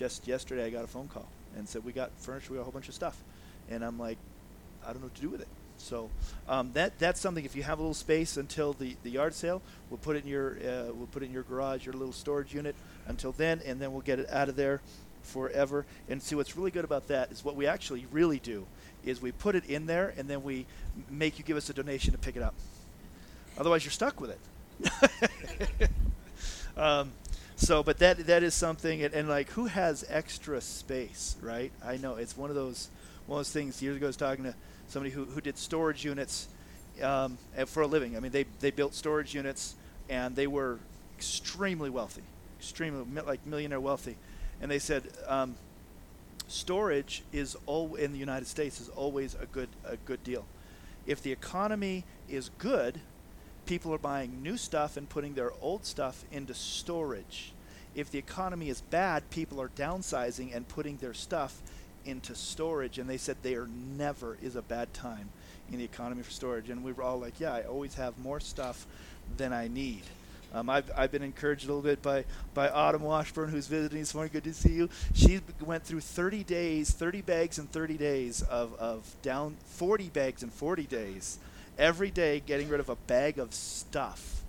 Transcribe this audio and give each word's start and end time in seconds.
just 0.00 0.26
yesterday 0.26 0.64
I 0.64 0.70
got 0.70 0.82
a 0.82 0.86
phone 0.86 1.08
call 1.08 1.28
and 1.54 1.68
said 1.68 1.84
we 1.84 1.92
got 1.92 2.10
furniture, 2.16 2.52
we 2.52 2.56
got 2.56 2.62
a 2.62 2.64
whole 2.64 2.72
bunch 2.72 2.88
of 2.88 2.94
stuff, 2.94 3.22
and 3.68 3.84
I'm 3.84 3.98
like, 3.98 4.16
I 4.82 4.92
don't 4.92 5.02
know 5.02 5.08
what 5.08 5.14
to 5.16 5.20
do 5.20 5.28
with 5.28 5.42
it. 5.42 5.48
So 5.76 6.08
um, 6.48 6.70
that 6.72 6.98
that's 6.98 7.20
something. 7.20 7.44
If 7.44 7.54
you 7.54 7.62
have 7.64 7.78
a 7.78 7.82
little 7.82 7.92
space 7.92 8.38
until 8.38 8.72
the, 8.72 8.96
the 9.02 9.10
yard 9.10 9.34
sale, 9.34 9.60
we'll 9.90 9.98
put 9.98 10.16
it 10.16 10.24
in 10.24 10.30
your 10.30 10.52
uh, 10.52 10.92
we'll 10.94 11.08
put 11.12 11.22
it 11.22 11.26
in 11.26 11.32
your 11.32 11.42
garage, 11.42 11.84
your 11.84 11.92
little 11.92 12.14
storage 12.14 12.54
unit 12.54 12.74
until 13.08 13.32
then, 13.32 13.60
and 13.66 13.78
then 13.78 13.92
we'll 13.92 14.00
get 14.00 14.18
it 14.18 14.30
out 14.30 14.48
of 14.48 14.56
there 14.56 14.80
forever. 15.22 15.84
And 16.08 16.22
see 16.22 16.34
what's 16.34 16.56
really 16.56 16.70
good 16.70 16.84
about 16.84 17.08
that 17.08 17.30
is 17.30 17.44
what 17.44 17.54
we 17.54 17.66
actually 17.66 18.06
really 18.10 18.38
do 18.38 18.66
is 19.04 19.20
we 19.20 19.32
put 19.32 19.54
it 19.54 19.66
in 19.66 19.84
there 19.84 20.14
and 20.16 20.28
then 20.28 20.42
we 20.42 20.64
make 21.10 21.38
you 21.38 21.44
give 21.44 21.58
us 21.58 21.68
a 21.68 21.74
donation 21.74 22.12
to 22.12 22.18
pick 22.18 22.36
it 22.36 22.42
up. 22.42 22.54
Otherwise, 23.58 23.84
you're 23.84 23.92
stuck 23.92 24.18
with 24.18 24.30
it. 24.30 25.90
um, 26.76 27.12
so, 27.60 27.82
but 27.82 27.98
that 27.98 28.26
that 28.26 28.42
is 28.42 28.54
something, 28.54 29.02
and, 29.02 29.12
and, 29.12 29.28
like, 29.28 29.50
who 29.50 29.66
has 29.66 30.04
extra 30.08 30.60
space, 30.60 31.36
right? 31.42 31.70
I 31.84 31.98
know 31.98 32.16
it's 32.16 32.36
one 32.36 32.48
of 32.48 32.56
those 32.56 32.88
one 33.26 33.38
of 33.38 33.46
those 33.46 33.52
things. 33.52 33.82
Years 33.82 33.96
ago, 33.96 34.06
I 34.06 34.08
was 34.08 34.16
talking 34.16 34.44
to 34.44 34.54
somebody 34.88 35.10
who, 35.10 35.26
who 35.26 35.40
did 35.40 35.58
storage 35.58 36.04
units 36.04 36.48
um, 37.02 37.38
for 37.66 37.82
a 37.82 37.86
living. 37.86 38.16
I 38.16 38.20
mean, 38.20 38.32
they 38.32 38.46
they 38.60 38.70
built 38.70 38.94
storage 38.94 39.34
units, 39.34 39.74
and 40.08 40.34
they 40.34 40.46
were 40.46 40.78
extremely 41.16 41.90
wealthy, 41.90 42.22
extremely 42.58 43.04
like 43.22 43.46
millionaire 43.46 43.80
wealthy, 43.80 44.16
and 44.60 44.70
they 44.70 44.78
said. 44.78 45.04
Um, 45.26 45.56
storage 46.50 47.22
is 47.32 47.56
all 47.66 47.94
in 47.94 48.12
the 48.12 48.18
United 48.18 48.46
States 48.46 48.80
is 48.80 48.88
always 48.88 49.36
a 49.40 49.46
good 49.46 49.68
a 49.84 49.96
good 49.98 50.22
deal. 50.24 50.44
If 51.06 51.22
the 51.22 51.32
economy 51.32 52.04
is 52.28 52.50
good, 52.58 53.00
people 53.66 53.94
are 53.94 53.98
buying 53.98 54.42
new 54.42 54.56
stuff 54.56 54.96
and 54.96 55.08
putting 55.08 55.34
their 55.34 55.52
old 55.60 55.84
stuff 55.84 56.24
into 56.32 56.54
storage. 56.54 57.52
If 57.94 58.10
the 58.10 58.18
economy 58.18 58.68
is 58.68 58.80
bad, 58.80 59.28
people 59.30 59.60
are 59.60 59.68
downsizing 59.68 60.54
and 60.54 60.66
putting 60.68 60.96
their 60.98 61.14
stuff 61.14 61.60
into 62.04 62.34
storage. 62.34 62.98
And 62.98 63.08
they 63.08 63.16
said 63.16 63.36
there 63.42 63.66
never 63.66 64.38
is 64.42 64.56
a 64.56 64.62
bad 64.62 64.92
time 64.94 65.28
in 65.70 65.78
the 65.78 65.84
economy 65.84 66.22
for 66.22 66.30
storage. 66.30 66.70
And 66.70 66.84
we 66.84 66.92
were 66.92 67.02
all 67.02 67.18
like, 67.18 67.40
yeah, 67.40 67.52
I 67.52 67.62
always 67.62 67.94
have 67.94 68.18
more 68.18 68.40
stuff 68.40 68.86
than 69.36 69.52
I 69.52 69.68
need. 69.68 70.02
Um, 70.52 70.68
I've, 70.68 70.90
I've 70.96 71.12
been 71.12 71.22
encouraged 71.22 71.64
a 71.64 71.68
little 71.68 71.82
bit 71.82 72.02
by, 72.02 72.24
by 72.54 72.68
Autumn 72.68 73.02
Washburn, 73.02 73.50
who's 73.50 73.68
visiting 73.68 74.00
this 74.00 74.14
morning. 74.14 74.32
Good 74.32 74.44
to 74.44 74.54
see 74.54 74.72
you. 74.72 74.88
She 75.14 75.40
went 75.60 75.84
through 75.84 76.00
30 76.00 76.42
days, 76.42 76.90
30 76.90 77.22
bags 77.22 77.58
in 77.58 77.66
30 77.66 77.96
days 77.96 78.42
of, 78.42 78.74
of 78.74 79.14
down 79.22 79.56
40 79.64 80.08
bags 80.08 80.42
in 80.42 80.50
40 80.50 80.84
days 80.84 81.38
every 81.78 82.10
day 82.10 82.42
getting 82.44 82.68
rid 82.68 82.80
of 82.80 82.88
a 82.88 82.96
bag 82.96 83.38
of 83.38 83.54
stuff. 83.54 84.42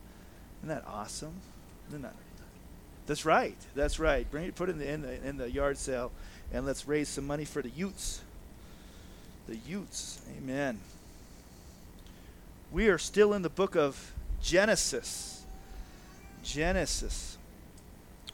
Isn't 0.59 0.69
that 0.69 0.85
awesome? 0.87 1.33
Isn't 1.89 2.03
that? 2.03 2.15
That's 3.07 3.25
right. 3.25 3.57
That's 3.75 3.99
right. 3.99 4.29
Bring 4.29 4.45
it, 4.45 4.55
put 4.55 4.69
it 4.69 4.73
in 4.73 4.79
the, 4.79 4.89
in 4.89 5.01
the 5.01 5.27
in 5.27 5.37
the 5.37 5.51
yard 5.51 5.77
sale, 5.77 6.11
and 6.53 6.65
let's 6.65 6.87
raise 6.87 7.09
some 7.09 7.27
money 7.27 7.45
for 7.45 7.61
the 7.61 7.69
Utes. 7.69 8.21
The 9.47 9.57
Utes. 9.67 10.21
Amen. 10.37 10.79
We 12.71 12.87
are 12.87 12.97
still 12.97 13.33
in 13.33 13.41
the 13.41 13.49
book 13.49 13.75
of 13.75 14.13
Genesis. 14.41 15.43
Genesis. 16.43 17.37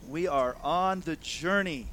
We 0.08 0.28
are 0.28 0.56
on 0.62 1.00
the 1.00 1.16
journey. 1.16 1.88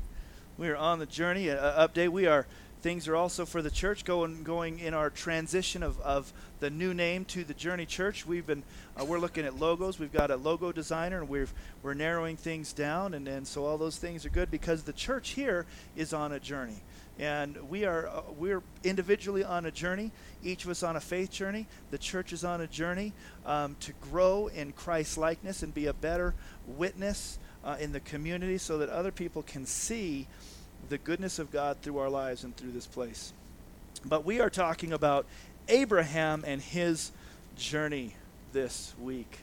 We 0.58 0.70
are 0.70 0.76
on 0.76 1.00
the 1.00 1.06
journey. 1.06 1.50
Uh, 1.50 1.88
update. 1.88 2.09
We 2.09 2.28
are 2.28 2.46
things 2.86 3.08
are 3.08 3.16
also 3.16 3.47
for 3.47 3.64
the 3.64 3.72
church 3.72 4.05
going 4.05 4.44
going 4.44 4.78
in 4.78 4.94
our 4.94 5.09
transition 5.09 5.81
of, 5.81 6.00
of 6.02 6.31
the 6.59 6.69
new 6.69 6.94
name 6.94 7.25
to 7.25 7.44
the 7.44 7.55
Journey 7.55 7.88
Church. 7.88 8.28
We've 8.28 8.45
been 8.45 8.61
uh, 8.95 9.03
we're 9.03 9.17
looking 9.17 9.44
at 9.44 9.58
logos. 9.58 9.97
We've 9.97 10.14
got 10.14 10.30
a 10.30 10.36
logo 10.36 10.72
designer, 10.72 11.17
and 11.17 11.28
we've 11.28 11.52
we're 11.81 11.95
narrowing 11.95 12.38
things 12.38 12.73
down, 12.73 13.16
and, 13.16 13.28
and 13.28 13.47
so 13.47 13.66
all 13.66 13.80
those 13.80 13.97
things 13.97 14.23
are 14.23 14.30
good 14.30 14.52
because 14.52 14.83
the 14.83 14.94
church 14.94 15.30
here 15.30 15.66
is 15.95 16.13
on 16.13 16.31
a 16.31 16.39
journey, 16.39 16.83
and 17.17 17.58
we 17.72 17.86
are 17.86 18.08
uh, 18.08 18.22
we're 18.38 18.61
individually 18.83 19.44
on 19.44 19.66
a 19.66 19.72
journey. 19.72 20.11
Each 20.44 20.63
of 20.63 20.69
us 20.69 20.83
on 20.83 20.95
a 20.95 21.02
faith 21.02 21.31
journey. 21.31 21.66
The 21.89 21.97
church 21.97 22.33
is 22.33 22.44
on 22.44 22.61
a 22.61 22.67
journey 22.67 23.13
um, 23.47 23.78
to 23.79 23.94
grow 24.12 24.45
in 24.45 24.74
Christ 24.74 25.18
likeness 25.18 25.63
and 25.63 25.74
be 25.74 25.88
a 25.88 25.94
better 25.94 26.35
witness 26.68 27.40
uh, 27.63 27.78
in 27.79 27.94
the 27.94 28.00
community, 28.00 28.59
so 28.59 28.78
that 28.78 28.90
other 28.90 29.12
people 29.12 29.41
can 29.41 29.66
see 29.66 30.28
the 30.90 30.97
goodness 30.97 31.40
of 31.40 31.51
God 31.51 31.78
through 31.81 31.97
our 31.97 32.09
lives 32.09 32.44
and 32.44 32.56
through 32.56 32.72
this 32.72 32.88
place. 32.88 33.34
But 34.06 34.25
we 34.25 34.40
are 34.40 34.50
talking 34.50 34.94
about 34.94 35.25
Abraham 35.68 36.44
and 36.46 36.62
his 36.62 37.12
journey 37.57 38.16
this 38.53 38.94
week, 39.01 39.40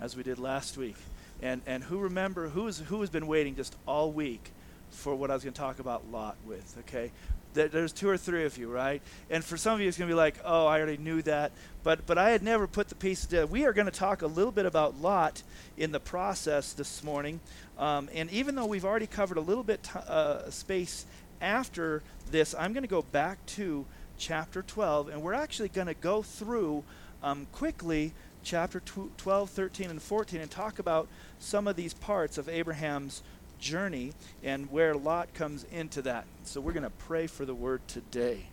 as 0.00 0.16
we 0.16 0.22
did 0.22 0.38
last 0.38 0.76
week. 0.76 0.96
And, 1.42 1.62
and 1.66 1.82
who 1.82 1.98
remember, 1.98 2.48
who, 2.48 2.68
is, 2.68 2.78
who 2.78 3.00
has 3.00 3.10
been 3.10 3.26
waiting 3.26 3.56
just 3.56 3.74
all 3.86 4.12
week 4.12 4.50
for 4.90 5.14
what 5.14 5.30
I 5.30 5.34
was 5.34 5.42
going 5.42 5.52
to 5.52 5.60
talk 5.60 5.80
about 5.80 6.10
Lot 6.10 6.36
with, 6.46 6.76
okay? 6.80 7.10
There's 7.54 7.92
two 7.92 8.08
or 8.08 8.16
three 8.16 8.44
of 8.44 8.58
you, 8.58 8.70
right? 8.70 9.00
And 9.30 9.44
for 9.44 9.56
some 9.56 9.74
of 9.74 9.80
you, 9.80 9.88
it's 9.88 9.96
going 9.96 10.08
to 10.08 10.14
be 10.14 10.18
like, 10.18 10.36
oh, 10.44 10.66
I 10.66 10.78
already 10.78 10.96
knew 10.96 11.22
that. 11.22 11.52
But, 11.82 12.06
but 12.06 12.18
I 12.18 12.30
had 12.30 12.42
never 12.42 12.66
put 12.66 12.88
the 12.88 12.94
pieces 12.94 13.26
together. 13.26 13.46
We 13.46 13.64
are 13.64 13.72
going 13.72 13.86
to 13.86 13.92
talk 13.92 14.22
a 14.22 14.26
little 14.26 14.52
bit 14.52 14.66
about 14.66 15.00
Lot 15.00 15.42
in 15.76 15.92
the 15.92 16.00
process 16.00 16.72
this 16.72 17.02
morning. 17.02 17.40
Um, 17.78 18.08
and 18.14 18.30
even 18.30 18.54
though 18.54 18.66
we've 18.66 18.84
already 18.84 19.06
covered 19.06 19.38
a 19.38 19.42
little 19.42 19.64
bit 19.64 19.82
t- 19.82 19.90
uh, 20.06 20.50
space 20.50 21.06
after 21.40 22.02
this, 22.30 22.54
I'm 22.58 22.72
going 22.72 22.82
to 22.82 22.88
go 22.88 23.02
back 23.02 23.44
to 23.46 23.86
chapter 24.18 24.62
12. 24.62 25.08
And 25.08 25.22
we're 25.22 25.34
actually 25.34 25.68
going 25.68 25.86
to 25.86 25.94
go 25.94 26.22
through 26.22 26.84
um, 27.22 27.46
quickly 27.52 28.12
chapter 28.42 28.82
12, 29.16 29.50
13, 29.50 29.90
and 29.90 30.02
14 30.02 30.40
and 30.40 30.50
talk 30.50 30.78
about 30.78 31.08
some 31.38 31.66
of 31.66 31.76
these 31.76 31.94
parts 31.94 32.38
of 32.38 32.48
Abraham's 32.48 33.22
journey 33.64 34.12
and 34.42 34.70
where 34.70 34.94
Lot 34.94 35.32
comes 35.34 35.64
into 35.72 36.02
that. 36.02 36.26
So 36.44 36.60
we're 36.60 36.72
going 36.72 36.84
to 36.84 36.90
pray 36.90 37.26
for 37.26 37.44
the 37.44 37.54
word 37.54 37.80
today. 37.88 38.46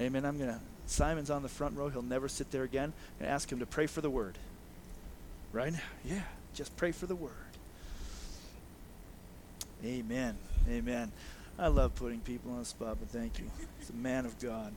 Amen. 0.00 0.24
I'm 0.24 0.38
going 0.38 0.50
to, 0.50 0.60
Simon's 0.86 1.30
on 1.30 1.42
the 1.42 1.48
front 1.48 1.76
row. 1.76 1.88
He'll 1.88 2.02
never 2.02 2.28
sit 2.28 2.50
there 2.52 2.62
again. 2.62 2.92
And 3.18 3.28
ask 3.28 3.50
him 3.50 3.58
to 3.58 3.66
pray 3.66 3.86
for 3.86 4.00
the 4.00 4.08
word. 4.08 4.38
Right? 5.52 5.74
Yeah. 6.04 6.22
Just 6.54 6.76
pray 6.76 6.92
for 6.92 7.06
the 7.06 7.16
word. 7.16 7.32
Amen. 9.84 10.38
Amen. 10.70 11.12
I 11.58 11.66
love 11.68 11.94
putting 11.94 12.20
people 12.20 12.52
on 12.52 12.60
the 12.60 12.64
spot, 12.64 12.98
but 13.00 13.08
thank 13.10 13.38
you. 13.38 13.50
It's 13.80 13.90
a 13.90 13.94
man 13.94 14.26
of 14.26 14.38
God. 14.38 14.72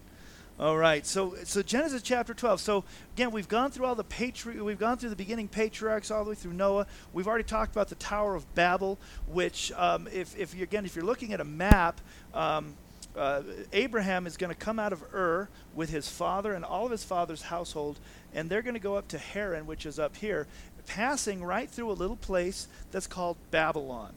All 0.60 0.78
right, 0.78 1.06
so 1.06 1.36
so 1.46 1.62
Genesis 1.62 2.02
chapter 2.02 2.34
12. 2.34 2.60
So 2.60 2.84
again, 3.16 3.32
we've 3.32 3.48
gone 3.48 3.72
through 3.72 3.86
all 3.86 3.96
the 3.96 4.04
patri- 4.04 4.60
we've 4.60 4.78
gone 4.78 4.98
through 4.98 5.10
the 5.10 5.16
beginning 5.16 5.48
patriarchs 5.48 6.12
all 6.12 6.26
the 6.26 6.32
way 6.32 6.36
through 6.36 6.52
Noah. 6.52 6.86
We've 7.14 7.30
already 7.30 7.46
talked 7.46 7.72
about 7.72 7.88
the 7.88 7.96
Tower 7.96 8.36
of 8.36 8.54
Babel, 8.56 9.00
which 9.26 9.72
um, 9.78 10.10
if 10.12 10.38
if 10.38 10.54
you 10.54 10.64
again 10.64 10.84
if 10.84 10.98
you're 10.98 11.06
looking 11.06 11.32
at 11.32 11.40
a 11.40 11.46
map. 11.46 12.02
Um, 12.34 12.74
uh, 13.16 13.42
Abraham 13.74 14.28
is 14.28 14.38
going 14.38 14.52
to 14.54 14.56
come 14.56 14.78
out 14.78 14.94
of 14.94 15.04
Ur 15.14 15.50
with 15.74 15.90
his 15.90 16.08
father 16.08 16.54
and 16.54 16.64
all 16.64 16.86
of 16.86 16.92
his 16.92 17.04
father's 17.04 17.42
household, 17.42 18.00
and 18.36 18.50
they're 18.50 18.62
going 18.62 18.76
to 18.76 18.80
go 18.80 18.96
up 18.96 19.08
to 19.10 19.18
Haran, 19.18 19.66
which 19.66 19.86
is 19.86 19.98
up 19.98 20.16
here, 20.18 20.46
passing 20.86 21.44
right 21.44 21.68
through 21.70 21.90
a 21.90 21.94
little 21.94 22.16
place 22.16 22.68
that's 22.92 23.08
called 23.08 23.38
Babylon. 23.50 24.14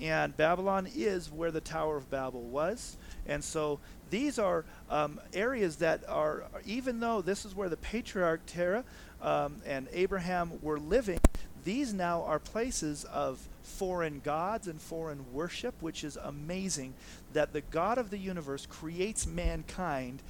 And 0.00 0.36
Babylon 0.36 0.88
is 0.92 1.30
where 1.30 1.52
the 1.52 1.60
Tower 1.60 1.96
of 1.96 2.10
Babel 2.10 2.42
was. 2.42 2.96
And 3.26 3.44
so 3.44 3.78
these 4.12 4.38
are 4.38 4.66
um, 4.90 5.18
areas 5.32 5.76
that 5.76 6.06
are, 6.06 6.44
even 6.66 7.00
though 7.00 7.22
this 7.22 7.46
is 7.46 7.54
where 7.54 7.70
the 7.70 7.78
patriarch 7.78 8.44
Terah 8.44 8.84
um, 9.22 9.62
and 9.64 9.88
Abraham 9.90 10.60
were 10.60 10.78
living, 10.78 11.18
these 11.64 11.94
now 11.94 12.22
are 12.24 12.38
places 12.38 13.04
of 13.04 13.48
foreign 13.62 14.20
gods 14.20 14.68
and 14.68 14.78
foreign 14.78 15.32
worship, 15.32 15.74
which 15.80 16.04
is 16.04 16.18
amazing 16.22 16.92
that 17.32 17.54
the 17.54 17.62
God 17.62 17.96
of 17.96 18.10
the 18.10 18.18
universe 18.18 18.66
creates 18.66 19.26
mankind 19.26 20.22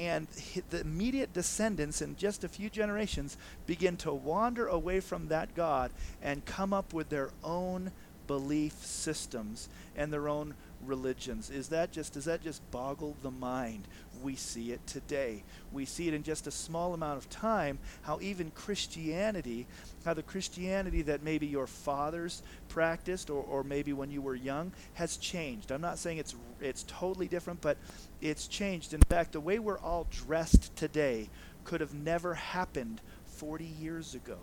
and 0.00 0.26
the 0.70 0.80
immediate 0.80 1.32
descendants 1.32 2.02
in 2.02 2.16
just 2.16 2.42
a 2.42 2.48
few 2.48 2.68
generations 2.68 3.36
begin 3.66 3.96
to 3.98 4.12
wander 4.12 4.66
away 4.66 4.98
from 4.98 5.28
that 5.28 5.54
God 5.54 5.92
and 6.22 6.44
come 6.44 6.72
up 6.72 6.92
with 6.92 7.08
their 7.08 7.30
own 7.44 7.92
belief 8.26 8.74
systems 8.84 9.68
and 9.96 10.12
their 10.12 10.28
own 10.28 10.54
religions. 10.84 11.50
Is 11.50 11.68
that 11.68 11.92
just 11.92 12.14
does 12.14 12.24
that 12.26 12.42
just 12.42 12.68
boggle 12.70 13.16
the 13.22 13.30
mind? 13.30 13.84
We 14.22 14.34
see 14.34 14.72
it 14.72 14.84
today. 14.86 15.44
We 15.72 15.84
see 15.84 16.08
it 16.08 16.14
in 16.14 16.22
just 16.22 16.46
a 16.46 16.50
small 16.50 16.94
amount 16.94 17.18
of 17.18 17.30
time 17.30 17.78
how 18.02 18.18
even 18.20 18.50
Christianity, 18.50 19.66
how 20.04 20.14
the 20.14 20.22
Christianity 20.22 21.02
that 21.02 21.22
maybe 21.22 21.46
your 21.46 21.66
fathers 21.66 22.42
practiced 22.68 23.30
or, 23.30 23.42
or 23.42 23.62
maybe 23.62 23.92
when 23.92 24.10
you 24.10 24.20
were 24.20 24.34
young 24.34 24.72
has 24.94 25.16
changed. 25.16 25.70
I'm 25.70 25.80
not 25.80 25.98
saying 25.98 26.18
it's 26.18 26.34
it's 26.60 26.84
totally 26.88 27.28
different, 27.28 27.60
but 27.60 27.76
it's 28.20 28.48
changed. 28.48 28.94
In 28.94 29.02
fact, 29.02 29.32
the 29.32 29.40
way 29.40 29.58
we're 29.58 29.78
all 29.78 30.06
dressed 30.10 30.74
today 30.76 31.28
could 31.64 31.80
have 31.80 31.94
never 31.94 32.34
happened 32.34 33.00
40 33.26 33.64
years 33.64 34.14
ago. 34.14 34.38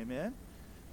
Amen. 0.00 0.34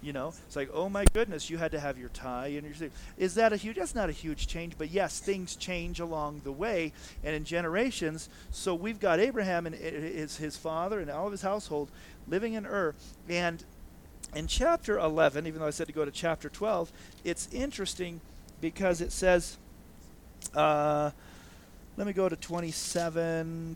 You 0.02 0.14
know, 0.14 0.34
it's 0.48 0.56
like, 0.56 0.70
oh 0.74 0.88
my 0.88 1.04
goodness, 1.14 1.50
you 1.50 1.58
had 1.58 1.72
to 1.72 1.80
have 1.80 1.98
your 1.98 2.10
tie 2.10 2.48
and 2.48 2.64
your. 2.66 2.90
Is 3.18 3.36
that 3.36 3.52
a 3.52 3.58
huge? 3.58 3.76
That's 3.76 3.96
not 3.96 4.10
a 4.10 4.14
huge 4.14 4.48
change, 4.48 4.76
but 4.78 4.92
yes, 4.92 5.20
things 5.20 5.58
change 5.58 6.00
along 6.00 6.42
the 6.46 6.54
way 6.54 6.94
and 7.22 7.36
in 7.36 7.44
generations. 7.44 8.30
So 8.52 8.74
we've 8.74 9.00
got 9.00 9.20
Abraham 9.20 9.66
and 9.66 9.76
his 9.76 10.38
his 10.38 10.56
father 10.56 11.02
and 11.02 11.12
all 11.12 11.26
of 11.26 11.34
his 11.34 11.42
household 11.42 11.90
living 12.28 12.54
in 12.54 12.66
Ur, 12.66 12.96
and 13.28 13.64
in 14.36 14.48
chapter 14.48 14.98
11, 14.98 15.48
even 15.48 15.60
though 15.60 15.68
I 15.68 15.72
said 15.72 15.88
to 15.88 15.94
go 15.94 16.06
to 16.06 16.12
chapter 16.12 16.50
12, 16.50 16.92
it's 17.24 17.50
interesting 17.52 18.22
because 18.62 19.02
it 19.02 19.12
says 19.12 19.58
Uh, 20.56 21.12
let 21.98 22.08
me 22.08 22.14
go 22.14 22.30
to 22.30 22.36
27. 22.38 23.76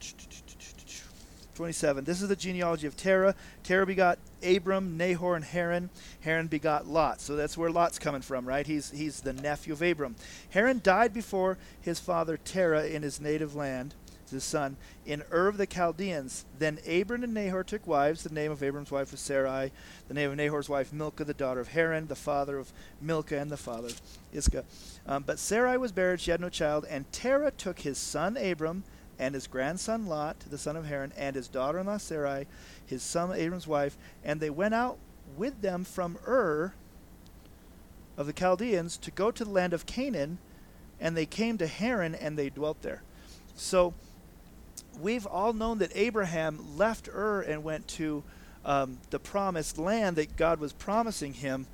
27. 1.56 2.04
This 2.04 2.22
is 2.22 2.30
the 2.30 2.36
genealogy 2.36 2.88
of 2.88 2.98
Terah. 2.98 3.36
Terah 3.64 3.86
begot 3.86 4.18
Abram, 4.44 4.98
Nahor, 4.98 5.36
and 5.36 5.46
Haran. 5.46 5.90
Haran 6.22 6.48
begot 6.48 6.88
Lot. 6.88 7.22
So 7.22 7.36
that's 7.36 7.58
where 7.58 7.70
Lot's 7.70 8.00
coming 8.00 8.22
from, 8.22 8.48
right? 8.48 8.66
He's, 8.66 8.92
he's 8.92 9.22
the 9.22 9.34
nephew 9.34 9.74
of 9.74 9.82
Abram. 9.82 10.16
Haran 10.52 10.82
died 10.84 11.14
before 11.14 11.58
his 11.82 12.00
father 12.00 12.38
Terah 12.38 12.88
in 12.88 13.04
his 13.04 13.22
native 13.22 13.56
land, 13.56 13.94
his 14.32 14.44
son, 14.44 14.78
in 15.06 15.24
Ur 15.32 15.48
of 15.48 15.58
the 15.58 15.68
Chaldeans. 15.68 16.46
Then 16.58 16.80
Abram 16.90 17.24
and 17.24 17.34
Nahor 17.36 17.64
took 17.64 17.86
wives. 17.86 18.24
The 18.24 18.34
name 18.34 18.52
of 18.52 18.64
Abram's 18.64 18.92
wife 18.92 19.12
was 19.12 19.20
Sarai. 19.20 19.72
The 20.08 20.16
name 20.16 20.32
of 20.32 20.38
Nahor's 20.38 20.70
wife, 20.70 20.92
Milcah, 20.92 21.26
the 21.26 21.36
daughter 21.36 21.60
of 21.60 21.70
Haran, 21.70 22.08
the 22.08 22.16
father 22.16 22.58
of 22.58 22.74
Milcah, 23.00 23.38
and 23.38 23.52
the 23.52 23.58
father 23.58 23.90
of 23.90 24.02
Iscah. 24.32 24.66
Um, 25.06 25.24
but 25.24 25.38
Sarai 25.38 25.78
was 25.78 25.92
barren, 25.92 26.18
she 26.18 26.32
had 26.32 26.42
no 26.42 26.50
child. 26.50 26.86
And 26.90 27.12
Terah 27.12 27.52
took 27.52 27.82
his 27.82 28.00
son 28.00 28.38
Abram 28.38 28.84
and 29.20 29.36
his 29.36 29.48
grandson 29.48 30.08
Lot, 30.08 30.40
the 30.50 30.58
son 30.58 30.76
of 30.76 30.86
Haran, 30.86 31.14
and 31.18 31.36
his 31.36 31.48
daughter 31.48 31.80
in 31.80 31.88
law 31.88 31.98
Sarai, 31.98 32.48
his 32.86 33.04
son 33.04 33.32
Abram's 33.32 33.68
wife, 33.68 33.98
and 34.24 34.40
they 34.40 34.50
went 34.50 34.74
out 34.74 34.98
with 35.38 35.62
them 35.62 35.84
from 35.84 36.18
Ur 36.28 36.74
of 38.18 38.28
the 38.28 38.34
Chaldeans 38.34 38.98
to 38.98 39.12
go 39.12 39.32
to 39.32 39.44
the 39.44 39.50
land 39.50 39.74
of 39.74 39.86
Canaan, 39.86 40.38
and 41.00 41.18
they 41.18 41.26
came 41.26 41.58
to 41.58 41.68
Haran 41.68 42.16
and 42.16 42.38
they 42.38 42.50
dwelt 42.50 42.82
there. 42.82 43.02
So 43.56 43.94
we've 45.00 45.26
all 45.26 45.54
known 45.54 45.80
that 45.80 45.92
Abraham 45.96 46.78
left 46.78 47.08
Ur 47.08 47.42
and 47.42 47.64
went 47.64 47.88
to 47.90 48.24
um, 48.66 49.00
the 49.10 49.20
promised 49.20 49.78
land 49.78 50.16
that 50.16 50.36
God 50.38 50.60
was 50.60 50.74
promising 50.74 51.34
him, 51.34 51.68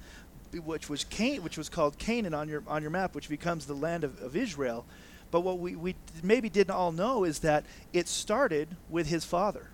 which 0.65 0.89
was 0.89 1.03
Can- 1.03 1.43
which 1.43 1.57
was 1.57 1.69
called 1.69 1.97
Canaan 1.97 2.33
on 2.33 2.49
your 2.49 2.63
on 2.67 2.81
your 2.81 2.91
map, 2.91 3.13
which 3.13 3.29
becomes 3.29 3.65
the 3.65 3.75
land 3.75 4.03
of, 4.03 4.19
of 4.21 4.35
Israel. 4.35 4.85
But 5.31 5.41
what 5.41 5.59
we, 5.59 5.75
we 5.75 5.95
maybe 6.23 6.49
didn't 6.49 6.75
all 6.75 6.91
know 6.91 7.23
is 7.23 7.39
that 7.39 7.65
it 7.93 8.07
started 8.07 8.75
with 8.89 9.07
his 9.07 9.25
father. 9.25 9.67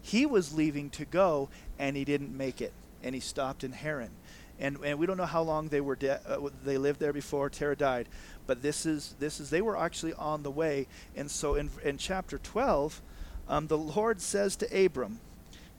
He 0.00 0.26
was 0.26 0.52
leaving 0.52 0.90
to 0.90 1.04
go, 1.04 1.48
and 1.78 1.96
he 1.96 2.04
didn't 2.04 2.36
make 2.36 2.60
it, 2.60 2.72
and 3.02 3.14
he 3.14 3.20
stopped 3.20 3.62
in 3.62 3.72
Haran. 3.72 4.10
And, 4.58 4.78
and 4.84 4.98
we 4.98 5.06
don't 5.06 5.16
know 5.16 5.24
how 5.26 5.42
long 5.42 5.68
they 5.68 5.80
were 5.80 5.96
de- 5.96 6.20
uh, 6.28 6.48
they 6.64 6.78
lived 6.78 7.00
there 7.00 7.12
before 7.12 7.48
Terah 7.48 7.76
died, 7.76 8.08
but 8.46 8.62
this 8.62 8.86
is 8.86 9.14
this 9.18 9.40
is 9.40 9.50
they 9.50 9.62
were 9.62 9.76
actually 9.76 10.12
on 10.14 10.42
the 10.42 10.50
way. 10.50 10.86
And 11.16 11.30
so 11.30 11.54
in 11.54 11.70
in 11.82 11.98
chapter 11.98 12.38
12, 12.38 13.00
um, 13.48 13.66
the 13.66 13.78
Lord 13.78 14.20
says 14.20 14.54
to 14.56 14.84
Abram, 14.84 15.20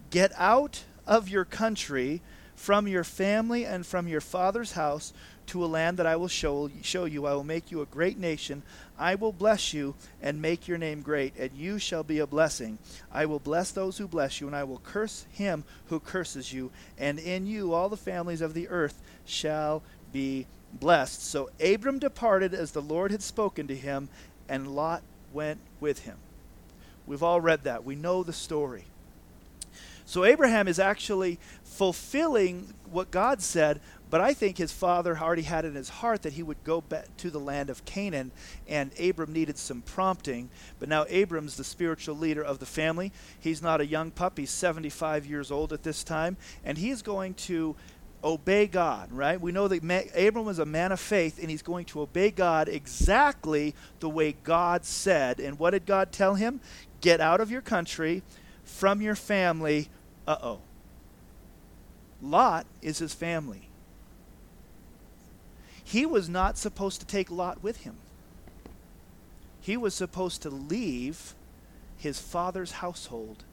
"Get 0.09 0.31
out 0.37 0.83
of 1.05 1.29
your 1.29 1.45
country, 1.45 2.21
from 2.55 2.87
your 2.87 3.03
family 3.03 3.65
and 3.65 3.85
from 3.85 4.07
your 4.07 4.21
father's 4.21 4.73
house." 4.73 5.13
To 5.47 5.63
a 5.63 5.67
land 5.67 5.97
that 5.97 6.05
I 6.05 6.15
will 6.15 6.27
show, 6.27 6.69
show 6.81 7.05
you. 7.05 7.25
I 7.25 7.33
will 7.33 7.43
make 7.43 7.71
you 7.71 7.81
a 7.81 7.85
great 7.85 8.17
nation. 8.17 8.63
I 8.97 9.15
will 9.15 9.31
bless 9.31 9.73
you 9.73 9.95
and 10.21 10.41
make 10.41 10.67
your 10.67 10.77
name 10.77 11.01
great, 11.01 11.35
and 11.37 11.51
you 11.53 11.79
shall 11.79 12.03
be 12.03 12.19
a 12.19 12.27
blessing. 12.27 12.77
I 13.11 13.25
will 13.25 13.39
bless 13.39 13.71
those 13.71 13.97
who 13.97 14.07
bless 14.07 14.39
you, 14.39 14.47
and 14.47 14.55
I 14.55 14.63
will 14.63 14.79
curse 14.79 15.25
him 15.31 15.63
who 15.87 15.99
curses 15.99 16.53
you, 16.53 16.71
and 16.97 17.19
in 17.19 17.45
you 17.45 17.73
all 17.73 17.89
the 17.89 17.97
families 17.97 18.41
of 18.41 18.53
the 18.53 18.69
earth 18.69 19.01
shall 19.25 19.83
be 20.11 20.47
blessed. 20.73 21.23
So 21.23 21.49
Abram 21.63 21.99
departed 21.99 22.53
as 22.53 22.71
the 22.71 22.81
Lord 22.81 23.11
had 23.11 23.21
spoken 23.21 23.67
to 23.67 23.75
him, 23.75 24.09
and 24.47 24.75
Lot 24.75 25.03
went 25.31 25.59
with 25.79 25.99
him. 25.99 26.17
We've 27.05 27.23
all 27.23 27.41
read 27.41 27.63
that. 27.63 27.83
We 27.83 27.95
know 27.95 28.23
the 28.23 28.33
story. 28.33 28.85
So 30.05 30.25
Abraham 30.25 30.67
is 30.67 30.79
actually 30.79 31.39
fulfilling 31.63 32.73
what 32.91 33.09
God 33.09 33.41
said 33.41 33.79
but 34.13 34.21
I 34.21 34.35
think 34.35 34.59
his 34.59 34.71
father 34.71 35.17
already 35.17 35.41
had 35.41 35.65
in 35.65 35.73
his 35.73 35.89
heart 35.89 36.21
that 36.21 36.33
he 36.33 36.43
would 36.43 36.63
go 36.63 36.81
back 36.81 37.17
to 37.17 37.31
the 37.31 37.39
land 37.39 37.71
of 37.71 37.83
Canaan, 37.83 38.31
and 38.67 38.91
Abram 38.99 39.33
needed 39.33 39.57
some 39.57 39.81
prompting. 39.81 40.51
But 40.77 40.87
now 40.87 41.05
Abram's 41.09 41.57
the 41.57 41.63
spiritual 41.63 42.15
leader 42.15 42.43
of 42.43 42.59
the 42.59 42.67
family. 42.67 43.11
He's 43.39 43.63
not 43.63 43.81
a 43.81 43.87
young 43.87 44.11
pup, 44.11 44.37
he's 44.37 44.51
75 44.51 45.25
years 45.25 45.49
old 45.49 45.73
at 45.73 45.81
this 45.81 46.03
time, 46.03 46.37
and 46.63 46.77
he's 46.77 47.01
going 47.01 47.33
to 47.33 47.75
obey 48.23 48.67
God, 48.67 49.11
right? 49.11 49.41
We 49.41 49.51
know 49.51 49.67
that 49.67 50.11
Abram 50.15 50.45
was 50.45 50.59
a 50.59 50.65
man 50.65 50.91
of 50.91 50.99
faith, 50.99 51.39
and 51.41 51.49
he's 51.49 51.63
going 51.63 51.85
to 51.85 52.01
obey 52.01 52.29
God 52.29 52.69
exactly 52.69 53.73
the 53.99 54.09
way 54.09 54.35
God 54.43 54.85
said. 54.85 55.39
And 55.39 55.57
what 55.57 55.71
did 55.71 55.87
God 55.87 56.11
tell 56.11 56.35
him? 56.35 56.61
Get 57.01 57.19
out 57.19 57.41
of 57.41 57.49
your 57.49 57.61
country, 57.61 58.21
from 58.63 59.01
your 59.01 59.15
family. 59.15 59.89
Uh 60.27 60.37
oh. 60.41 60.59
Lot 62.21 62.65
is 62.81 62.99
his 62.99 63.13
family 63.13 63.69
he 65.83 66.05
was 66.05 66.29
not 66.29 66.57
supposed 66.57 67.01
to 67.01 67.05
take 67.05 67.29
Lot 67.29 67.61
with 67.61 67.81
him. 67.81 67.95
He 69.61 69.77
was 69.77 69.93
supposed 69.93 70.41
to 70.41 70.49
leave 70.49 71.35
his 71.97 72.19
father's 72.19 72.71
household 72.71 73.43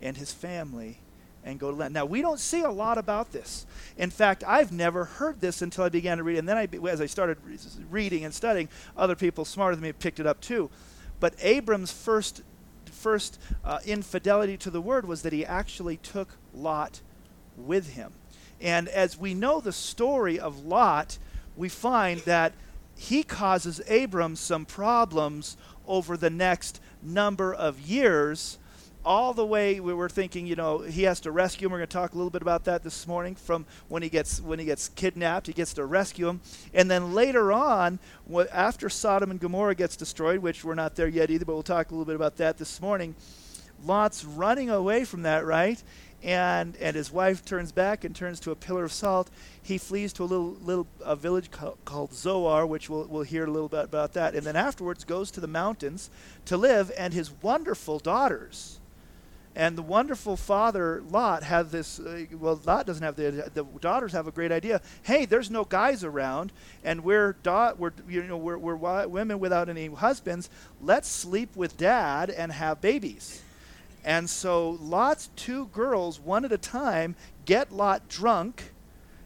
and 0.00 0.16
his 0.16 0.32
family 0.32 0.98
and 1.44 1.58
go 1.58 1.70
to 1.70 1.76
land. 1.76 1.94
Now, 1.94 2.04
we 2.04 2.22
don't 2.22 2.40
see 2.40 2.62
a 2.62 2.70
lot 2.70 2.98
about 2.98 3.32
this. 3.32 3.66
In 3.96 4.10
fact, 4.10 4.44
I've 4.46 4.72
never 4.72 5.04
heard 5.04 5.40
this 5.40 5.60
until 5.60 5.84
I 5.84 5.88
began 5.88 6.18
to 6.18 6.24
read. 6.24 6.38
And 6.38 6.48
then, 6.48 6.56
I, 6.56 6.68
as 6.88 7.00
I 7.00 7.06
started 7.06 7.36
reading 7.90 8.24
and 8.24 8.32
studying, 8.32 8.68
other 8.96 9.16
people 9.16 9.44
smarter 9.44 9.76
than 9.76 9.82
me 9.82 9.92
picked 9.92 10.20
it 10.20 10.26
up 10.26 10.40
too. 10.40 10.70
But 11.20 11.34
Abram's 11.40 11.92
first, 11.92 12.42
first 13.02 13.40
uh, 13.64 13.80
infidelity 13.84 14.56
to 14.56 14.70
the 14.70 14.80
word 14.80 15.06
was 15.06 15.22
that 15.22 15.32
he 15.32 15.44
actually 15.44 15.96
took 15.96 16.38
Lot 16.54 17.00
with 17.56 17.94
him. 17.94 18.12
And 18.60 18.88
as 18.88 19.18
we 19.18 19.34
know 19.34 19.60
the 19.60 19.72
story 19.72 20.38
of 20.38 20.64
Lot, 20.64 21.18
we 21.56 21.68
find 21.68 22.20
that 22.20 22.52
he 22.96 23.24
causes 23.24 23.80
Abram 23.90 24.36
some 24.36 24.64
problems 24.64 25.56
over 25.86 26.16
the 26.16 26.30
next 26.30 26.80
number 27.02 27.52
of 27.52 27.80
years. 27.80 28.58
All 29.04 29.34
the 29.34 29.44
way 29.44 29.80
we 29.80 29.92
were 29.94 30.08
thinking, 30.08 30.46
you 30.46 30.54
know, 30.54 30.78
he 30.78 31.02
has 31.02 31.18
to 31.20 31.32
rescue 31.32 31.66
him. 31.66 31.72
We're 31.72 31.78
going 31.78 31.88
to 31.88 31.92
talk 31.92 32.12
a 32.12 32.16
little 32.16 32.30
bit 32.30 32.42
about 32.42 32.64
that 32.64 32.84
this 32.84 33.06
morning. 33.06 33.34
From 33.34 33.66
when 33.88 34.02
he 34.02 34.08
gets 34.08 34.40
when 34.40 34.58
he 34.58 34.64
gets 34.64 34.88
kidnapped, 34.90 35.48
he 35.48 35.52
gets 35.52 35.74
to 35.74 35.84
rescue 35.84 36.28
him, 36.28 36.40
and 36.72 36.90
then 36.90 37.12
later 37.12 37.52
on, 37.52 37.98
after 38.52 38.88
Sodom 38.88 39.30
and 39.30 39.40
Gomorrah 39.40 39.74
gets 39.74 39.96
destroyed, 39.96 40.38
which 40.38 40.64
we're 40.64 40.74
not 40.74 40.94
there 40.94 41.08
yet 41.08 41.30
either, 41.30 41.44
but 41.44 41.54
we'll 41.54 41.62
talk 41.62 41.90
a 41.90 41.94
little 41.94 42.04
bit 42.04 42.16
about 42.16 42.36
that 42.36 42.58
this 42.58 42.80
morning. 42.80 43.16
Lot's 43.84 44.24
running 44.24 44.70
away 44.70 45.04
from 45.04 45.22
that, 45.22 45.44
right? 45.44 45.82
and 46.22 46.76
and 46.76 46.94
his 46.94 47.10
wife 47.10 47.44
turns 47.44 47.72
back 47.72 48.04
and 48.04 48.14
turns 48.14 48.38
to 48.40 48.50
a 48.50 48.56
pillar 48.56 48.84
of 48.84 48.92
salt. 48.92 49.30
He 49.62 49.78
flees 49.78 50.12
to 50.14 50.22
a 50.22 50.24
little 50.24 50.56
little 50.62 50.86
a 51.04 51.16
village 51.16 51.50
called, 51.50 51.78
called 51.84 52.14
Zoar, 52.14 52.66
which 52.66 52.88
we'll 52.88 53.06
we'll 53.06 53.22
hear 53.22 53.44
a 53.44 53.50
little 53.50 53.68
bit 53.68 53.84
about 53.84 54.12
that, 54.14 54.34
and 54.34 54.46
then 54.46 54.56
afterwards 54.56 55.04
goes 55.04 55.30
to 55.32 55.40
the 55.40 55.48
mountains 55.48 56.10
to 56.46 56.56
live. 56.56 56.92
And 56.96 57.12
his 57.12 57.32
wonderful 57.42 57.98
daughters, 57.98 58.78
and 59.54 59.76
the 59.76 59.82
wonderful 59.82 60.36
father 60.36 61.02
Lot 61.08 61.42
have 61.42 61.70
this. 61.70 62.00
Uh, 62.00 62.24
well, 62.32 62.60
Lot 62.64 62.86
doesn't 62.86 63.02
have 63.02 63.16
the 63.16 63.50
the 63.52 63.64
daughters 63.80 64.12
have 64.12 64.26
a 64.26 64.32
great 64.32 64.52
idea. 64.52 64.80
Hey, 65.02 65.26
there's 65.26 65.50
no 65.50 65.64
guys 65.64 66.04
around, 66.04 66.52
and 66.82 67.04
we're 67.04 67.34
da- 67.42 67.74
we're 67.76 67.92
you 68.08 68.22
know 68.24 68.38
we're 68.38 68.58
we're 68.58 69.06
women 69.06 69.38
without 69.38 69.68
any 69.68 69.86
husbands. 69.88 70.48
Let's 70.80 71.08
sleep 71.08 71.54
with 71.56 71.76
dad 71.76 72.30
and 72.30 72.52
have 72.52 72.80
babies. 72.80 73.42
And 74.04 74.28
so 74.28 74.70
Lot's 74.80 75.30
two 75.36 75.66
girls, 75.66 76.18
one 76.18 76.44
at 76.44 76.52
a 76.52 76.58
time, 76.58 77.14
get 77.44 77.72
Lot 77.72 78.08
drunk 78.08 78.71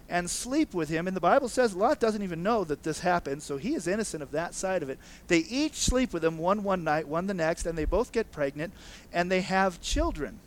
and 0.08 0.30
sleep 0.30 0.74
with 0.74 0.88
him. 0.88 1.06
And 1.06 1.16
the 1.16 1.20
Bible 1.20 1.48
says 1.48 1.74
Lot 1.74 2.00
doesn't 2.00 2.22
even 2.22 2.42
know 2.42 2.64
that 2.64 2.82
this 2.82 3.00
happened, 3.00 3.42
so 3.42 3.56
he 3.56 3.74
is 3.74 3.86
innocent 3.86 4.22
of 4.22 4.30
that 4.32 4.54
side 4.54 4.82
of 4.82 4.90
it. 4.90 4.98
They 5.26 5.38
each 5.38 5.74
sleep 5.74 6.12
with 6.12 6.24
him, 6.24 6.38
one 6.38 6.62
one 6.62 6.84
night, 6.84 7.08
one 7.08 7.26
the 7.26 7.34
next, 7.34 7.66
and 7.66 7.76
they 7.76 7.84
both 7.84 8.12
get 8.12 8.32
pregnant, 8.32 8.72
and 9.12 9.30
they 9.30 9.40
have 9.40 9.80
children. 9.80 10.38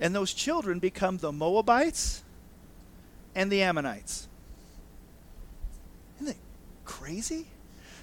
And 0.00 0.14
those 0.14 0.32
children 0.32 0.78
become 0.78 1.18
the 1.18 1.32
Moabites 1.32 2.22
and 3.34 3.52
the 3.52 3.62
Ammonites. 3.62 4.28
Isn't 6.16 6.28
that 6.28 6.36
crazy? 6.84 7.46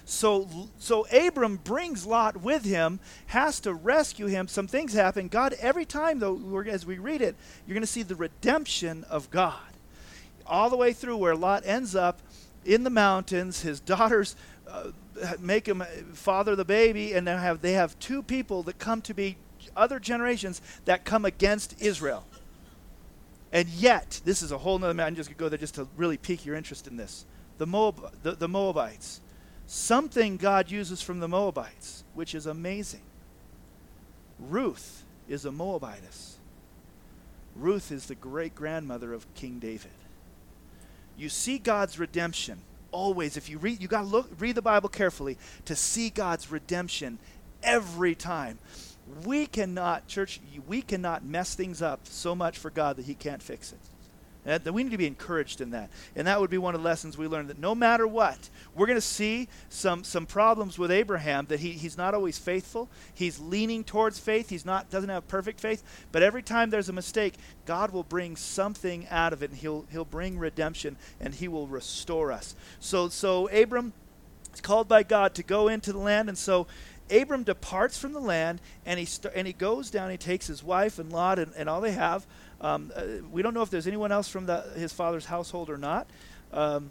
So, 0.08 0.48
so 0.78 1.06
Abram 1.08 1.56
brings 1.56 2.06
Lot 2.06 2.38
with 2.38 2.64
him, 2.64 2.98
has 3.26 3.60
to 3.60 3.74
rescue 3.74 4.24
him. 4.24 4.48
Some 4.48 4.66
things 4.66 4.94
happen. 4.94 5.28
God, 5.28 5.52
every 5.60 5.84
time, 5.84 6.18
though, 6.18 6.64
as 6.66 6.86
we 6.86 6.96
read 6.96 7.20
it, 7.20 7.36
you're 7.66 7.74
going 7.74 7.82
to 7.82 7.86
see 7.86 8.02
the 8.02 8.16
redemption 8.16 9.04
of 9.10 9.30
God. 9.30 9.60
All 10.46 10.70
the 10.70 10.78
way 10.78 10.94
through 10.94 11.18
where 11.18 11.36
Lot 11.36 11.66
ends 11.66 11.94
up 11.94 12.22
in 12.64 12.84
the 12.84 12.90
mountains, 12.90 13.60
his 13.60 13.80
daughters 13.94 14.34
uh, 14.66 14.92
make 15.40 15.68
him 15.68 15.84
father 16.14 16.56
the 16.56 16.64
baby, 16.64 17.12
and 17.12 17.26
they 17.26 17.32
have, 17.32 17.60
they 17.60 17.72
have 17.72 17.98
two 17.98 18.22
people 18.22 18.62
that 18.62 18.78
come 18.78 19.02
to 19.02 19.12
be 19.12 19.36
other 19.76 20.00
generations 20.00 20.62
that 20.86 21.04
come 21.04 21.26
against 21.26 21.82
Israel. 21.82 22.24
And 23.52 23.68
yet, 23.68 24.22
this 24.24 24.40
is 24.40 24.52
a 24.52 24.58
whole 24.58 24.82
other 24.82 24.94
matter. 24.94 25.08
I'm 25.08 25.16
just 25.16 25.28
going 25.28 25.36
to 25.36 25.44
go 25.44 25.48
there 25.50 25.58
just 25.58 25.74
to 25.74 25.86
really 25.98 26.16
pique 26.16 26.46
your 26.46 26.56
interest 26.56 26.86
in 26.86 26.96
this. 26.96 27.26
The, 27.58 27.66
Moab, 27.66 28.10
the, 28.22 28.32
the 28.32 28.48
Moabites 28.48 29.20
something 29.68 30.38
God 30.38 30.70
uses 30.70 31.00
from 31.02 31.20
the 31.20 31.28
Moabites, 31.28 32.02
which 32.14 32.34
is 32.34 32.46
amazing. 32.46 33.02
Ruth 34.40 35.04
is 35.28 35.44
a 35.44 35.52
Moabitess. 35.52 36.38
Ruth 37.54 37.92
is 37.92 38.06
the 38.06 38.14
great 38.14 38.54
grandmother 38.54 39.12
of 39.12 39.32
King 39.34 39.58
David. 39.58 39.90
You 41.16 41.28
see 41.28 41.58
God's 41.58 41.98
redemption 41.98 42.62
always, 42.90 43.36
if 43.36 43.48
you 43.48 43.58
read, 43.58 43.80
you 43.82 43.88
got 43.88 44.02
to 44.02 44.06
look, 44.06 44.30
read 44.38 44.54
the 44.54 44.62
Bible 44.62 44.88
carefully 44.88 45.36
to 45.66 45.76
see 45.76 46.10
God's 46.10 46.50
redemption 46.50 47.18
every 47.62 48.14
time. 48.14 48.58
We 49.24 49.46
cannot, 49.46 50.06
church, 50.06 50.40
we 50.66 50.82
cannot 50.82 51.24
mess 51.24 51.54
things 51.54 51.82
up 51.82 52.00
so 52.04 52.34
much 52.34 52.58
for 52.58 52.70
God 52.70 52.96
that 52.96 53.04
He 53.04 53.14
can't 53.14 53.42
fix 53.42 53.72
it. 53.72 53.78
That 54.48 54.72
we 54.72 54.82
need 54.82 54.92
to 54.92 54.98
be 54.98 55.06
encouraged 55.06 55.60
in 55.60 55.70
that. 55.70 55.90
And 56.16 56.26
that 56.26 56.40
would 56.40 56.48
be 56.48 56.56
one 56.56 56.74
of 56.74 56.80
the 56.80 56.88
lessons 56.88 57.18
we 57.18 57.26
learned 57.26 57.50
that 57.50 57.58
no 57.58 57.74
matter 57.74 58.06
what, 58.06 58.48
we're 58.74 58.86
going 58.86 58.96
to 58.96 59.02
see 59.02 59.48
some, 59.68 60.04
some 60.04 60.24
problems 60.24 60.78
with 60.78 60.90
Abraham 60.90 61.44
that 61.46 61.60
he, 61.60 61.72
he's 61.72 61.98
not 61.98 62.14
always 62.14 62.38
faithful. 62.38 62.88
He's 63.12 63.38
leaning 63.38 63.84
towards 63.84 64.18
faith. 64.18 64.48
He's 64.48 64.64
not 64.64 64.90
doesn't 64.90 65.10
have 65.10 65.28
perfect 65.28 65.60
faith. 65.60 65.82
But 66.12 66.22
every 66.22 66.42
time 66.42 66.70
there's 66.70 66.88
a 66.88 66.94
mistake, 66.94 67.34
God 67.66 67.90
will 67.90 68.04
bring 68.04 68.36
something 68.36 69.06
out 69.10 69.32
of 69.32 69.42
it 69.42 69.50
and 69.50 69.58
he'll 69.58 69.84
he'll 69.90 70.04
bring 70.04 70.38
redemption 70.38 70.96
and 71.20 71.34
he 71.34 71.48
will 71.48 71.66
restore 71.66 72.32
us. 72.32 72.54
So 72.80 73.08
so 73.08 73.48
Abram 73.48 73.92
is 74.54 74.60
called 74.60 74.88
by 74.88 75.02
God 75.02 75.34
to 75.34 75.42
go 75.42 75.68
into 75.68 75.92
the 75.92 75.98
land 75.98 76.28
and 76.28 76.38
so 76.38 76.66
Abram 77.10 77.42
departs 77.42 77.98
from 77.98 78.12
the 78.12 78.20
land 78.20 78.60
and 78.84 78.98
he 78.98 79.04
st- 79.04 79.34
and 79.34 79.46
he 79.46 79.52
goes 79.52 79.90
down. 79.90 80.10
He 80.10 80.16
takes 80.16 80.46
his 80.46 80.62
wife 80.62 80.98
and 80.98 81.12
Lot 81.12 81.38
and, 81.38 81.52
and 81.56 81.68
all 81.68 81.80
they 81.80 81.92
have. 81.92 82.26
Um, 82.60 82.90
uh, 82.94 83.02
we 83.30 83.42
don't 83.42 83.54
know 83.54 83.62
if 83.62 83.70
there's 83.70 83.86
anyone 83.86 84.10
else 84.12 84.28
from 84.28 84.46
the, 84.46 84.62
his 84.76 84.92
father's 84.92 85.26
household 85.26 85.70
or 85.70 85.78
not, 85.78 86.08
um, 86.52 86.90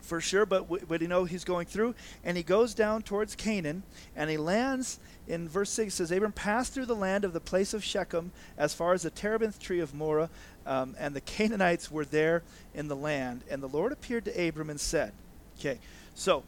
for 0.00 0.20
sure. 0.20 0.44
But 0.44 0.62
w- 0.64 0.84
but 0.88 1.00
you 1.00 1.08
know 1.08 1.24
he's 1.24 1.44
going 1.44 1.66
through, 1.66 1.94
and 2.24 2.36
he 2.36 2.42
goes 2.42 2.74
down 2.74 3.02
towards 3.02 3.36
Canaan, 3.36 3.84
and 4.16 4.28
he 4.28 4.36
lands 4.36 4.98
in 5.28 5.48
verse 5.48 5.70
six. 5.70 5.94
Says 5.94 6.10
Abram 6.10 6.32
passed 6.32 6.74
through 6.74 6.86
the 6.86 6.96
land 6.96 7.24
of 7.24 7.32
the 7.32 7.40
place 7.40 7.74
of 7.74 7.84
Shechem 7.84 8.32
as 8.58 8.74
far 8.74 8.92
as 8.92 9.02
the 9.02 9.10
terebinth 9.10 9.60
tree 9.60 9.80
of 9.80 9.94
Moreh, 9.94 10.30
um, 10.66 10.96
and 10.98 11.14
the 11.14 11.20
Canaanites 11.20 11.90
were 11.90 12.04
there 12.04 12.42
in 12.74 12.88
the 12.88 12.96
land. 12.96 13.42
And 13.48 13.62
the 13.62 13.68
Lord 13.68 13.92
appeared 13.92 14.24
to 14.24 14.48
Abram 14.48 14.70
and 14.70 14.80
said, 14.80 15.12
"Okay, 15.58 15.78
so." 16.14 16.42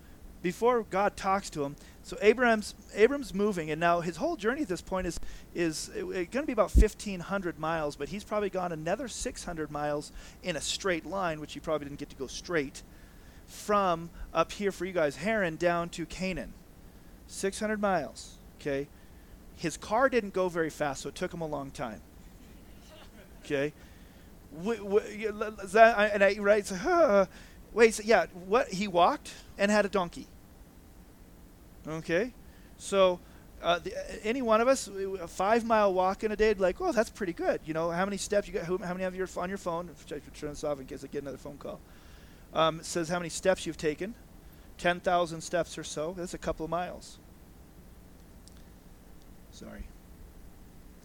Before 0.45 0.83
God 0.83 1.17
talks 1.17 1.49
to 1.51 1.65
him, 1.65 1.75
so 2.03 2.19
Abram's 2.21 2.75
Abram's 2.95 3.33
moving, 3.33 3.71
and 3.71 3.81
now 3.81 4.03
his 4.03 4.19
whole 4.19 4.37
journey 4.37 4.61
at 4.61 4.69
this 4.69 4.83
point 4.83 5.07
is 5.07 5.19
is 5.55 5.89
uh, 5.97 6.03
going 6.03 6.27
to 6.29 6.43
be 6.43 6.53
about 6.53 6.77
1,500 6.77 7.59
miles, 7.59 7.97
but 7.97 8.11
he's 8.11 8.25
probably 8.25 8.51
gone 8.51 8.71
another 8.71 9.09
600 9.09 9.71
miles 9.71 10.13
in 10.43 10.55
a 10.55 10.61
straight 10.61 11.07
line, 11.07 11.41
which 11.41 11.55
he 11.55 11.61
probably 11.61 11.87
didn't 11.87 11.99
get 11.99 12.11
to 12.11 12.17
go 12.17 12.27
straight 12.27 12.83
from 13.47 14.11
up 14.35 14.53
here 14.53 14.71
for 14.71 14.85
you 14.85 14.93
guys, 14.93 15.17
Haran 15.17 15.57
down 15.57 15.89
to 15.89 16.05
Canaan, 16.05 16.53
600 17.27 17.81
miles. 17.81 18.35
Okay, 18.61 18.87
his 19.57 19.79
car 19.79 20.11
didn't 20.11 20.35
go 20.35 20.51
very 20.51 20.69
fast, 20.69 21.05
so 21.05 21.09
it 21.09 21.15
took 21.15 21.33
him 21.33 21.41
a 21.41 21.47
long 21.47 21.71
time. 21.71 22.03
Okay, 23.45 23.73
and 26.13 26.23
I 26.23 26.37
right, 26.39 26.67
so, 26.67 26.75
huh, 26.75 27.27
wait, 27.73 27.95
so 27.95 28.03
yeah, 28.05 28.27
what 28.47 28.69
he 28.69 28.87
walked 28.87 29.33
and 29.57 29.71
had 29.71 29.87
a 29.87 29.89
donkey. 29.89 30.27
Okay, 31.87 32.33
so 32.79 33.21
uh, 33.62 33.79
the, 33.79 34.26
any 34.26 34.43
one 34.43 34.61
of 34.61 34.69
us, 34.69 34.88
a 34.88 35.29
five 35.29 35.64
mile 35.64 35.93
walk 35.93 36.25
in 36.25 36.33
a 36.33 36.37
day, 36.37 36.55
like, 36.55 36.81
oh, 36.81 36.93
that's 36.93 37.11
pretty 37.11 37.33
good. 37.33 37.61
You 37.64 37.75
know, 37.75 37.91
how 37.91 38.05
many 38.05 38.17
steps 38.17 38.49
you 38.49 38.55
got? 38.55 38.64
How 38.64 38.76
many 38.76 39.03
have 39.03 39.14
you 39.14 39.26
on 39.37 39.49
your 39.49 39.59
phone? 39.59 39.91
Turn 40.07 40.50
this 40.50 40.64
off 40.64 40.81
in 40.81 40.87
case 40.87 41.05
I 41.05 41.09
get 41.09 41.23
another 41.23 41.38
phone 41.38 41.59
call. 41.59 41.81
Um, 42.53 42.81
it 42.81 42.87
says 42.87 43.09
how 43.09 43.19
many 43.19 43.31
steps 43.31 43.67
you've 43.67 43.76
taken. 43.76 44.14
10,000 44.79 45.41
steps 45.41 45.79
or 45.79 45.85
so. 45.85 46.14
That's 46.17 46.35
a 46.35 46.38
couple 46.38 46.64
of 46.64 46.71
miles. 46.71 47.19
Sorry. 49.50 49.85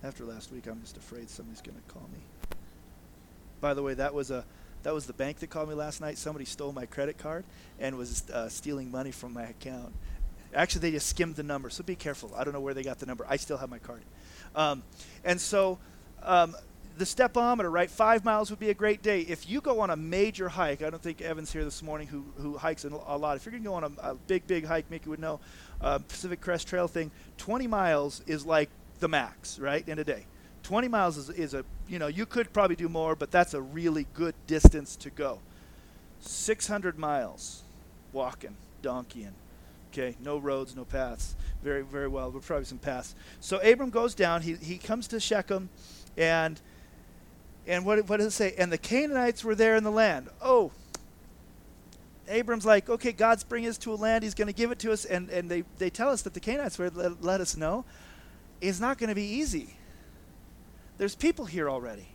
After 0.04 0.24
last 0.26 0.52
week, 0.52 0.68
I'm 0.68 0.82
just 0.82 0.98
afraid 0.98 1.30
somebody's 1.30 1.62
going 1.62 1.78
to 1.78 1.94
call 1.94 2.08
me. 2.12 2.20
By 3.62 3.74
the 3.74 3.84
way, 3.84 3.94
that 3.96 4.14
was 4.14 4.32
a 4.32 4.46
that 4.84 4.94
was 4.94 5.06
the 5.06 5.14
bank 5.14 5.40
that 5.40 5.50
called 5.50 5.68
me 5.68 5.76
last 5.76 6.00
night. 6.00 6.18
Somebody 6.18 6.46
stole 6.46 6.72
my 6.72 6.86
credit 6.86 7.18
card 7.18 7.44
and 7.80 7.98
was 7.98 8.30
uh, 8.30 8.48
stealing 8.48 8.90
money 8.90 9.12
from 9.12 9.34
my 9.34 9.44
account. 9.44 9.94
Actually, 10.54 10.82
they 10.82 10.92
just 10.92 11.08
skimmed 11.08 11.36
the 11.36 11.44
number, 11.44 11.70
so 11.70 11.84
be 11.84 11.96
careful. 11.96 12.34
I 12.36 12.44
don't 12.44 12.54
know 12.54 12.60
where 12.60 12.74
they 12.74 12.84
got 12.84 13.00
the 13.00 13.06
number. 13.06 13.26
I 13.30 13.38
still 13.38 13.58
have 13.58 13.70
my 13.70 13.80
card. 13.80 14.02
Um, 14.56 14.84
and 15.24 15.40
so 15.40 15.78
um, 16.24 16.56
the 16.98 17.06
stepometer, 17.06 17.72
right? 17.72 17.90
Five 17.90 18.26
miles 18.26 18.50
would 18.50 18.60
be 18.60 18.70
a 18.70 18.74
great 18.74 19.02
day. 19.02 19.22
If 19.22 19.50
you 19.50 19.62
go 19.62 19.80
on 19.80 19.90
a 19.90 19.96
major 19.96 20.50
hike, 20.50 20.82
I 20.82 20.90
don't 20.90 21.02
think 21.02 21.22
Evan's 21.22 21.52
here 21.52 21.64
this 21.64 21.82
morning 21.82 22.08
who, 22.08 22.26
who 22.38 22.58
hikes 22.58 22.84
a 22.84 22.90
lot. 22.90 23.38
If 23.38 23.46
you're 23.46 23.52
going 23.52 23.64
to 23.64 23.70
go 23.70 23.76
on 23.76 23.84
a, 23.84 24.12
a, 24.12 24.16
big, 24.16 24.46
big 24.48 24.66
hike, 24.66 24.90
Mickey 24.92 25.10
would 25.10 25.20
know, 25.20 25.40
uh, 25.82 26.00
Pacific 26.00 26.42
Crest 26.42 26.68
Trail 26.68 26.88
thing, 26.88 27.12
20 27.38 27.68
miles 27.68 28.22
is 28.28 28.46
like 28.46 28.70
the 29.00 29.08
max, 29.08 29.60
right, 29.60 29.88
in 29.88 29.98
a 30.00 30.04
day. 30.04 30.26
20 30.64 30.88
miles 30.90 31.18
is, 31.18 31.30
is 31.30 31.54
a, 31.54 31.64
you 31.88 32.00
know, 32.00 32.08
you 32.08 32.26
could 32.26 32.52
probably 32.52 32.76
do 32.76 32.90
more, 32.90 33.16
but 33.16 33.32
that's 33.32 33.54
a 33.54 33.62
really 33.62 34.06
good 34.14 34.36
distance 34.46 34.96
to 34.98 35.10
go. 35.10 35.40
600 36.20 37.00
miles 37.00 37.64
walking, 38.12 38.56
donkeying. 38.84 39.32
Okay, 39.92 40.16
no 40.22 40.38
roads, 40.38 40.76
no 40.76 40.86
paths. 40.86 41.36
Very, 41.64 41.84
very 41.84 42.08
well. 42.08 42.32
But 42.32 42.44
probably 42.44 42.66
some 42.66 42.78
paths. 42.78 43.16
So 43.40 43.58
Abram 43.58 43.90
goes 43.90 44.14
down. 44.14 44.42
He, 44.42 44.54
he 44.56 44.78
comes 44.78 45.08
to 45.10 45.20
Shechem, 45.20 45.70
and 46.16 46.60
and 47.68 47.86
what, 47.86 48.08
what 48.08 48.18
does 48.18 48.28
it 48.28 48.32
say? 48.32 48.56
And 48.58 48.72
the 48.72 48.78
Canaanites 48.78 49.44
were 49.44 49.56
there 49.56 49.76
in 49.76 49.84
the 49.84 49.92
land. 49.92 50.30
Oh, 50.42 50.72
Abram's 52.28 52.66
like, 52.66 52.90
okay, 52.90 53.12
God's 53.12 53.44
bringing 53.44 53.70
us 53.70 53.78
to 53.80 53.94
a 53.94 53.96
land. 53.96 54.24
He's 54.24 54.34
going 54.34 54.48
to 54.48 54.54
give 54.54 54.72
it 54.72 54.80
to 54.80 54.92
us. 54.92 55.06
And, 55.06 55.30
and 55.30 55.50
they, 55.50 55.64
they 55.78 55.90
tell 55.90 56.10
us 56.10 56.24
that 56.24 56.34
the 56.34 56.40
Canaanites 56.40 56.78
were 56.80 56.90
let, 56.90 57.24
let 57.24 57.42
us 57.42 57.56
know 57.58 57.86
it's 58.62 58.80
not 58.80 58.98
going 58.98 59.10
to 59.10 59.16
be 59.16 59.24
easy. 59.24 59.78
There's 60.98 61.16
people 61.16 61.46
here 61.46 61.70
already 61.70 62.08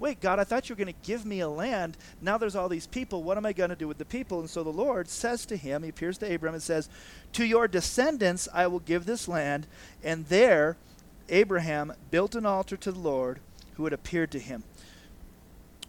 wait, 0.00 0.20
God, 0.20 0.38
I 0.38 0.44
thought 0.44 0.68
you 0.68 0.74
were 0.74 0.82
going 0.82 0.94
to 0.94 1.06
give 1.06 1.26
me 1.26 1.40
a 1.40 1.48
land. 1.48 1.96
Now 2.22 2.38
there's 2.38 2.56
all 2.56 2.68
these 2.68 2.86
people. 2.86 3.22
What 3.22 3.36
am 3.36 3.44
I 3.44 3.52
going 3.52 3.70
to 3.70 3.76
do 3.76 3.86
with 3.86 3.98
the 3.98 4.04
people? 4.04 4.40
And 4.40 4.48
so 4.48 4.64
the 4.64 4.70
Lord 4.70 5.08
says 5.08 5.44
to 5.46 5.56
him, 5.56 5.82
He 5.82 5.90
appears 5.90 6.18
to 6.18 6.34
Abram 6.34 6.54
and 6.54 6.62
says, 6.62 6.88
To 7.34 7.44
your 7.44 7.68
descendants 7.68 8.48
I 8.52 8.66
will 8.66 8.80
give 8.80 9.04
this 9.04 9.28
land. 9.28 9.66
And 10.02 10.26
there 10.26 10.76
Abraham 11.28 11.92
built 12.10 12.34
an 12.34 12.46
altar 12.46 12.76
to 12.78 12.90
the 12.90 12.98
Lord 12.98 13.40
who 13.74 13.84
had 13.84 13.92
appeared 13.92 14.30
to 14.32 14.38
him. 14.38 14.64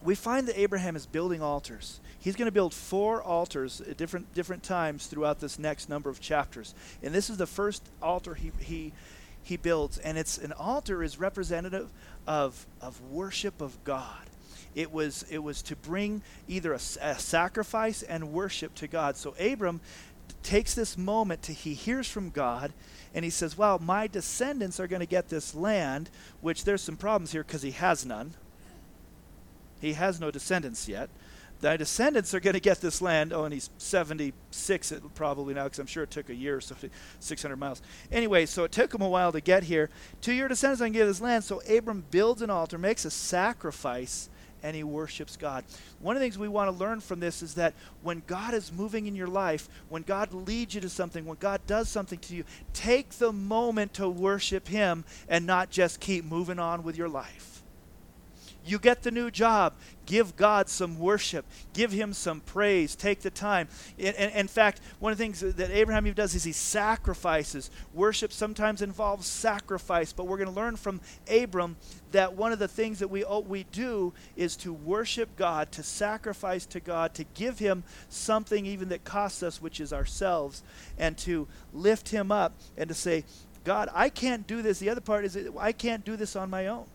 We 0.04 0.14
find 0.14 0.46
that 0.48 0.60
Abraham 0.60 0.94
is 0.94 1.06
building 1.06 1.42
altars. 1.42 2.00
He's 2.18 2.36
going 2.36 2.46
to 2.46 2.52
build 2.52 2.74
four 2.74 3.22
altars 3.22 3.80
at 3.80 3.96
different 3.96 4.34
different 4.34 4.62
times 4.62 5.06
throughout 5.06 5.40
this 5.40 5.58
next 5.58 5.88
number 5.88 6.10
of 6.10 6.20
chapters. 6.20 6.74
And 7.02 7.14
this 7.14 7.30
is 7.30 7.38
the 7.38 7.46
first 7.46 7.82
altar 8.02 8.34
he, 8.34 8.52
he 8.60 8.92
he 9.42 9.56
builds 9.56 9.98
and 9.98 10.16
it's 10.16 10.38
an 10.38 10.52
altar 10.52 11.02
is 11.02 11.18
representative 11.18 11.90
of 12.26 12.66
of 12.80 13.00
worship 13.10 13.60
of 13.60 13.82
God. 13.84 14.26
It 14.74 14.92
was 14.92 15.24
it 15.30 15.42
was 15.42 15.62
to 15.62 15.76
bring 15.76 16.22
either 16.48 16.72
a, 16.72 16.80
a 17.00 17.18
sacrifice 17.18 18.02
and 18.02 18.32
worship 18.32 18.74
to 18.76 18.86
God. 18.86 19.16
So 19.16 19.34
Abram 19.40 19.80
takes 20.42 20.74
this 20.74 20.96
moment 20.96 21.42
to 21.42 21.52
he 21.52 21.74
hears 21.74 22.08
from 22.08 22.30
God 22.30 22.72
and 23.14 23.24
he 23.24 23.30
says 23.30 23.56
well 23.56 23.78
my 23.78 24.06
descendants 24.06 24.80
are 24.80 24.86
going 24.86 25.00
to 25.00 25.06
get 25.06 25.28
this 25.28 25.54
land 25.54 26.10
which 26.40 26.64
there's 26.64 26.82
some 26.82 26.96
problems 26.96 27.32
here 27.32 27.44
because 27.44 27.62
he 27.62 27.72
has 27.72 28.04
none. 28.06 28.34
He 29.80 29.94
has 29.94 30.20
no 30.20 30.30
descendants 30.30 30.88
yet 30.88 31.10
thy 31.62 31.76
descendants 31.78 32.34
are 32.34 32.40
going 32.40 32.54
to 32.54 32.60
get 32.60 32.80
this 32.80 33.00
land. 33.00 33.32
Oh, 33.32 33.44
and 33.44 33.54
he's 33.54 33.70
76 33.78 34.92
probably 35.14 35.54
now 35.54 35.64
because 35.64 35.78
I'm 35.78 35.86
sure 35.86 36.02
it 36.02 36.10
took 36.10 36.28
a 36.28 36.34
year 36.34 36.56
or 36.56 36.60
so, 36.60 36.74
600 37.20 37.56
miles. 37.56 37.80
Anyway, 38.10 38.44
so 38.44 38.64
it 38.64 38.72
took 38.72 38.94
him 38.94 39.00
a 39.00 39.08
while 39.08 39.32
to 39.32 39.40
get 39.40 39.62
here. 39.62 39.88
To 40.22 40.34
your 40.34 40.48
descendants 40.48 40.82
I 40.82 40.86
can 40.86 40.92
give 40.92 41.06
this 41.06 41.20
land. 41.20 41.44
So 41.44 41.62
Abram 41.62 42.04
builds 42.10 42.42
an 42.42 42.50
altar, 42.50 42.76
makes 42.76 43.04
a 43.04 43.10
sacrifice, 43.10 44.28
and 44.62 44.76
he 44.76 44.84
worships 44.84 45.36
God. 45.36 45.64
One 46.00 46.16
of 46.16 46.20
the 46.20 46.24
things 46.24 46.38
we 46.38 46.48
want 46.48 46.70
to 46.70 46.76
learn 46.76 47.00
from 47.00 47.20
this 47.20 47.42
is 47.42 47.54
that 47.54 47.74
when 48.02 48.22
God 48.26 48.54
is 48.54 48.72
moving 48.72 49.06
in 49.06 49.14
your 49.14 49.26
life, 49.26 49.68
when 49.88 50.02
God 50.02 50.32
leads 50.32 50.74
you 50.74 50.80
to 50.80 50.88
something, 50.88 51.24
when 51.24 51.38
God 51.38 51.60
does 51.66 51.88
something 51.88 52.18
to 52.20 52.34
you, 52.34 52.44
take 52.72 53.10
the 53.10 53.32
moment 53.32 53.94
to 53.94 54.08
worship 54.08 54.68
Him 54.68 55.04
and 55.28 55.46
not 55.46 55.70
just 55.70 56.00
keep 56.00 56.24
moving 56.24 56.58
on 56.58 56.82
with 56.82 56.96
your 56.96 57.08
life. 57.08 57.51
You 58.64 58.78
get 58.78 59.02
the 59.02 59.10
new 59.10 59.30
job. 59.30 59.74
Give 60.06 60.36
God 60.36 60.68
some 60.68 60.98
worship. 60.98 61.44
Give 61.72 61.92
Him 61.92 62.12
some 62.12 62.40
praise. 62.40 62.94
Take 62.94 63.20
the 63.20 63.30
time. 63.30 63.68
In, 63.98 64.14
in, 64.14 64.30
in, 64.30 64.48
fact, 64.48 64.80
one 64.98 65.12
of 65.12 65.18
the 65.18 65.24
things 65.24 65.40
that 65.40 65.70
Abraham 65.70 66.10
does 66.12 66.34
is 66.34 66.44
he 66.44 66.52
sacrifices. 66.52 67.70
Worship 67.94 68.32
sometimes 68.32 68.82
involves 68.82 69.26
sacrifice, 69.26 70.12
but 70.12 70.26
we're 70.26 70.36
going 70.36 70.48
to 70.48 70.54
learn 70.54 70.76
from 70.76 71.00
Abram 71.32 71.76
that 72.12 72.34
one 72.34 72.52
of 72.52 72.58
the 72.58 72.68
things 72.68 72.98
that 72.98 73.08
we, 73.08 73.24
oh, 73.24 73.40
we 73.40 73.64
do 73.64 74.12
is 74.36 74.56
to 74.56 74.72
worship 74.72 75.36
God, 75.36 75.72
to 75.72 75.82
sacrifice 75.82 76.66
to 76.66 76.80
God, 76.80 77.14
to 77.14 77.24
give 77.34 77.58
Him 77.58 77.84
something 78.08 78.66
even 78.66 78.88
that 78.90 79.04
costs 79.04 79.42
us, 79.42 79.62
which 79.62 79.80
is 79.80 79.92
ourselves, 79.92 80.62
and 80.98 81.16
to 81.18 81.48
lift 81.72 82.08
Him 82.10 82.30
up 82.30 82.54
and 82.76 82.88
to 82.88 82.94
say, 82.94 83.24
God, 83.64 83.88
I 83.94 84.08
can't 84.08 84.46
do 84.46 84.62
this. 84.62 84.78
The 84.78 84.90
other 84.90 85.00
part 85.00 85.24
is 85.24 85.38
I 85.58 85.72
can't 85.72 86.04
do 86.04 86.16
this 86.16 86.34
on 86.34 86.50
my 86.50 86.66
own. 86.66 86.86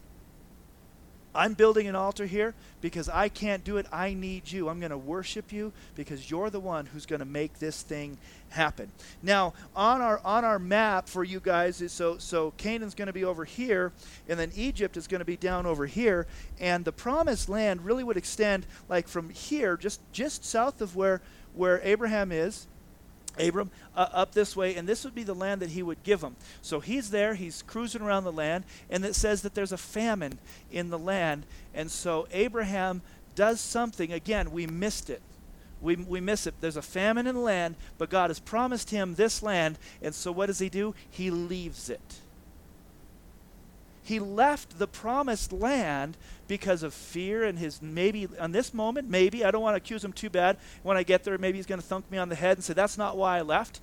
I'm 1.38 1.54
building 1.54 1.88
an 1.88 1.96
altar 1.96 2.26
here 2.26 2.56
because 2.82 3.08
I 3.08 3.30
can't 3.30 3.64
do 3.64 3.78
it. 3.78 3.86
I 3.92 4.14
need 4.14 4.52
you. 4.52 4.68
I'm 4.68 4.80
going 4.80 4.92
to 4.92 4.98
worship 4.98 5.52
you 5.54 5.72
because 5.96 6.30
you're 6.30 6.50
the 6.50 6.60
one 6.60 6.88
who's 6.88 7.06
going 7.06 7.20
to 7.20 7.26
make 7.26 7.60
this 7.60 7.82
thing 7.82 8.18
happen. 8.50 8.92
Now, 9.22 9.54
on 9.76 10.02
our 10.02 10.20
on 10.26 10.44
our 10.44 10.58
map 10.58 11.08
for 11.08 11.24
you 11.24 11.40
guys 11.40 11.84
so 11.92 12.18
so 12.18 12.52
Canaan's 12.58 12.96
going 12.96 13.08
to 13.08 13.14
be 13.14 13.26
over 13.26 13.46
here 13.46 13.92
and 14.28 14.40
then 14.40 14.52
Egypt 14.56 14.98
is 14.98 15.08
going 15.08 15.20
to 15.20 15.26
be 15.26 15.38
down 15.38 15.66
over 15.66 15.86
here 15.86 16.28
and 16.60 16.84
the 16.84 16.92
promised 16.92 17.50
land 17.50 17.86
really 17.86 18.04
would 18.04 18.18
extend 18.18 18.66
like 18.90 19.08
from 19.08 19.30
here 19.30 19.78
just 19.78 20.02
just 20.12 20.46
south 20.46 20.82
of 20.82 20.96
where 20.96 21.22
where 21.58 21.82
Abraham 21.84 22.32
is, 22.32 22.68
Abram, 23.40 23.72
uh, 23.96 24.08
up 24.12 24.34
this 24.34 24.56
way, 24.56 24.76
and 24.76 24.88
this 24.88 25.04
would 25.04 25.16
be 25.16 25.24
the 25.24 25.36
land 25.36 25.62
that 25.62 25.70
he 25.70 25.84
would 25.84 26.04
give 26.04 26.22
him. 26.22 26.36
So 26.62 26.80
he's 26.80 27.10
there, 27.10 27.36
he's 27.36 27.62
cruising 27.62 28.02
around 28.02 28.24
the 28.24 28.32
land, 28.32 28.64
and 28.90 29.06
it 29.06 29.16
says 29.16 29.42
that 29.42 29.56
there's 29.56 29.72
a 29.72 29.78
famine 29.78 30.40
in 30.72 30.90
the 30.90 31.00
land. 31.00 31.46
And 31.74 31.92
so 31.92 32.28
Abraham 32.32 33.02
does 33.36 33.62
something. 33.62 34.12
Again, 34.12 34.52
we 34.52 34.68
missed 34.68 35.10
it. 35.10 35.22
We, 35.82 35.96
we 35.96 36.20
miss 36.20 36.48
it. 36.48 36.56
There's 36.60 36.78
a 36.78 36.82
famine 36.82 37.28
in 37.28 37.36
the 37.36 37.42
land, 37.42 37.76
but 37.98 38.10
God 38.10 38.30
has 38.30 38.40
promised 38.40 38.90
him 38.90 39.16
this 39.16 39.44
land, 39.44 39.78
and 40.02 40.14
so 40.16 40.32
what 40.32 40.48
does 40.48 40.60
he 40.60 40.70
do? 40.70 40.96
He 41.10 41.30
leaves 41.30 41.90
it. 41.90 42.22
He 44.08 44.22
left 44.22 44.80
the 44.80 44.88
promised 44.88 45.52
land 45.52 46.16
because 46.48 46.82
of 46.82 46.94
fear 46.94 47.44
and 47.44 47.60
his 47.60 47.82
maybe 47.82 48.26
on 48.40 48.54
this 48.54 48.74
moment, 48.74 49.10
maybe, 49.10 49.44
I 49.44 49.52
don't 49.52 49.62
want 49.62 49.74
to 49.74 49.78
accuse 49.78 50.02
him 50.02 50.14
too 50.14 50.30
bad. 50.30 50.56
When 50.82 50.96
I 50.96 51.04
get 51.04 51.26
there, 51.26 51.38
maybe 51.38 51.58
he's 51.58 51.66
going 51.66 51.82
to 51.82 51.86
thunk 51.86 52.10
me 52.10 52.18
on 52.18 52.30
the 52.30 52.36
head 52.36 52.56
and 52.56 52.64
say, 52.64 52.74
That's 52.74 52.98
not 52.98 53.18
why 53.18 53.38
I 53.38 53.42
left. 53.42 53.82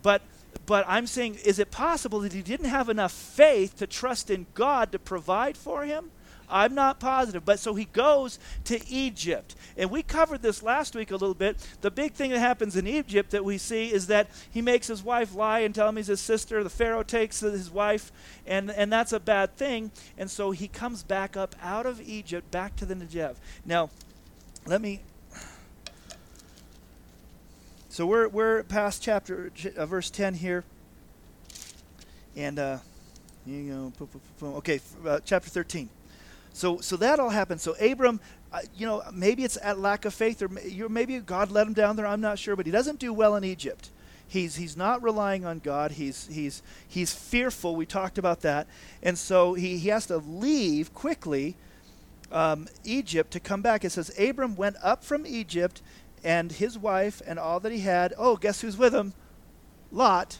But 0.00 0.22
but 0.64 0.86
I'm 0.88 1.06
saying, 1.06 1.40
is 1.44 1.58
it 1.58 1.70
possible 1.70 2.20
that 2.20 2.32
he 2.32 2.40
didn't 2.40 2.70
have 2.70 2.88
enough 2.88 3.12
faith 3.12 3.76
to 3.76 3.86
trust 3.86 4.30
in 4.30 4.46
God 4.54 4.92
to 4.92 4.98
provide 4.98 5.58
for 5.58 5.84
him? 5.84 6.10
I'm 6.48 6.74
not 6.74 7.00
positive. 7.00 7.44
But 7.44 7.58
so 7.58 7.74
he 7.74 7.86
goes 7.86 8.38
to 8.64 8.86
Egypt. 8.88 9.54
And 9.76 9.90
we 9.90 10.02
covered 10.02 10.42
this 10.42 10.62
last 10.62 10.94
week 10.94 11.10
a 11.10 11.16
little 11.16 11.34
bit. 11.34 11.56
The 11.80 11.90
big 11.90 12.12
thing 12.12 12.30
that 12.30 12.38
happens 12.38 12.76
in 12.76 12.86
Egypt 12.86 13.30
that 13.30 13.44
we 13.44 13.58
see 13.58 13.92
is 13.92 14.06
that 14.08 14.28
he 14.50 14.62
makes 14.62 14.86
his 14.86 15.02
wife 15.02 15.34
lie 15.34 15.60
and 15.60 15.74
tell 15.74 15.88
him 15.88 15.96
he's 15.96 16.06
his 16.06 16.20
sister. 16.20 16.62
The 16.62 16.70
Pharaoh 16.70 17.02
takes 17.02 17.40
his 17.40 17.70
wife, 17.70 18.12
and, 18.46 18.70
and 18.70 18.92
that's 18.92 19.12
a 19.12 19.20
bad 19.20 19.56
thing. 19.56 19.90
And 20.16 20.30
so 20.30 20.50
he 20.50 20.68
comes 20.68 21.02
back 21.02 21.36
up 21.36 21.54
out 21.62 21.86
of 21.86 22.00
Egypt 22.00 22.50
back 22.50 22.76
to 22.76 22.86
the 22.86 22.94
Negev. 22.94 23.36
Now, 23.64 23.90
let 24.66 24.80
me. 24.80 25.00
So 27.88 28.04
we're, 28.04 28.28
we're 28.28 28.62
past 28.64 29.02
chapter, 29.02 29.50
uh, 29.74 29.86
verse 29.86 30.10
10 30.10 30.34
here. 30.34 30.64
And, 32.36 32.58
uh, 32.58 32.78
you 33.46 33.56
know, 33.56 33.92
okay, 34.58 34.80
uh, 35.06 35.20
chapter 35.24 35.48
13. 35.48 35.88
So, 36.56 36.80
so 36.80 36.96
that 36.96 37.20
all 37.20 37.28
happened. 37.28 37.60
So 37.60 37.74
Abram, 37.74 38.18
uh, 38.50 38.60
you 38.74 38.86
know, 38.86 39.02
maybe 39.12 39.44
it's 39.44 39.58
at 39.60 39.78
lack 39.78 40.06
of 40.06 40.14
faith, 40.14 40.40
or 40.40 40.48
maybe 40.88 41.20
God 41.20 41.50
let 41.50 41.66
him 41.66 41.74
down 41.74 41.96
there. 41.96 42.06
I'm 42.06 42.22
not 42.22 42.38
sure, 42.38 42.56
but 42.56 42.64
he 42.64 42.72
doesn't 42.72 42.98
do 42.98 43.12
well 43.12 43.36
in 43.36 43.44
Egypt. 43.44 43.90
He's 44.26 44.56
he's 44.56 44.74
not 44.74 45.02
relying 45.02 45.44
on 45.44 45.58
God. 45.58 45.92
He's 45.92 46.26
he's 46.28 46.62
he's 46.88 47.12
fearful. 47.12 47.76
We 47.76 47.84
talked 47.84 48.16
about 48.16 48.40
that, 48.40 48.66
and 49.02 49.18
so 49.18 49.52
he 49.52 49.76
he 49.76 49.90
has 49.90 50.06
to 50.06 50.16
leave 50.16 50.94
quickly. 50.94 51.56
Um, 52.32 52.68
Egypt 52.84 53.32
to 53.32 53.40
come 53.40 53.60
back. 53.60 53.84
It 53.84 53.90
says 53.90 54.10
Abram 54.18 54.56
went 54.56 54.76
up 54.82 55.04
from 55.04 55.26
Egypt, 55.26 55.82
and 56.24 56.50
his 56.50 56.78
wife 56.78 57.20
and 57.26 57.38
all 57.38 57.60
that 57.60 57.70
he 57.70 57.80
had. 57.80 58.14
Oh, 58.16 58.36
guess 58.36 58.62
who's 58.62 58.78
with 58.78 58.94
him? 58.94 59.12
Lot. 59.92 60.38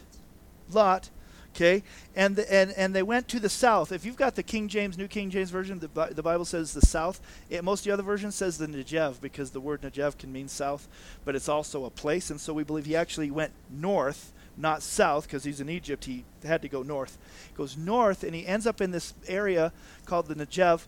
Lot 0.71 1.11
Okay, 1.57 1.81
and, 2.15 2.35
the, 2.35 2.53
and 2.53 2.71
and 2.73 2.93
they 2.93 3.01
went 3.01 3.27
to 3.29 3.39
the 3.39 3.49
south. 3.49 3.91
If 3.91 4.05
you've 4.05 4.15
got 4.15 4.35
the 4.35 4.43
King 4.43 4.67
James, 4.67 4.95
New 4.95 5.07
King 5.07 5.31
James 5.31 5.49
version, 5.49 5.79
the, 5.79 5.87
the 6.11 6.21
Bible 6.21 6.45
says 6.45 6.71
the 6.71 6.85
south. 6.85 7.19
It, 7.49 7.63
most 7.63 7.79
of 7.79 7.85
the 7.85 7.93
other 7.93 8.03
versions 8.03 8.35
says 8.35 8.59
the 8.59 8.67
Negev 8.67 9.19
because 9.21 9.49
the 9.49 9.59
word 9.59 9.81
Negev 9.81 10.19
can 10.19 10.31
mean 10.31 10.49
south, 10.49 10.87
but 11.25 11.35
it's 11.35 11.49
also 11.49 11.85
a 11.85 11.89
place. 11.89 12.29
And 12.29 12.39
so 12.39 12.53
we 12.53 12.63
believe 12.63 12.85
he 12.85 12.95
actually 12.95 13.31
went 13.31 13.53
north, 13.71 14.33
not 14.55 14.83
south, 14.83 15.23
because 15.23 15.45
he's 15.45 15.59
in 15.59 15.67
Egypt. 15.67 16.05
He 16.05 16.25
had 16.45 16.61
to 16.61 16.69
go 16.69 16.83
north. 16.83 17.17
He 17.49 17.55
goes 17.55 17.75
north, 17.75 18.23
and 18.23 18.35
he 18.35 18.45
ends 18.45 18.67
up 18.67 18.79
in 18.79 18.91
this 18.91 19.15
area 19.27 19.73
called 20.05 20.27
the 20.27 20.35
Negev. 20.35 20.85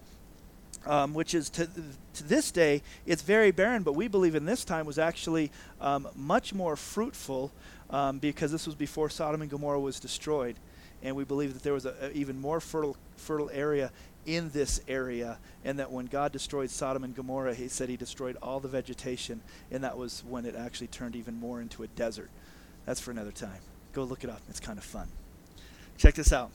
Um, 0.86 1.14
which 1.14 1.34
is 1.34 1.50
to, 1.52 1.68
to 2.14 2.24
this 2.24 2.52
day, 2.52 2.82
it's 3.06 3.22
very 3.22 3.52
barren, 3.52 3.84
but 3.84 3.96
we 3.96 4.08
believe 4.08 4.34
in 4.34 4.46
this 4.46 4.64
time 4.64 4.86
was 4.86 4.98
actually 4.98 5.52
um, 5.82 6.08
much 6.16 6.54
more 6.54 6.78
fruitful 6.78 7.52
um, 7.90 8.20
because 8.20 8.52
this 8.54 8.66
was 8.66 8.76
before 8.76 9.10
Sodom 9.10 9.42
and 9.42 9.52
Gomorrah 9.52 9.80
was 9.80 10.00
destroyed. 10.00 10.56
And 11.04 11.16
we 11.16 11.26
believe 11.26 11.54
that 11.54 11.64
there 11.64 11.74
was 11.74 11.86
an 11.86 11.96
even 12.14 12.40
more 12.40 12.62
fertile, 12.62 12.96
fertile 13.18 13.50
area 13.54 13.92
in 14.26 14.50
this 14.50 14.82
area, 14.88 15.38
and 15.64 15.80
that 15.80 15.92
when 15.92 16.06
God 16.06 16.32
destroyed 16.32 16.70
Sodom 16.70 17.04
and 17.04 17.16
Gomorrah, 17.16 17.54
He 17.54 17.68
said 17.68 17.90
He 17.90 17.98
destroyed 17.98 18.38
all 18.42 18.60
the 18.60 18.68
vegetation, 18.68 19.42
and 19.72 19.84
that 19.84 19.98
was 19.98 20.24
when 20.28 20.46
it 20.46 20.56
actually 20.56 20.88
turned 20.88 21.16
even 21.16 21.40
more 21.40 21.62
into 21.62 21.84
a 21.84 21.88
desert. 21.88 22.30
That's 22.86 23.00
for 23.00 23.12
another 23.12 23.32
time. 23.32 23.62
Go 23.94 24.04
look 24.04 24.24
it 24.24 24.30
up, 24.30 24.42
it's 24.50 24.60
kind 24.60 24.78
of 24.78 24.84
fun. 24.84 25.08
Check 25.98 26.16
this 26.16 26.32
out. 26.32 26.52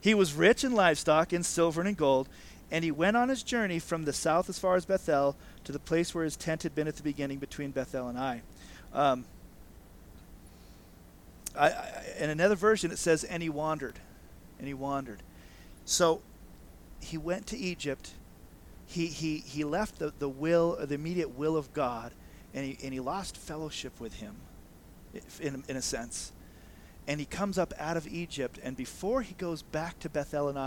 He 0.00 0.14
was 0.14 0.32
rich 0.32 0.64
in 0.64 0.72
livestock, 0.72 1.32
in 1.32 1.42
silver 1.42 1.80
and 1.80 1.88
in 1.88 1.94
gold, 1.94 2.28
and 2.72 2.82
he 2.82 2.90
went 2.90 3.18
on 3.18 3.28
his 3.28 3.42
journey 3.42 3.78
from 3.78 4.06
the 4.06 4.14
south 4.14 4.48
as 4.48 4.58
far 4.58 4.76
as 4.76 4.86
Bethel 4.86 5.36
to 5.64 5.72
the 5.72 5.78
place 5.78 6.14
where 6.14 6.24
his 6.24 6.36
tent 6.36 6.62
had 6.62 6.74
been 6.74 6.88
at 6.88 6.96
the 6.96 7.02
beginning 7.02 7.38
between 7.38 7.70
Bethel 7.70 8.08
and 8.08 8.18
Ai. 8.18 8.42
Um, 8.94 9.26
I, 11.54 11.68
I, 11.68 12.04
in 12.18 12.30
another 12.30 12.54
version, 12.54 12.90
it 12.90 12.96
says, 12.98 13.24
and 13.24 13.42
he 13.42 13.50
wandered. 13.50 13.98
And 14.58 14.66
he 14.66 14.72
wandered. 14.72 15.22
So 15.84 16.22
he 16.98 17.18
went 17.18 17.46
to 17.48 17.58
Egypt. 17.58 18.12
He, 18.86 19.06
he, 19.06 19.38
he 19.38 19.64
left 19.64 19.98
the, 19.98 20.14
the 20.18 20.28
will, 20.28 20.78
the 20.80 20.94
immediate 20.94 21.36
will 21.36 21.58
of 21.58 21.74
God, 21.74 22.12
and 22.54 22.64
he, 22.64 22.78
and 22.82 22.94
he 22.94 23.00
lost 23.00 23.36
fellowship 23.36 24.00
with 24.00 24.14
him, 24.14 24.36
in, 25.40 25.62
in 25.68 25.76
a 25.76 25.82
sense. 25.82 26.32
And 27.06 27.20
he 27.20 27.26
comes 27.26 27.58
up 27.58 27.74
out 27.78 27.98
of 27.98 28.08
Egypt, 28.08 28.58
and 28.62 28.78
before 28.78 29.20
he 29.20 29.34
goes 29.34 29.60
back 29.60 29.98
to 29.98 30.08
Bethel 30.08 30.48
and 30.48 30.58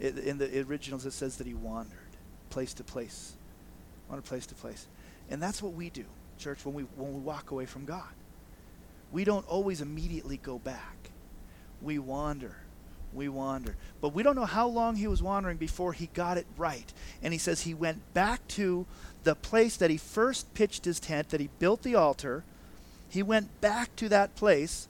Ai, 0.00 0.08
in 0.24 0.38
the 0.38 0.60
originals 0.62 1.06
it 1.06 1.12
says 1.12 1.36
that 1.36 1.46
he 1.46 1.54
wandered 1.54 1.98
place 2.50 2.74
to 2.74 2.84
place, 2.84 3.34
wandered 4.08 4.24
place 4.24 4.46
to 4.46 4.54
place. 4.54 4.86
And 5.30 5.42
that's 5.42 5.62
what 5.62 5.74
we 5.74 5.90
do, 5.90 6.04
church, 6.38 6.64
when 6.64 6.74
we, 6.74 6.82
when 6.96 7.12
we 7.12 7.20
walk 7.20 7.50
away 7.50 7.66
from 7.66 7.84
God 7.84 8.08
we 9.10 9.24
don't 9.24 9.46
always 9.48 9.80
immediately 9.80 10.36
go 10.36 10.58
back. 10.58 11.10
We 11.80 11.98
wander. 11.98 12.56
We 13.12 13.28
wander. 13.28 13.76
But 14.00 14.12
we 14.12 14.22
don't 14.22 14.36
know 14.36 14.44
how 14.44 14.68
long 14.68 14.96
he 14.96 15.06
was 15.06 15.22
wandering 15.22 15.56
before 15.56 15.92
he 15.92 16.08
got 16.12 16.36
it 16.36 16.46
right. 16.56 16.92
And 17.22 17.32
he 17.32 17.38
says 17.38 17.62
he 17.62 17.74
went 17.74 18.12
back 18.12 18.46
to 18.48 18.86
the 19.24 19.34
place 19.34 19.76
that 19.76 19.90
he 19.90 19.96
first 19.96 20.52
pitched 20.54 20.84
his 20.84 21.00
tent, 21.00 21.30
that 21.30 21.40
he 21.40 21.48
built 21.58 21.82
the 21.82 21.94
altar. 21.94 22.44
He 23.08 23.22
went 23.22 23.60
back 23.60 23.96
to 23.96 24.08
that 24.10 24.36
place 24.36 24.88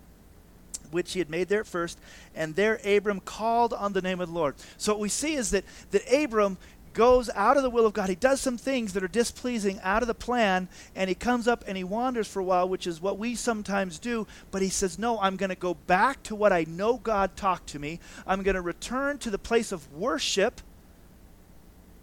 which 0.90 1.12
he 1.12 1.18
had 1.18 1.30
made 1.30 1.48
there 1.48 1.60
at 1.60 1.66
first, 1.66 1.98
and 2.34 2.54
there 2.54 2.80
Abram 2.84 3.20
called 3.20 3.72
on 3.72 3.92
the 3.92 4.02
name 4.02 4.20
of 4.20 4.28
the 4.28 4.34
Lord. 4.34 4.54
So 4.76 4.92
what 4.92 5.00
we 5.00 5.08
see 5.08 5.34
is 5.34 5.50
that, 5.50 5.64
that 5.90 6.02
Abram 6.12 6.58
goes 6.98 7.30
out 7.34 7.56
of 7.56 7.62
the 7.62 7.70
will 7.70 7.86
of 7.86 7.92
God. 7.92 8.08
He 8.08 8.16
does 8.16 8.40
some 8.40 8.58
things 8.58 8.92
that 8.92 9.04
are 9.04 9.08
displeasing 9.08 9.78
out 9.82 10.02
of 10.02 10.08
the 10.08 10.14
plan, 10.14 10.68
and 10.96 11.08
he 11.08 11.14
comes 11.14 11.46
up 11.46 11.62
and 11.66 11.76
he 11.76 11.84
wanders 11.84 12.26
for 12.26 12.40
a 12.40 12.44
while, 12.44 12.68
which 12.68 12.88
is 12.88 13.00
what 13.00 13.18
we 13.18 13.36
sometimes 13.36 14.00
do. 14.00 14.26
But 14.50 14.62
he 14.62 14.68
says, 14.68 14.98
No, 14.98 15.20
I'm 15.20 15.36
going 15.36 15.50
to 15.50 15.56
go 15.56 15.74
back 15.74 16.22
to 16.24 16.34
what 16.34 16.52
I 16.52 16.64
know 16.64 16.96
God 16.98 17.36
talked 17.36 17.68
to 17.68 17.78
me. 17.78 18.00
I'm 18.26 18.42
going 18.42 18.56
to 18.56 18.60
return 18.60 19.18
to 19.18 19.30
the 19.30 19.38
place 19.38 19.70
of 19.70 19.92
worship 19.92 20.60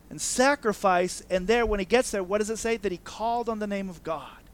and 0.09 0.21
sacrifice. 0.21 1.23
And 1.29 1.45
there, 1.45 1.65
when 1.65 1.81
he 1.81 1.85
gets 1.85 2.11
there, 2.11 2.23
what 2.23 2.37
does 2.37 2.49
it 2.49 2.57
say? 2.57 2.77
That 2.77 2.93
he 2.93 2.99
called 2.99 3.49
on 3.49 3.59
the 3.59 3.67
name 3.67 3.89
of 3.89 4.01
God 4.03 4.44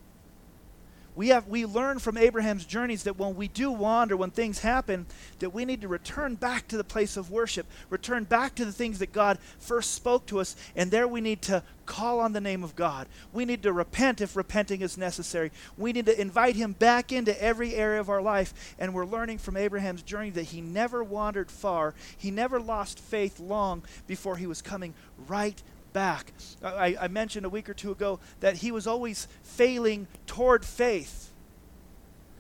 we 1.16 1.30
have 1.30 1.48
we 1.48 1.66
learn 1.66 2.00
from 2.00 2.18
Abraham's 2.18 2.66
journeys 2.66 3.04
that 3.04 3.18
when 3.18 3.36
we 3.36 3.48
do 3.48 3.72
wander, 3.72 4.16
when 4.16 4.32
things 4.32 4.60
happen, 4.60 5.06
that 5.40 5.50
we 5.54 5.66
need 5.66 5.82
to 5.82 5.88
return 5.88 6.36
back 6.36 6.68
to 6.70 6.78
the 6.78 6.84
place 6.84 7.18
of 7.18 7.30
worship, 7.30 7.66
return 7.90 8.24
back 8.24 8.56
to 8.56 8.66
the 8.66 8.72
things 8.72 9.00
that 9.00 9.12
God 9.12 9.38
first 9.60 9.94
spoke 9.94 10.26
to 10.28 10.40
us, 10.40 10.56
and 10.76 10.90
there 10.90 11.08
we 11.08 11.22
need 11.22 11.42
to 11.44 11.64
call 11.86 12.22
on 12.22 12.32
the 12.32 12.40
name 12.40 12.64
of 12.64 12.76
God. 12.76 13.08
We 13.34 13.44
need 13.44 13.64
to 13.64 13.74
repent 13.74 14.22
if 14.22 14.38
repenting 14.38 14.82
is 14.82 14.98
necessary. 14.98 15.52
We 15.78 15.92
need 15.92 16.06
to 16.06 16.20
invite 16.20 16.56
him 16.56 16.72
back 16.74 17.12
into 17.12 17.42
every 17.44 17.76
area 17.76 18.00
of 18.00 18.10
our 18.10 18.22
life, 18.22 18.76
and 18.80 18.94
we're 18.94 19.06
learning 19.06 19.40
from 19.40 19.58
Abraham's 19.58 20.04
journey 20.04 20.30
that 20.32 20.44
he 20.44 20.62
never 20.62 21.04
wandered 21.04 21.52
far. 21.52 21.94
He 22.18 22.32
never 22.32 22.60
lost 22.60 23.00
faith 23.00 23.40
long 23.40 23.84
before 24.08 24.38
he 24.38 24.48
was 24.48 24.62
coming 24.62 24.94
right 25.28 25.62
back. 25.94 26.34
I, 26.64 26.98
I 27.00 27.08
mentioned 27.08 27.46
a 27.46 27.50
week 27.50 27.70
or 27.70 27.74
two 27.74 27.92
ago 27.92 28.20
that 28.40 28.58
he 28.58 28.72
was 28.72 28.88
always 28.88 29.28
failing 29.44 30.08
toward 30.28 30.66
faith. 30.66 31.32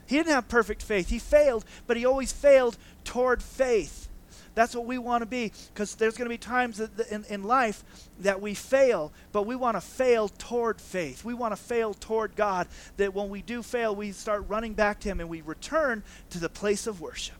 He 0.07 0.17
didn't 0.17 0.33
have 0.33 0.49
perfect 0.49 0.83
faith. 0.83 1.09
He 1.09 1.19
failed, 1.19 1.63
but 1.87 1.95
he 1.95 2.05
always 2.05 2.31
failed 2.33 2.77
toward 3.03 3.41
faith. 3.41 4.09
That's 4.53 4.75
what 4.75 4.85
we 4.85 4.97
want 4.97 5.21
to 5.21 5.25
be 5.25 5.51
because 5.73 5.95
there's 5.95 6.17
going 6.17 6.25
to 6.25 6.33
be 6.33 6.37
times 6.37 6.81
in, 7.09 7.23
in 7.29 7.43
life 7.43 7.83
that 8.19 8.41
we 8.41 8.53
fail, 8.53 9.13
but 9.31 9.43
we 9.43 9.55
want 9.55 9.77
to 9.77 9.81
fail 9.81 10.27
toward 10.27 10.81
faith. 10.81 11.23
We 11.23 11.33
want 11.33 11.53
to 11.53 11.61
fail 11.61 11.93
toward 11.93 12.35
God. 12.35 12.67
That 12.97 13.13
when 13.13 13.29
we 13.29 13.41
do 13.41 13.63
fail, 13.63 13.95
we 13.95 14.11
start 14.11 14.43
running 14.49 14.73
back 14.73 14.99
to 15.01 15.09
Him 15.09 15.21
and 15.21 15.29
we 15.29 15.41
return 15.41 16.03
to 16.31 16.39
the 16.39 16.49
place 16.49 16.85
of 16.87 16.99
worship. 16.99 17.37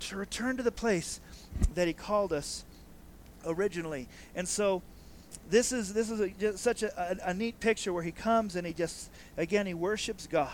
To 0.00 0.16
return 0.16 0.56
to 0.56 0.64
the 0.64 0.72
place 0.72 1.20
that 1.74 1.86
He 1.86 1.94
called 1.94 2.32
us 2.32 2.64
originally. 3.46 4.08
And 4.34 4.48
so 4.48 4.82
this 5.50 5.72
is 5.72 5.92
this 5.94 6.10
is 6.10 6.20
a, 6.20 6.56
such 6.56 6.82
a, 6.82 7.20
a, 7.24 7.30
a, 7.30 7.34
neat 7.34 7.60
picture 7.60 7.92
where 7.92 8.02
he 8.02 8.12
comes 8.12 8.56
and 8.56 8.66
he 8.66 8.72
just 8.72 9.10
again 9.36 9.66
he 9.66 9.74
worships 9.74 10.26
God. 10.26 10.50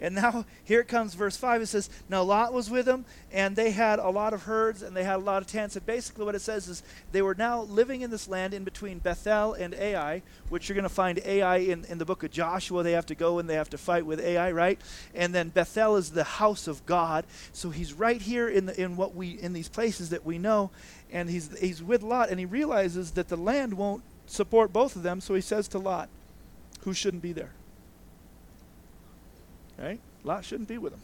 And 0.00 0.14
now 0.14 0.44
here 0.64 0.82
comes 0.84 1.14
verse 1.14 1.36
5. 1.36 1.62
It 1.62 1.66
says, 1.66 1.90
Now 2.08 2.22
Lot 2.22 2.52
was 2.52 2.70
with 2.70 2.86
them, 2.86 3.04
and 3.32 3.56
they 3.56 3.70
had 3.70 3.98
a 3.98 4.10
lot 4.10 4.32
of 4.32 4.42
herds, 4.42 4.82
and 4.82 4.96
they 4.96 5.04
had 5.04 5.16
a 5.16 5.24
lot 5.24 5.42
of 5.42 5.48
tents. 5.48 5.76
And 5.76 5.86
basically, 5.86 6.24
what 6.24 6.34
it 6.34 6.40
says 6.40 6.68
is 6.68 6.82
they 7.12 7.22
were 7.22 7.34
now 7.34 7.62
living 7.62 8.00
in 8.02 8.10
this 8.10 8.28
land 8.28 8.54
in 8.54 8.64
between 8.64 8.98
Bethel 8.98 9.54
and 9.54 9.74
Ai, 9.74 10.22
which 10.48 10.68
you're 10.68 10.74
going 10.74 10.82
to 10.84 10.88
find 10.88 11.20
Ai 11.24 11.56
in, 11.56 11.84
in 11.86 11.98
the 11.98 12.04
book 12.04 12.22
of 12.22 12.30
Joshua. 12.30 12.82
They 12.82 12.92
have 12.92 13.06
to 13.06 13.14
go 13.14 13.38
and 13.38 13.48
they 13.48 13.54
have 13.54 13.70
to 13.70 13.78
fight 13.78 14.06
with 14.06 14.20
Ai, 14.20 14.52
right? 14.52 14.80
And 15.14 15.34
then 15.34 15.48
Bethel 15.48 15.96
is 15.96 16.10
the 16.10 16.24
house 16.24 16.66
of 16.66 16.84
God. 16.86 17.24
So 17.52 17.70
he's 17.70 17.92
right 17.92 18.20
here 18.20 18.48
in, 18.48 18.66
the, 18.66 18.80
in 18.80 18.96
what 18.96 19.14
we 19.14 19.30
in 19.30 19.52
these 19.52 19.68
places 19.68 20.10
that 20.10 20.24
we 20.24 20.38
know. 20.38 20.70
And 21.14 21.30
he's, 21.30 21.56
he's 21.58 21.82
with 21.82 22.02
Lot, 22.02 22.28
and 22.28 22.40
he 22.40 22.44
realizes 22.44 23.12
that 23.12 23.28
the 23.28 23.36
land 23.36 23.74
won't 23.74 24.02
support 24.26 24.72
both 24.72 24.96
of 24.96 25.04
them. 25.04 25.20
So 25.20 25.34
he 25.34 25.40
says 25.40 25.68
to 25.68 25.78
Lot, 25.78 26.08
Who 26.80 26.92
shouldn't 26.92 27.22
be 27.22 27.32
there? 27.32 27.52
Right? 29.78 30.00
Lot 30.24 30.44
shouldn't 30.44 30.68
be 30.68 30.76
with 30.76 30.92
them. 30.92 31.02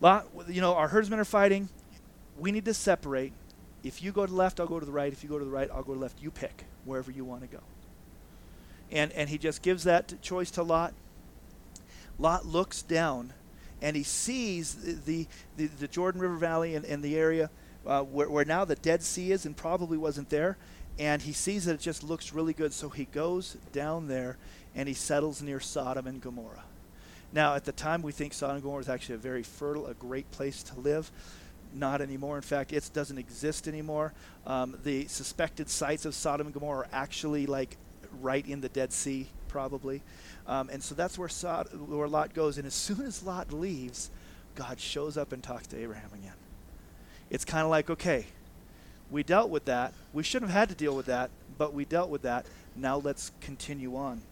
Lot, 0.00 0.26
you 0.46 0.60
know, 0.60 0.74
our 0.74 0.88
herdsmen 0.88 1.18
are 1.18 1.24
fighting. 1.24 1.70
We 2.38 2.52
need 2.52 2.66
to 2.66 2.74
separate. 2.74 3.32
If 3.82 4.02
you 4.02 4.12
go 4.12 4.26
to 4.26 4.30
the 4.30 4.36
left, 4.36 4.60
I'll 4.60 4.66
go 4.66 4.78
to 4.78 4.86
the 4.86 4.92
right. 4.92 5.12
If 5.12 5.22
you 5.22 5.28
go 5.30 5.38
to 5.38 5.44
the 5.44 5.50
right, 5.50 5.70
I'll 5.72 5.82
go 5.82 5.94
to 5.94 5.98
the 5.98 6.02
left. 6.02 6.22
You 6.22 6.30
pick 6.30 6.64
wherever 6.84 7.10
you 7.10 7.24
want 7.24 7.40
to 7.42 7.48
go. 7.48 7.62
And, 8.90 9.10
and 9.12 9.30
he 9.30 9.38
just 9.38 9.62
gives 9.62 9.84
that 9.84 10.20
choice 10.20 10.50
to 10.52 10.62
Lot. 10.62 10.92
Lot 12.18 12.44
looks 12.44 12.82
down 12.82 13.32
and 13.80 13.96
he 13.96 14.02
sees 14.02 14.74
the, 15.04 15.26
the, 15.56 15.66
the 15.66 15.88
Jordan 15.88 16.20
River 16.20 16.36
Valley 16.36 16.74
and, 16.74 16.84
and 16.84 17.02
the 17.02 17.16
area 17.16 17.48
uh, 17.88 18.02
where, 18.02 18.28
where 18.28 18.44
now 18.44 18.64
the 18.64 18.76
Dead 18.76 19.02
Sea 19.02 19.32
is 19.32 19.46
and 19.46 19.56
probably 19.56 19.98
wasn't 19.98 20.28
there. 20.28 20.58
And 20.98 21.22
he 21.22 21.32
sees 21.32 21.64
that 21.64 21.74
it 21.74 21.80
just 21.80 22.02
looks 22.02 22.32
really 22.32 22.52
good. 22.52 22.72
So 22.72 22.88
he 22.88 23.06
goes 23.06 23.56
down 23.72 24.08
there 24.08 24.36
and 24.74 24.86
he 24.88 24.94
settles 24.94 25.42
near 25.42 25.58
Sodom 25.58 26.06
and 26.06 26.20
Gomorrah. 26.20 26.64
Now, 27.32 27.54
at 27.54 27.64
the 27.64 27.72
time, 27.72 28.02
we 28.02 28.12
think 28.12 28.32
Sodom 28.32 28.56
and 28.56 28.62
Gomorrah 28.62 28.78
was 28.78 28.88
actually 28.88 29.16
a 29.16 29.18
very 29.18 29.42
fertile, 29.42 29.86
a 29.86 29.94
great 29.94 30.30
place 30.30 30.62
to 30.64 30.80
live. 30.80 31.10
Not 31.74 32.00
anymore. 32.00 32.36
In 32.36 32.42
fact, 32.42 32.72
it 32.72 32.88
doesn't 32.92 33.18
exist 33.18 33.68
anymore. 33.68 34.12
Um, 34.46 34.78
the 34.84 35.06
suspected 35.06 35.68
sites 35.68 36.04
of 36.04 36.14
Sodom 36.14 36.46
and 36.46 36.54
Gomorrah 36.54 36.86
are 36.86 36.88
actually 36.92 37.46
like 37.46 37.76
right 38.20 38.46
in 38.46 38.60
the 38.60 38.70
Dead 38.70 38.92
Sea, 38.92 39.28
probably. 39.48 40.02
Um, 40.46 40.70
and 40.70 40.82
so 40.82 40.94
that's 40.94 41.18
where, 41.18 41.28
Sod- 41.28 41.68
where 41.88 42.08
Lot 42.08 42.34
goes. 42.34 42.56
And 42.56 42.66
as 42.66 42.74
soon 42.74 43.02
as 43.02 43.22
Lot 43.22 43.52
leaves, 43.52 44.10
God 44.54 44.80
shows 44.80 45.16
up 45.16 45.32
and 45.32 45.42
talks 45.42 45.66
to 45.68 45.78
Abraham 45.78 46.10
again. 46.14 46.32
It's 47.30 47.44
kind 47.44 47.64
of 47.64 47.70
like, 47.70 47.90
okay, 47.90 48.26
we 49.10 49.22
dealt 49.22 49.50
with 49.50 49.66
that. 49.66 49.92
We 50.12 50.22
shouldn't 50.22 50.50
have 50.50 50.60
had 50.60 50.68
to 50.70 50.74
deal 50.74 50.96
with 50.96 51.06
that, 51.06 51.30
but 51.56 51.74
we 51.74 51.84
dealt 51.84 52.10
with 52.10 52.22
that. 52.22 52.46
Now 52.76 52.96
let's 52.96 53.32
continue 53.40 53.96
on. 53.96 54.22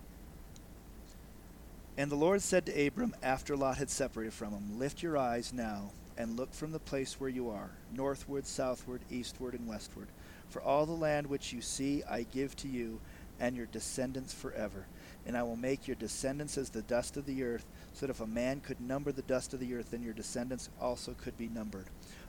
And 1.99 2.11
the 2.11 2.17
Lord 2.17 2.43
said 2.43 2.67
to 2.67 2.87
Abram 2.87 3.15
after 3.23 3.57
Lot 3.57 3.79
had 3.79 3.91
separated 3.91 4.35
from 4.35 4.53
him, 4.53 4.79
Lift 4.79 5.03
your 5.03 5.17
eyes 5.17 5.53
now 5.53 5.91
and 6.19 6.37
look 6.37 6.53
from 6.53 6.73
the 6.73 6.79
place 6.79 7.19
where 7.19 7.31
you 7.31 7.51
are, 7.51 7.71
northward, 7.93 8.47
southward, 8.47 9.01
eastward, 9.11 9.55
and 9.55 9.67
westward. 9.67 10.09
For 10.49 10.63
all 10.63 10.87
the 10.87 10.93
land 10.93 11.27
which 11.27 11.53
you 11.53 11.61
see 11.61 12.03
I 12.09 12.23
give 12.23 12.55
to 12.57 12.69
you 12.69 13.01
and 13.41 13.57
your 13.57 13.67
descendants 13.67 14.33
forever. 14.33 14.87
And 15.27 15.37
I 15.37 15.43
will 15.43 15.57
make 15.57 15.89
your 15.89 15.97
descendants 15.97 16.57
as 16.57 16.71
the 16.71 16.83
dust 16.83 17.17
of 17.17 17.27
the 17.27 17.43
earth, 17.43 17.67
so 17.93 18.07
that 18.07 18.13
if 18.13 18.21
a 18.21 18.27
man 18.27 18.61
could 18.61 18.81
number 18.81 19.11
the 19.11 19.23
dust 19.23 19.53
of 19.55 19.61
the 19.61 19.75
earth, 19.75 19.91
then 19.91 20.03
your 20.03 20.15
descendants 20.15 20.71
also 20.81 21.15
could 21.21 21.37
be 21.37 21.49
numbered. 21.49 21.87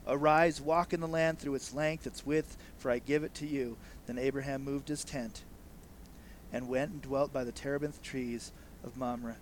Arise, 0.08 0.62
walk 0.62 0.93
in 0.93 1.02
the 1.02 1.08
land 1.08 1.39
through 1.39 1.56
its 1.56 1.74
length, 1.74 2.08
its 2.08 2.26
width, 2.26 2.58
for 2.78 2.89
I 2.89 3.00
give 3.00 3.24
it 3.24 3.34
to 3.36 3.46
you. 3.46 3.78
Then 4.06 4.17
Abraham 4.17 4.63
moved 4.63 4.88
his 4.88 5.04
tent 5.04 5.43
and 6.54 6.70
went 6.70 6.91
and 6.91 7.02
dwelt 7.02 7.34
by 7.34 7.43
the 7.43 7.52
terebinth 7.52 8.02
trees 8.02 8.52
of 8.84 8.98
Mamre 8.98 9.36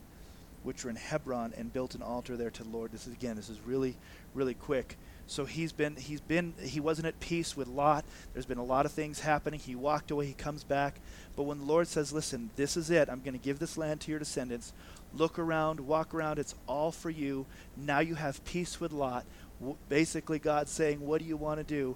which 0.66 0.84
were 0.84 0.90
in 0.90 0.96
Hebron, 0.96 1.54
and 1.56 1.72
built 1.72 1.96
an 1.96 2.02
altar 2.02 2.36
there 2.36 2.50
to 2.50 2.64
the 2.64 2.70
Lord. 2.70 2.92
This 2.92 3.06
is 3.08 3.14
again, 3.14 3.36
this 3.36 3.50
is 3.50 3.62
really, 3.62 3.96
really 4.34 4.56
quick. 4.56 4.98
So 5.28 5.46
he's 5.46 5.72
been, 5.72 5.96
he's 5.96 6.22
been, 6.22 6.54
he 6.60 6.80
wasn't 6.80 7.08
at 7.08 7.20
peace 7.20 7.56
with 7.56 7.68
Lot. 7.68 8.04
There's 8.34 8.46
been 8.46 8.58
a 8.58 8.64
lot 8.64 8.86
of 8.86 8.92
things 8.92 9.20
happening. 9.20 9.60
He 9.60 9.76
walked 9.76 10.12
away. 10.12 10.26
He 10.26 10.34
comes 10.34 10.64
back. 10.64 11.00
But 11.36 11.44
when 11.44 11.60
the 11.60 11.66
Lord 11.66 11.88
says, 11.88 12.12
"Listen, 12.12 12.50
this 12.56 12.78
is 12.78 12.90
it. 12.90 13.10
I'm 13.10 13.22
going 13.22 13.34
to 13.34 13.44
give 13.44 13.60
this 13.60 13.78
land 13.78 14.02
to 14.02 14.12
your 14.12 14.20
descendants. 14.20 14.74
Look 15.14 15.40
around, 15.40 15.80
walk 15.80 16.14
around. 16.14 16.40
It's 16.40 16.56
all 16.68 16.92
for 16.92 17.10
you. 17.10 17.46
Now 17.78 18.00
you 18.00 18.16
have 18.16 18.44
peace 18.46 18.80
with 18.80 18.92
Lot." 18.92 19.26
Basically, 19.90 20.40
God 20.40 20.68
saying, 20.68 21.00
"What 21.02 21.22
do 21.22 21.28
you 21.28 21.38
want 21.38 21.60
to 21.60 21.64
do?" 21.64 21.96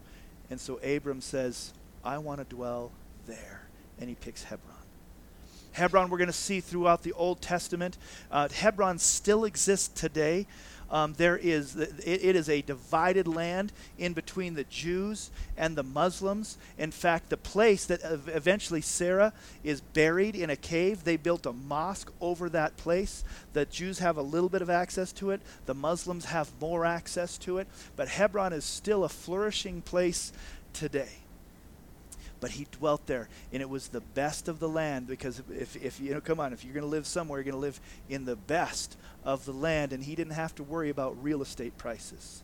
And 0.49 0.59
so 0.59 0.77
Abram 0.77 1.21
says, 1.21 1.73
"I 2.03 2.17
want 2.17 2.39
to 2.39 2.55
dwell 2.55 2.91
there," 3.27 3.67
and 3.99 4.09
he 4.09 4.15
picks 4.15 4.43
Hebron. 4.43 4.75
Hebron, 5.71 6.09
we're 6.09 6.17
going 6.17 6.27
to 6.27 6.33
see 6.33 6.61
throughout 6.61 7.03
the 7.03 7.13
Old 7.13 7.41
Testament. 7.41 7.97
Uh, 8.31 8.49
Hebron 8.49 8.97
still 8.97 9.45
exists 9.45 9.87
today. 9.87 10.47
Um, 10.91 11.13
there 11.17 11.37
is 11.37 11.75
it, 11.75 11.99
it 12.05 12.35
is 12.35 12.49
a 12.49 12.61
divided 12.61 13.27
land 13.27 13.71
in 13.97 14.13
between 14.13 14.55
the 14.55 14.63
Jews 14.65 15.29
and 15.57 15.75
the 15.75 15.83
Muslims. 15.83 16.57
In 16.77 16.91
fact, 16.91 17.29
the 17.29 17.37
place 17.37 17.85
that 17.85 18.01
eventually 18.27 18.81
Sarah 18.81 19.33
is 19.63 19.81
buried 19.81 20.35
in 20.35 20.49
a 20.49 20.55
cave, 20.55 21.03
they 21.03 21.17
built 21.17 21.45
a 21.45 21.53
mosque 21.53 22.11
over 22.19 22.49
that 22.49 22.77
place. 22.77 23.23
The 23.53 23.65
Jews 23.65 23.99
have 23.99 24.17
a 24.17 24.21
little 24.21 24.49
bit 24.49 24.61
of 24.61 24.69
access 24.69 25.11
to 25.13 25.31
it. 25.31 25.41
The 25.65 25.75
Muslims 25.75 26.25
have 26.25 26.51
more 26.59 26.85
access 26.85 27.37
to 27.39 27.59
it. 27.59 27.67
But 27.95 28.07
Hebron 28.07 28.53
is 28.53 28.65
still 28.65 29.03
a 29.03 29.09
flourishing 29.09 29.81
place 29.81 30.33
today 30.73 31.19
but 32.39 32.51
he 32.51 32.67
dwelt 32.71 33.05
there. 33.07 33.27
And 33.51 33.61
it 33.61 33.69
was 33.69 33.89
the 33.89 34.01
best 34.01 34.47
of 34.47 34.59
the 34.59 34.69
land 34.69 35.07
because 35.07 35.41
if, 35.49 35.75
if 35.75 35.99
you 35.99 36.13
know 36.13 36.21
come 36.21 36.39
on 36.39 36.53
if 36.53 36.63
you're 36.63 36.73
going 36.73 36.85
to 36.85 36.89
live 36.89 37.07
somewhere 37.07 37.39
you're 37.39 37.51
going 37.51 37.53
to 37.53 37.59
live 37.59 37.79
in 38.09 38.25
the 38.25 38.35
best 38.35 38.97
of 39.23 39.45
the 39.45 39.53
land. 39.53 39.93
And 39.93 40.03
he 40.03 40.15
didn't 40.15 40.33
have 40.33 40.55
to 40.55 40.63
worry 40.63 40.89
about 40.89 41.21
real 41.23 41.41
estate 41.41 41.77
prices 41.77 42.43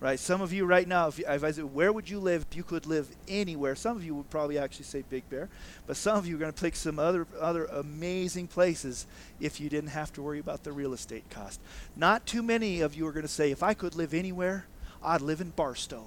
right? 0.00 0.18
Some 0.18 0.40
of 0.40 0.50
you 0.50 0.64
right 0.64 0.88
now 0.88 1.08
if, 1.08 1.18
you, 1.18 1.26
if 1.28 1.44
i 1.44 1.50
said 1.50 1.74
where 1.74 1.92
would 1.92 2.08
you 2.08 2.18
live 2.18 2.46
if 2.50 2.56
you 2.56 2.64
could 2.64 2.86
live 2.86 3.08
anywhere? 3.28 3.74
Some 3.74 3.96
of 3.96 4.04
you 4.04 4.14
would 4.14 4.30
probably 4.30 4.58
actually 4.58 4.86
say 4.86 5.04
big 5.08 5.28
bear 5.28 5.48
but 5.86 5.96
some 5.96 6.16
of 6.16 6.26
you 6.26 6.36
are 6.36 6.38
going 6.38 6.52
to 6.52 6.60
pick 6.60 6.74
some 6.74 6.98
other 6.98 7.26
other 7.38 7.66
amazing 7.66 8.48
places 8.48 9.06
if 9.38 9.60
you 9.60 9.68
didn't 9.68 9.90
have 9.90 10.12
to 10.14 10.22
worry 10.22 10.38
about 10.38 10.64
the 10.64 10.72
real 10.72 10.94
estate 10.94 11.28
cost. 11.30 11.60
Not 11.96 12.26
too 12.26 12.42
many 12.42 12.80
of 12.80 12.94
you 12.94 13.06
are 13.06 13.12
going 13.12 13.22
to 13.22 13.28
say 13.28 13.50
if 13.50 13.62
i 13.62 13.74
could 13.74 13.94
live 13.94 14.14
anywhere 14.14 14.66
i'd 15.02 15.20
live 15.20 15.40
in 15.40 15.50
barstow 15.50 16.06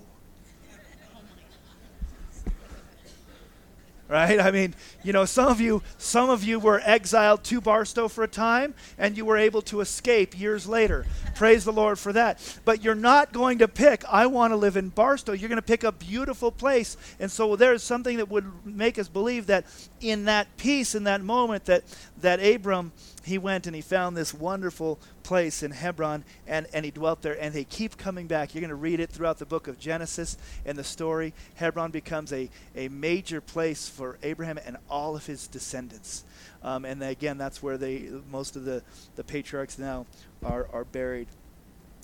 right? 4.13 4.39
I 4.39 4.52
mean, 4.52 4.76
you 5.02 5.12
know, 5.12 5.26
some 5.26 5.47
of 5.47 5.60
you, 5.60 5.82
some 5.97 6.30
of 6.30 6.43
you 6.43 6.60
were 6.60 6.80
exiled 6.86 7.43
to 7.45 7.60
Barstow 7.60 8.08
for 8.08 8.23
a 8.23 8.28
time, 8.28 8.76
and 8.99 9.17
you 9.17 9.26
were 9.26 9.38
able 9.38 9.63
to 9.63 9.82
escape 9.82 10.39
years 10.39 10.67
later. 10.67 11.08
Praise 11.34 11.65
the 11.65 11.73
Lord 11.73 11.97
for 11.97 12.13
that. 12.13 12.39
But 12.63 12.84
you're 12.84 12.93
not 12.93 13.34
going 13.34 13.58
to 13.58 13.67
pick, 13.67 14.04
I 14.08 14.28
want 14.28 14.52
to 14.52 14.56
live 14.56 14.78
in 14.78 14.89
Barstow. 14.89 15.32
You're 15.32 15.49
going 15.49 15.58
to 15.58 15.63
pick 15.63 15.84
a 15.84 15.91
beautiful 15.91 16.52
place, 16.52 16.95
and 17.19 17.32
so 17.32 17.56
there's 17.56 17.82
something 17.82 18.17
that 18.17 18.30
would 18.30 18.45
make 18.63 18.99
us 18.99 19.08
believe 19.08 19.47
that 19.47 19.65
in 19.99 20.26
that 20.26 20.58
peace, 20.58 20.93
in 20.93 21.06
that 21.06 21.21
moment, 21.21 21.65
that 21.65 21.84
that 22.21 22.38
Abram 22.38 22.91
he 23.24 23.38
went 23.38 23.68
and 23.68 23.76
he 23.76 23.82
found 23.82 24.18
this 24.18 24.34
wonderful 24.34 25.00
place 25.24 25.64
in 25.64 25.72
Hebron 25.72 26.26
and, 26.46 26.68
and 26.74 26.84
he 26.84 26.92
dwelt 26.92 27.22
there. 27.22 27.42
And 27.42 27.54
they 27.54 27.64
keep 27.64 27.98
coming 27.98 28.28
back. 28.28 28.54
You're 28.54 28.62
going 28.62 28.70
to 28.70 28.76
read 28.76 29.00
it 29.00 29.10
throughout 29.10 29.40
the 29.40 29.46
book 29.46 29.68
of 29.68 29.80
Genesis 29.80 30.38
and 30.66 30.78
the 30.78 30.84
story. 30.84 31.34
Hebron 31.56 31.92
becomes 31.92 32.34
a, 32.34 32.50
a 32.76 32.90
major 32.90 33.40
place 33.40 33.88
for 33.88 34.18
Abraham 34.24 34.60
and 34.66 34.78
all 34.90 35.16
of 35.16 35.26
his 35.26 35.48
descendants. 35.48 36.26
Um, 36.62 36.84
and 36.86 37.02
again, 37.02 37.38
that's 37.38 37.64
where 37.64 37.78
they 37.78 38.10
most 38.30 38.56
of 38.56 38.66
the, 38.66 38.84
the 39.16 39.24
patriarchs 39.24 39.80
now 39.80 40.06
are, 40.44 40.68
are 40.74 40.86
buried 40.86 41.28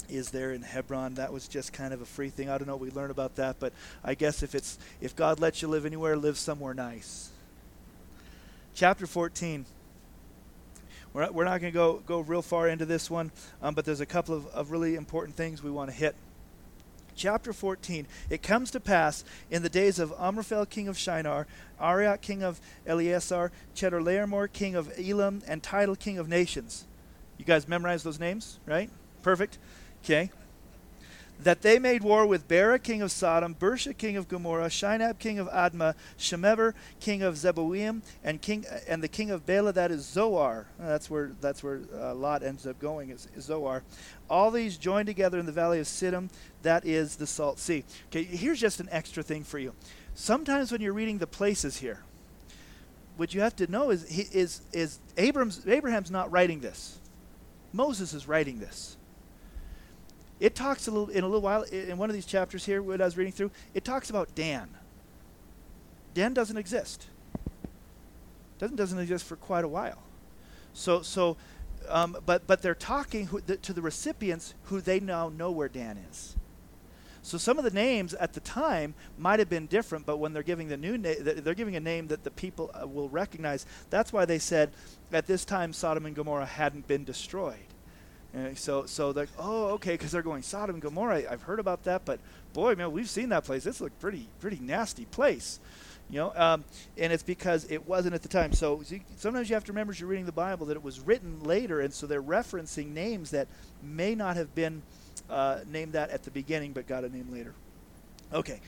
is 0.10 0.32
there 0.32 0.54
in 0.54 0.64
Hebron. 0.64 1.16
That 1.16 1.32
was 1.32 1.48
just 1.48 1.72
kind 1.72 1.94
of 1.94 2.02
a 2.02 2.06
free 2.06 2.30
thing. 2.30 2.50
I 2.50 2.58
don't 2.58 2.68
know 2.68 2.76
what 2.76 2.82
we 2.82 2.92
learn 2.92 3.12
about 3.12 3.36
that, 3.36 3.58
but 3.60 3.74
I 4.04 4.16
guess 4.16 4.42
if 4.42 4.56
it's 4.56 4.80
if 5.02 5.16
God 5.16 5.40
lets 5.40 5.62
you 5.62 5.68
live 5.68 5.86
anywhere, 5.86 6.18
live 6.18 6.38
somewhere 6.38 6.74
nice. 6.74 7.30
Chapter 8.74 9.06
14. 9.06 9.66
We're 11.14 11.22
not, 11.22 11.34
we're 11.34 11.46
not 11.46 11.62
going 11.62 11.74
to 11.74 11.78
go, 11.78 12.02
go 12.06 12.20
real 12.20 12.42
far 12.42 12.68
into 12.68 12.86
this 12.86 13.10
one, 13.10 13.32
um, 13.62 13.74
but 13.74 13.86
there's 13.86 14.02
a 14.02 14.06
couple 14.06 14.36
of, 14.36 14.48
of 14.48 14.72
really 14.72 14.96
important 14.96 15.36
things 15.36 15.64
we 15.64 15.72
want 15.72 15.90
to 15.90 15.96
hit. 15.96 16.16
Chapter 17.16 17.52
14 17.52 18.08
It 18.30 18.42
comes 18.42 18.72
to 18.72 18.80
pass 18.80 19.24
in 19.52 19.62
the 19.62 19.70
days 19.70 20.00
of 20.00 20.14
Amraphel, 20.20 20.66
king 20.66 20.88
of 20.88 20.98
Shinar, 20.98 21.48
Arioch, 21.82 22.22
king 22.22 22.44
of 22.44 22.62
Ellasar, 22.88 23.52
Chedorlaomer, 23.76 24.52
king 24.52 24.76
of 24.76 24.92
Elam, 24.98 25.42
and 25.48 25.62
Tidal, 25.62 25.96
king 25.96 26.18
of 26.18 26.30
nations. 26.30 26.86
You 27.38 27.46
guys 27.46 27.68
memorize 27.68 28.04
those 28.04 28.20
names, 28.20 28.60
right? 28.66 28.90
Perfect. 29.22 29.58
Okay 30.04 30.32
that 31.42 31.62
they 31.62 31.80
made 31.80 32.04
war 32.04 32.26
with 32.26 32.48
Bera, 32.48 32.78
king 32.78 33.02
of 33.02 33.12
Sodom, 33.12 33.56
Birsha, 33.56 33.98
king 33.98 34.18
of 34.18 34.28
Gomorrah, 34.28 34.68
Shinab, 34.68 35.20
king 35.20 35.40
of 35.40 35.48
Admah, 35.50 35.96
Shemeber, 36.18 36.74
king 37.00 37.22
of 37.22 37.36
Zeboim, 37.36 38.02
and 38.24 38.42
king 38.42 38.66
and 38.88 39.02
the 39.02 39.08
king 39.08 39.32
of 39.32 39.46
Bela, 39.46 39.72
that 39.74 39.92
is 39.92 40.06
Zoar. 40.06 40.68
Uh, 40.80 40.88
that's 40.88 41.10
where 41.10 41.32
that's 41.40 41.64
where 41.64 41.82
uh, 41.96 42.14
Lot 42.14 42.44
ends 42.44 42.68
up 42.68 42.78
going 42.80 43.10
is, 43.10 43.28
is, 43.36 43.46
Zoar. 43.46 43.84
All 44.30 44.52
these 44.52 44.78
joined 44.78 45.08
together 45.08 45.40
in 45.40 45.46
the 45.46 45.52
valley 45.52 45.80
of 45.80 45.86
Siddim, 45.86 46.30
that 46.64 46.86
is 46.86 47.16
the 47.16 47.28
Salt 47.28 47.58
Sea. 47.58 47.84
Okay, 48.08 48.24
here's 48.24 48.60
just 48.60 48.80
an 48.80 48.90
extra 48.92 49.24
thing 49.24 49.44
for 49.44 49.60
you. 49.60 49.74
Sometimes 50.16 50.72
when 50.72 50.82
you're 50.82 50.94
reading 50.94 51.20
the 51.20 51.28
places 51.28 51.78
here, 51.78 52.04
what 53.16 53.34
you 53.34 53.42
have 53.42 53.56
to 53.56 53.72
know 53.72 53.92
is 53.92 54.04
is 54.04 54.62
is 54.74 55.00
Abraham's 55.18 55.66
Abraham's 55.66 56.12
not 56.12 56.32
writing 56.32 56.60
this. 56.60 56.98
Moses 57.72 58.14
is 58.14 58.28
writing 58.28 58.60
this. 58.60 58.98
It 60.40 60.56
talks 60.56 60.88
a 60.88 60.92
little 60.92 61.10
in 61.10 61.24
a 61.24 61.28
little 61.28 61.42
while 61.42 61.64
in 61.64 61.98
one 61.98 62.10
of 62.10 62.14
these 62.14 62.26
chapters 62.26 62.66
here, 62.66 62.82
what 62.82 63.02
I 63.02 63.06
was 63.06 63.18
reading 63.18 63.34
through. 63.34 63.52
It 63.74 63.84
talks 63.84 64.10
about 64.10 64.34
Dan. 64.36 64.70
Dan 66.14 66.34
doesn't 66.34 66.58
exist. 66.58 67.08
Doesn't 68.58 68.76
doesn't 68.76 69.00
exist 69.00 69.26
for 69.26 69.36
quite 69.36 69.66
a 69.66 69.68
while. 69.68 70.02
So 70.74 71.02
so, 71.02 71.38
um, 71.90 72.18
but 72.26 72.48
but 72.48 72.62
they're 72.62 72.76
talking 72.76 73.28
who, 73.28 73.42
the, 73.42 73.58
to 73.58 73.74
the 73.74 73.82
recipients 73.82 74.54
who 74.66 74.80
they 74.80 75.00
now 75.00 75.30
know 75.30 75.52
where 75.52 75.70
Dan 75.70 75.98
is. 76.10 76.36
So 77.22 77.38
some 77.38 77.58
of 77.58 77.66
the 77.66 77.72
names 77.72 78.14
at 78.14 78.34
the 78.34 78.40
time 78.40 78.96
might 79.18 79.40
have 79.40 79.50
been 79.50 79.68
different, 79.68 80.06
but 80.06 80.18
when 80.18 80.32
they're 80.32 80.42
giving 80.42 80.70
the 80.70 80.78
new 80.78 80.98
name, 80.98 81.18
they're 81.20 81.54
giving 81.54 81.76
a 81.76 81.82
name 81.82 82.08
that 82.08 82.24
the 82.24 82.32
people 82.32 82.72
uh, 82.74 82.88
will 82.88 83.10
recognize. 83.10 83.66
That's 83.90 84.14
why 84.14 84.26
they 84.26 84.40
said 84.40 84.72
at 85.12 85.28
this 85.28 85.44
time 85.44 85.74
Sodom 85.74 86.06
and 86.06 86.16
Gomorrah 86.16 86.46
hadn't 86.46 86.88
been 86.88 87.04
destroyed. 87.04 87.69
And 88.34 88.58
so, 88.58 88.86
so 88.86 89.12
they're 89.12 89.28
oh, 89.40 89.70
okay, 89.70 89.94
because 89.94 90.12
they're 90.12 90.22
going 90.22 90.44
Sodom 90.44 90.76
and 90.76 90.82
Gomorrah. 90.82 91.24
I've 91.30 91.44
heard 91.44 91.60
about 91.60 91.84
that, 91.86 92.06
but 92.06 92.20
boy, 92.54 92.76
man, 92.76 92.92
we've 92.92 93.10
seen 93.10 93.30
that 93.30 93.44
place. 93.44 93.66
It's 93.66 93.82
a 93.82 93.90
pretty, 93.90 94.28
pretty 94.40 94.60
nasty 94.60 95.06
place, 95.06 95.60
you 96.10 96.20
know. 96.20 96.34
Um, 96.36 96.64
and 96.98 97.12
it's 97.12 97.24
because 97.24 97.66
it 97.72 97.88
wasn't 97.88 98.14
at 98.14 98.22
the 98.22 98.28
time. 98.28 98.54
So 98.54 98.84
sometimes 99.18 99.50
you 99.50 99.56
have 99.56 99.64
to 99.66 99.72
remember 99.72 99.92
as 99.92 100.00
you're 100.00 100.10
reading 100.10 100.28
the 100.28 100.32
Bible 100.32 100.68
that 100.68 100.78
it 100.78 100.84
was 100.84 101.00
written 101.00 101.44
later, 101.44 101.82
and 101.82 101.92
so 101.92 102.06
they're 102.06 102.22
referencing 102.22 102.94
names 102.94 103.32
that 103.32 103.48
may 103.82 104.14
not 104.14 104.36
have 104.36 104.54
been 104.54 104.84
uh, 105.30 105.62
named 105.68 105.94
that 105.94 106.12
at 106.12 106.24
the 106.24 106.32
beginning, 106.32 106.72
but 106.72 106.88
got 106.88 107.04
a 107.04 107.10
name 107.10 107.32
later. 107.32 107.54
Okay, 108.32 108.60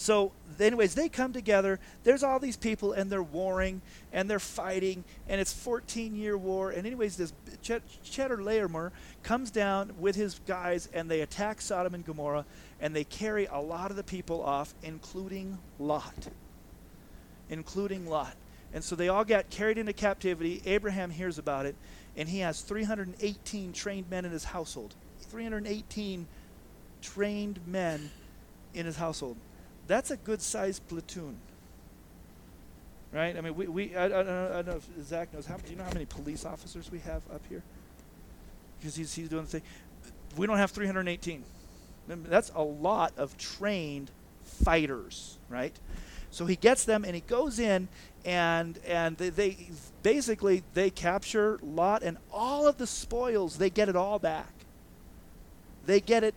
so, 0.00 0.32
anyways, 0.58 0.94
they 0.94 1.10
come 1.10 1.34
together. 1.34 1.78
There's 2.04 2.22
all 2.22 2.38
these 2.38 2.56
people, 2.56 2.94
and 2.94 3.12
they're 3.12 3.22
warring, 3.22 3.82
and 4.14 4.30
they're 4.30 4.38
fighting, 4.38 5.04
and 5.28 5.38
it's 5.38 5.52
14 5.52 6.16
year 6.16 6.38
war. 6.38 6.70
And, 6.70 6.86
anyways, 6.86 7.18
this 7.18 7.34
Ch- 7.60 7.82
Chedorlaomer 8.02 8.92
comes 9.22 9.50
down 9.50 9.92
with 10.00 10.16
his 10.16 10.40
guys, 10.46 10.88
and 10.94 11.10
they 11.10 11.20
attack 11.20 11.60
Sodom 11.60 11.92
and 11.92 12.02
Gomorrah, 12.02 12.46
and 12.80 12.96
they 12.96 13.04
carry 13.04 13.44
a 13.44 13.58
lot 13.58 13.90
of 13.90 13.98
the 13.98 14.02
people 14.02 14.42
off, 14.42 14.72
including 14.82 15.58
Lot. 15.78 16.28
Including 17.50 18.06
Lot. 18.06 18.36
And 18.72 18.82
so 18.82 18.96
they 18.96 19.08
all 19.08 19.24
get 19.24 19.50
carried 19.50 19.76
into 19.76 19.92
captivity. 19.92 20.62
Abraham 20.64 21.10
hears 21.10 21.36
about 21.36 21.66
it, 21.66 21.76
and 22.16 22.26
he 22.26 22.38
has 22.38 22.62
318 22.62 23.74
trained 23.74 24.08
men 24.08 24.24
in 24.24 24.30
his 24.30 24.44
household. 24.44 24.94
318 25.24 26.26
trained 27.02 27.60
men 27.66 28.10
in 28.72 28.86
his 28.86 28.96
household 28.96 29.36
that's 29.90 30.12
a 30.12 30.16
good 30.16 30.40
sized 30.40 30.86
platoon. 30.86 31.36
Right? 33.12 33.36
I 33.36 33.40
mean, 33.40 33.56
we, 33.56 33.66
we 33.66 33.96
I, 33.96 34.04
I, 34.04 34.08
don't 34.08 34.26
know, 34.26 34.48
I 34.50 34.54
don't 34.62 34.66
know 34.68 34.76
if 34.76 35.04
Zach 35.04 35.34
knows 35.34 35.46
how. 35.46 35.56
Do 35.56 35.68
you 35.68 35.76
know 35.76 35.82
how 35.82 35.92
many 35.92 36.06
police 36.06 36.44
officers 36.44 36.92
we 36.92 37.00
have 37.00 37.22
up 37.34 37.42
here? 37.48 37.62
Because 38.78 38.94
he's, 38.94 39.12
he's 39.12 39.28
doing 39.28 39.44
the 39.44 39.50
thing. 39.50 39.62
We 40.36 40.46
don't 40.46 40.58
have 40.58 40.70
318. 40.70 41.42
That's 42.06 42.52
a 42.54 42.62
lot 42.62 43.12
of 43.16 43.36
trained 43.36 44.12
fighters, 44.44 45.38
right? 45.48 45.74
So 46.30 46.46
he 46.46 46.54
gets 46.54 46.84
them 46.84 47.04
and 47.04 47.16
he 47.16 47.22
goes 47.22 47.58
in 47.58 47.88
and 48.24 48.78
and 48.86 49.16
they, 49.16 49.30
they 49.30 49.56
basically 50.04 50.62
they 50.74 50.90
capture 50.90 51.58
Lot 51.62 52.04
and 52.04 52.16
all 52.32 52.68
of 52.68 52.78
the 52.78 52.86
spoils. 52.86 53.58
They 53.58 53.70
get 53.70 53.88
it 53.88 53.96
all 53.96 54.20
back. 54.20 54.52
They 55.84 56.00
get 56.00 56.22
it 56.22 56.36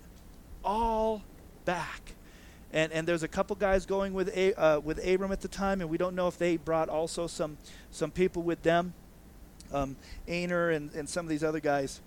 all 0.63 1.21
back 1.65 2.13
and 2.73 2.91
and 2.91 3.07
there's 3.07 3.23
a 3.23 3.27
couple 3.27 3.55
guys 3.55 3.85
going 3.85 4.13
with 4.13 4.35
a, 4.35 4.53
uh, 4.55 4.79
with 4.79 5.05
Abram 5.05 5.31
at 5.31 5.41
the 5.41 5.47
time, 5.47 5.79
and 5.79 5.89
we 5.89 5.97
don't 5.97 6.15
know 6.15 6.27
if 6.27 6.37
they 6.37 6.57
brought 6.57 6.89
also 6.89 7.27
some 7.27 7.57
some 7.91 8.11
people 8.11 8.41
with 8.41 8.63
them, 8.63 8.93
um, 9.71 9.95
Aner 10.27 10.71
and 10.71 10.91
and 10.93 11.07
some 11.07 11.25
of 11.25 11.29
these 11.29 11.43
other 11.43 11.59
guys. 11.59 12.01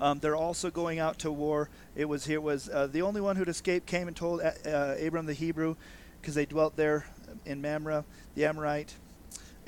Um, 0.00 0.18
they're 0.18 0.36
also 0.36 0.70
going 0.70 0.98
out 0.98 1.18
to 1.20 1.32
war. 1.32 1.70
It 1.96 2.04
was 2.08 2.26
here 2.26 2.40
was 2.40 2.68
uh, 2.68 2.88
the 2.88 3.02
only 3.02 3.20
one 3.20 3.36
who'd 3.36 3.48
escaped 3.48 3.86
came 3.86 4.08
and 4.08 4.16
told 4.16 4.40
uh, 4.40 4.52
uh 4.66 4.96
Abram 5.00 5.26
the 5.26 5.34
Hebrew, 5.34 5.76
because 6.20 6.34
they 6.34 6.46
dwelt 6.46 6.76
there 6.76 7.06
in 7.46 7.62
Mamre, 7.62 8.04
the 8.34 8.44
Amorite. 8.44 8.94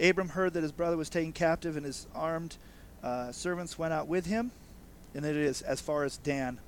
Abram 0.01 0.31
heard 0.31 0.55
that 0.55 0.63
his 0.63 0.73
brother 0.73 0.97
was 0.97 1.11
taken 1.11 1.33
captive, 1.33 1.77
and 1.77 1.87
his 1.87 2.07
armed 2.15 2.57
uh, 3.03 3.31
servants 3.33 3.79
went 3.79 3.93
out 3.93 4.09
with 4.09 4.27
him, 4.27 4.51
and 5.15 5.25
it 5.25 5.37
is 5.37 5.63
as 5.63 5.81
far 5.81 6.05
as 6.05 6.17
Dan 6.17 6.59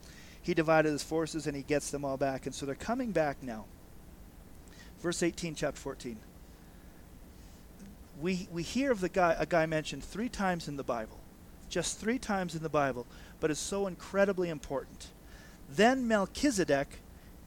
he 0.43 0.55
divided 0.55 0.91
his 0.91 1.03
forces 1.03 1.47
and 1.47 1.57
he 1.57 1.63
gets 1.63 1.91
them 1.91 2.05
all 2.05 2.17
back. 2.17 2.47
And 2.47 2.55
so 2.55 2.67
they're 2.67 2.75
coming 2.75 3.13
back 3.13 3.43
now. 3.43 3.65
Verse 5.01 5.23
18, 5.23 5.55
chapter 5.55 5.81
14. 5.81 6.17
We, 8.21 8.49
we 8.53 8.63
hear 8.63 8.93
of 8.93 9.01
the 9.01 9.09
guy, 9.09 9.35
a 9.39 9.47
guy 9.47 9.67
mentioned 9.67 10.05
three 10.05 10.29
times 10.29 10.69
in 10.69 10.77
the 10.77 10.85
Bible, 10.85 11.19
just 11.69 11.99
three 11.99 12.19
times 12.19 12.55
in 12.55 12.63
the 12.63 12.69
Bible, 12.69 13.07
but 13.41 13.51
is 13.51 13.59
so 13.59 13.87
incredibly 13.87 14.49
important. 14.49 15.09
Then 15.69 16.07
Melchizedek, 16.07 17.01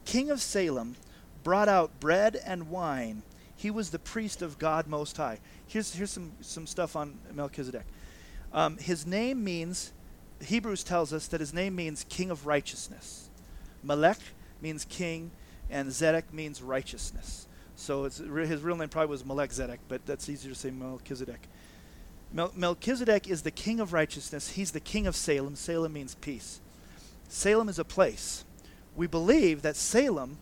king 0.04 0.30
of 0.30 0.40
Salem, 0.40 0.96
brought 1.44 1.68
out 1.68 2.00
bread 2.00 2.40
and 2.44 2.70
wine. 2.70 3.22
He 3.54 3.70
was 3.70 3.90
the 3.90 3.98
priest 3.98 4.42
of 4.42 4.58
God 4.58 4.86
Most 4.86 5.16
High. 5.16 5.38
Here's, 5.66 5.94
here's 5.94 6.10
some, 6.10 6.32
some 6.40 6.66
stuff 6.66 6.96
on 6.96 7.18
Melchizedek. 7.32 7.86
Um, 8.52 8.78
his 8.78 9.06
name 9.06 9.44
means 9.44 9.92
Hebrews 10.42 10.84
tells 10.84 11.12
us 11.12 11.26
that 11.28 11.40
his 11.40 11.54
name 11.54 11.74
means 11.76 12.04
king 12.08 12.30
of 12.30 12.46
righteousness. 12.46 13.30
Melech 13.82 14.18
means 14.60 14.84
king, 14.84 15.30
and 15.70 15.88
Zedek 15.90 16.32
means 16.32 16.62
righteousness. 16.62 17.46
So 17.76 18.04
his 18.04 18.20
real 18.20 18.76
name 18.76 18.88
probably 18.88 19.10
was 19.10 19.24
Melchizedek, 19.24 19.80
but 19.88 20.06
that's 20.06 20.28
easier 20.28 20.52
to 20.52 20.58
say 20.58 20.70
Melchizedek. 20.70 21.48
Mel- 22.32 22.52
Melchizedek 22.56 23.28
is 23.28 23.42
the 23.42 23.50
king 23.50 23.80
of 23.80 23.92
righteousness. 23.92 24.50
He's 24.50 24.72
the 24.72 24.80
king 24.80 25.06
of 25.06 25.14
Salem. 25.14 25.56
Salem 25.56 25.92
means 25.92 26.14
peace. 26.16 26.60
Salem 27.28 27.68
is 27.68 27.78
a 27.78 27.84
place. 27.84 28.44
We 28.94 29.06
believe 29.06 29.62
that 29.62 29.76
Salem 29.76 30.38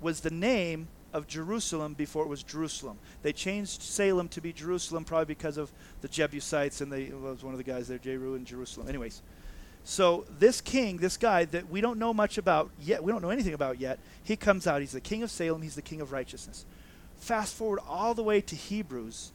was 0.00 0.20
the 0.20 0.30
name 0.30 0.88
of 1.12 1.26
Jerusalem 1.26 1.94
before 1.94 2.24
it 2.24 2.28
was 2.28 2.42
Jerusalem. 2.42 2.98
They 3.22 3.32
changed 3.32 3.82
Salem 3.82 4.28
to 4.28 4.40
be 4.40 4.52
Jerusalem 4.52 5.04
probably 5.04 5.24
because 5.24 5.56
of 5.56 5.72
the 6.02 6.08
Jebusites 6.08 6.80
and 6.80 6.92
they 6.92 7.06
well, 7.06 7.32
was 7.32 7.42
one 7.42 7.54
of 7.54 7.58
the 7.58 7.64
guys 7.64 7.88
there, 7.88 7.98
Jeru 7.98 8.34
in 8.34 8.44
Jerusalem. 8.44 8.88
Anyways, 8.88 9.22
so 9.88 10.24
this 10.40 10.60
king, 10.60 10.96
this 10.96 11.16
guy 11.16 11.44
that 11.44 11.70
we 11.70 11.80
don't 11.80 12.00
know 12.00 12.12
much 12.12 12.38
about 12.38 12.72
yet, 12.80 13.04
we 13.04 13.12
don't 13.12 13.22
know 13.22 13.30
anything 13.30 13.54
about 13.54 13.78
yet, 13.78 14.00
he 14.24 14.34
comes 14.34 14.66
out. 14.66 14.80
He's 14.80 14.90
the 14.90 15.00
king 15.00 15.22
of 15.22 15.30
Salem. 15.30 15.62
He's 15.62 15.76
the 15.76 15.80
king 15.80 16.00
of 16.00 16.10
righteousness. 16.10 16.66
Fast 17.18 17.54
forward 17.54 17.78
all 17.88 18.12
the 18.12 18.24
way 18.24 18.40
to 18.40 18.56
Hebrews, 18.56 19.30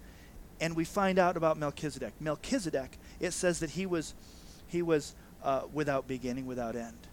and 0.60 0.76
we 0.76 0.84
find 0.84 1.18
out 1.18 1.38
about 1.38 1.58
Melchizedek. 1.58 2.16
Melchizedek, 2.20 2.98
it 3.22 3.32
says 3.32 3.62
that 3.62 3.70
he 3.70 3.86
was, 3.86 4.14
he 4.68 4.82
was 4.82 5.16
uh, 5.42 5.62
without 5.72 6.06
beginning, 6.06 6.46
without 6.46 6.76
end. 6.76 7.08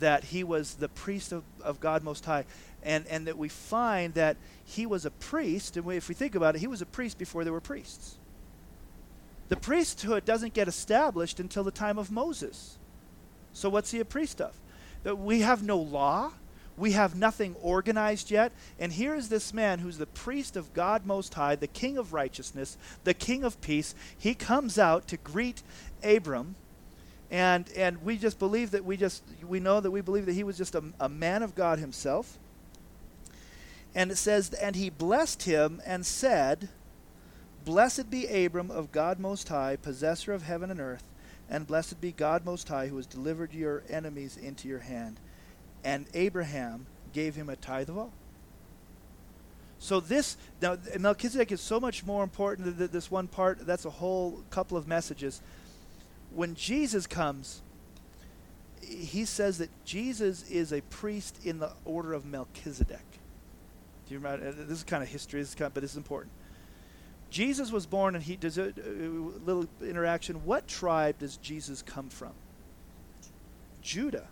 That 0.00 0.24
he 0.24 0.44
was 0.44 0.74
the 0.74 0.90
priest 0.90 1.32
of, 1.32 1.44
of 1.62 1.80
God 1.80 2.02
Most 2.02 2.26
High, 2.26 2.44
and 2.82 3.06
and 3.06 3.26
that 3.26 3.38
we 3.38 3.48
find 3.48 4.12
that 4.14 4.36
he 4.66 4.84
was 4.84 5.06
a 5.06 5.10
priest. 5.10 5.78
And 5.78 5.90
if 5.92 6.10
we 6.10 6.14
think 6.14 6.34
about 6.34 6.56
it, 6.56 6.58
he 6.58 6.66
was 6.66 6.82
a 6.82 6.86
priest 6.86 7.16
before 7.16 7.42
there 7.42 7.54
were 7.54 7.62
priests. 7.62 8.18
The 9.48 9.56
priesthood 9.56 10.24
doesn't 10.24 10.54
get 10.54 10.68
established 10.68 11.38
until 11.38 11.64
the 11.64 11.70
time 11.70 11.98
of 11.98 12.10
Moses. 12.10 12.78
So, 13.52 13.68
what's 13.68 13.90
he 13.90 14.00
a 14.00 14.04
priest 14.04 14.40
of? 14.40 14.54
That 15.02 15.16
we 15.16 15.40
have 15.40 15.62
no 15.62 15.78
law, 15.78 16.32
we 16.76 16.92
have 16.92 17.14
nothing 17.14 17.54
organized 17.60 18.30
yet. 18.30 18.52
And 18.78 18.92
here 18.92 19.14
is 19.14 19.28
this 19.28 19.54
man 19.54 19.78
who's 19.78 19.98
the 19.98 20.06
priest 20.06 20.56
of 20.56 20.74
God 20.74 21.06
Most 21.06 21.34
High, 21.34 21.54
the 21.56 21.66
king 21.66 21.98
of 21.98 22.12
righteousness, 22.12 22.76
the 23.04 23.14
king 23.14 23.44
of 23.44 23.60
peace. 23.60 23.94
He 24.18 24.34
comes 24.34 24.78
out 24.78 25.06
to 25.08 25.16
greet 25.18 25.62
Abram. 26.02 26.56
And, 27.30 27.70
and 27.76 28.02
we 28.02 28.16
just 28.16 28.38
believe 28.38 28.72
that 28.72 28.84
we 28.84 28.96
just, 28.96 29.22
we 29.46 29.60
know 29.60 29.80
that 29.80 29.90
we 29.90 30.00
believe 30.00 30.26
that 30.26 30.34
he 30.34 30.44
was 30.44 30.56
just 30.56 30.74
a, 30.74 30.84
a 31.00 31.08
man 31.08 31.42
of 31.42 31.54
God 31.54 31.78
himself. 31.78 32.38
And 33.94 34.10
it 34.10 34.16
says, 34.16 34.52
and 34.54 34.74
he 34.76 34.90
blessed 34.90 35.44
him 35.44 35.80
and 35.86 36.04
said, 36.04 36.68
Blessed 37.64 38.10
be 38.10 38.26
Abram 38.26 38.70
of 38.70 38.92
God 38.92 39.18
Most 39.18 39.48
High, 39.48 39.76
possessor 39.76 40.32
of 40.32 40.42
heaven 40.42 40.70
and 40.70 40.80
earth, 40.80 41.04
and 41.48 41.66
blessed 41.66 42.00
be 42.00 42.12
God 42.12 42.44
Most 42.44 42.68
High, 42.68 42.88
who 42.88 42.96
has 42.96 43.06
delivered 43.06 43.54
your 43.54 43.82
enemies 43.88 44.36
into 44.36 44.68
your 44.68 44.80
hand. 44.80 45.18
And 45.82 46.06
Abraham 46.12 46.86
gave 47.12 47.34
him 47.36 47.48
a 47.48 47.56
tithe 47.56 47.88
of 47.88 47.96
all. 47.96 48.12
So 49.78 50.00
this 50.00 50.36
now 50.62 50.78
Melchizedek 50.98 51.52
is 51.52 51.60
so 51.60 51.78
much 51.78 52.06
more 52.06 52.22
important 52.22 52.78
than 52.78 52.90
this 52.90 53.10
one 53.10 53.28
part. 53.28 53.66
That's 53.66 53.84
a 53.84 53.90
whole 53.90 54.42
couple 54.50 54.76
of 54.76 54.88
messages. 54.88 55.42
When 56.34 56.54
Jesus 56.54 57.06
comes, 57.06 57.62
he 58.80 59.24
says 59.24 59.58
that 59.58 59.70
Jesus 59.84 60.48
is 60.50 60.72
a 60.72 60.80
priest 60.82 61.38
in 61.44 61.58
the 61.58 61.72
order 61.84 62.12
of 62.14 62.24
Melchizedek. 62.24 63.04
Do 64.06 64.14
you 64.14 64.18
remember? 64.18 64.52
This 64.52 64.78
is 64.78 64.84
kind 64.84 65.02
of 65.02 65.08
history, 65.08 65.40
this 65.40 65.54
kind 65.54 65.66
of, 65.66 65.74
but 65.74 65.82
this 65.82 65.92
is 65.92 65.96
important. 65.96 66.32
Jesus 67.30 67.72
was 67.72 67.86
born, 67.86 68.14
and 68.14 68.22
he 68.22 68.36
does 68.36 68.58
a, 68.58 68.64
a 68.64 68.66
uh, 68.66 69.38
little 69.44 69.66
interaction. 69.82 70.44
What 70.44 70.68
tribe 70.68 71.18
does 71.18 71.36
Jesus 71.36 71.82
come 71.82 72.08
from? 72.08 72.32
Judah. 73.82 74.28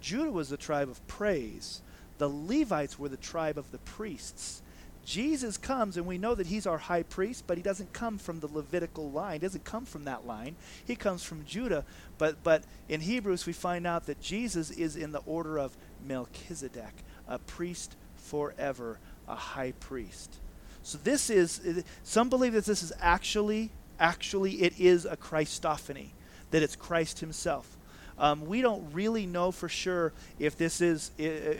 Judah 0.00 0.30
was 0.30 0.48
the 0.48 0.56
tribe 0.56 0.88
of 0.88 1.06
praise. 1.06 1.82
The 2.18 2.28
Levites 2.28 2.98
were 2.98 3.08
the 3.08 3.16
tribe 3.16 3.58
of 3.58 3.70
the 3.72 3.78
priests. 3.78 4.62
Jesus 5.04 5.56
comes, 5.56 5.96
and 5.96 6.04
we 6.04 6.18
know 6.18 6.34
that 6.34 6.48
he's 6.48 6.66
our 6.66 6.78
high 6.78 7.04
priest, 7.04 7.44
but 7.46 7.56
he 7.56 7.62
doesn't 7.62 7.92
come 7.92 8.18
from 8.18 8.40
the 8.40 8.48
Levitical 8.48 9.08
line. 9.10 9.34
He 9.34 9.38
doesn't 9.38 9.64
come 9.64 9.84
from 9.84 10.04
that 10.04 10.26
line. 10.26 10.56
He 10.84 10.96
comes 10.96 11.22
from 11.22 11.44
Judah. 11.44 11.84
But, 12.18 12.42
but 12.42 12.64
in 12.88 13.00
Hebrews, 13.00 13.46
we 13.46 13.52
find 13.52 13.86
out 13.86 14.06
that 14.06 14.20
Jesus 14.20 14.70
is 14.70 14.96
in 14.96 15.12
the 15.12 15.22
order 15.24 15.58
of 15.58 15.76
Melchizedek, 16.04 17.04
a 17.28 17.38
priest 17.38 17.94
forever, 18.16 18.98
a 19.28 19.36
high 19.36 19.72
priest. 19.78 20.38
So 20.86 20.98
this 21.02 21.30
is, 21.30 21.82
some 22.04 22.28
believe 22.28 22.52
that 22.52 22.64
this 22.64 22.80
is 22.80 22.92
actually, 23.00 23.72
actually, 23.98 24.62
it 24.62 24.78
is 24.78 25.04
a 25.04 25.16
Christophany, 25.16 26.10
that 26.52 26.62
it's 26.62 26.76
Christ 26.76 27.18
himself. 27.18 27.76
Um, 28.16 28.46
we 28.46 28.62
don't 28.62 28.92
really 28.92 29.26
know 29.26 29.50
for 29.50 29.68
sure 29.68 30.12
if 30.38 30.56
this 30.56 30.80
is, 30.80 31.10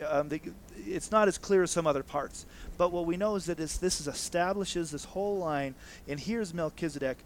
um, 0.07 0.29
the, 0.29 0.39
it's 0.77 1.11
not 1.11 1.27
as 1.27 1.37
clear 1.37 1.61
as 1.61 1.71
some 1.71 1.85
other 1.85 2.03
parts. 2.03 2.45
But 2.77 2.93
what 2.93 3.05
we 3.05 3.17
know 3.17 3.35
is 3.35 3.47
that 3.47 3.57
this, 3.57 3.75
this 3.75 3.99
is 3.99 4.07
establishes 4.07 4.91
this 4.91 5.03
whole 5.03 5.37
line, 5.39 5.75
and 6.07 6.17
here's 6.17 6.53
Melchizedek, 6.53 7.17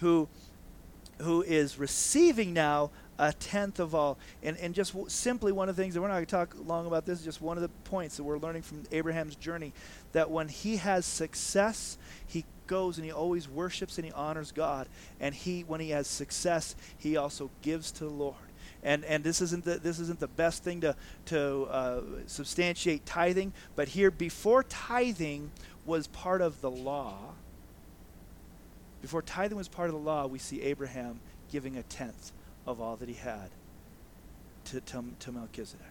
who, 0.00 0.28
who 1.18 1.42
is 1.42 1.78
receiving 1.78 2.54
now 2.54 2.90
a 3.22 3.32
tenth 3.32 3.78
of 3.78 3.94
all. 3.94 4.18
And, 4.42 4.56
and 4.58 4.74
just 4.74 4.92
w- 4.92 5.08
simply 5.08 5.52
one 5.52 5.68
of 5.68 5.76
the 5.76 5.82
things, 5.82 5.94
and 5.94 6.02
we're 6.02 6.08
not 6.08 6.14
going 6.14 6.26
to 6.26 6.30
talk 6.30 6.56
long 6.66 6.86
about 6.86 7.06
this, 7.06 7.22
just 7.22 7.40
one 7.40 7.56
of 7.56 7.62
the 7.62 7.68
points 7.68 8.16
that 8.16 8.24
we're 8.24 8.38
learning 8.38 8.62
from 8.62 8.82
Abraham's 8.90 9.36
journey, 9.36 9.72
that 10.10 10.30
when 10.30 10.48
he 10.48 10.76
has 10.78 11.06
success, 11.06 11.98
he 12.26 12.44
goes 12.66 12.98
and 12.98 13.04
he 13.04 13.12
always 13.12 13.48
worships 13.48 13.96
and 13.96 14.04
he 14.04 14.12
honors 14.12 14.50
God. 14.50 14.88
And 15.20 15.34
he, 15.34 15.62
when 15.62 15.80
he 15.80 15.90
has 15.90 16.08
success, 16.08 16.74
he 16.98 17.16
also 17.16 17.50
gives 17.62 17.92
to 17.92 18.04
the 18.04 18.10
Lord 18.10 18.34
and 18.84 19.04
and 19.04 19.22
this 19.22 19.40
isn't 19.40 19.64
the, 19.64 19.78
this 19.78 20.00
isn't 20.00 20.18
the 20.18 20.26
best 20.26 20.64
thing 20.64 20.80
to 20.80 20.96
to 21.26 21.68
uh, 21.70 22.00
substantiate 22.26 23.06
tithing, 23.06 23.52
but 23.76 23.86
here 23.86 24.10
before 24.10 24.64
tithing 24.64 25.52
was 25.86 26.08
part 26.08 26.40
of 26.40 26.60
the 26.60 26.70
law. 26.70 27.16
Before 29.00 29.22
tithing 29.22 29.56
was 29.56 29.68
part 29.68 29.88
of 29.88 29.94
the 29.94 30.00
law, 30.00 30.26
we 30.26 30.40
see 30.40 30.62
Abraham 30.62 31.20
giving 31.48 31.76
a 31.76 31.84
tenth 31.84 32.32
of 32.66 32.80
all 32.80 32.96
that 32.96 33.08
he 33.08 33.14
had 33.14 33.50
to 34.66 34.80
to, 34.80 35.04
to 35.18 35.32
Melchizedek. 35.32 35.86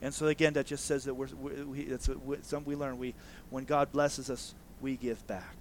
And 0.00 0.14
so 0.14 0.26
again, 0.26 0.52
that 0.54 0.66
just 0.66 0.84
says 0.84 1.04
that 1.04 1.14
we're, 1.14 1.28
we, 1.36 1.80
it's 1.80 2.08
some 2.42 2.64
we 2.64 2.76
learn. 2.76 2.98
We, 2.98 3.14
when 3.50 3.64
God 3.64 3.90
blesses 3.90 4.30
us, 4.30 4.54
we 4.80 4.96
give 4.96 5.26
back. 5.26 5.56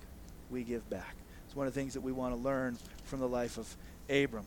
We 0.49 0.63
give 0.63 0.87
back. 0.89 1.15
It's 1.45 1.55
one 1.55 1.67
of 1.67 1.73
the 1.73 1.79
things 1.79 1.93
that 1.93 2.01
we 2.01 2.11
want 2.11 2.35
to 2.35 2.41
learn 2.41 2.77
from 3.05 3.19
the 3.19 3.27
life 3.27 3.57
of 3.57 3.75
Abram. 4.09 4.45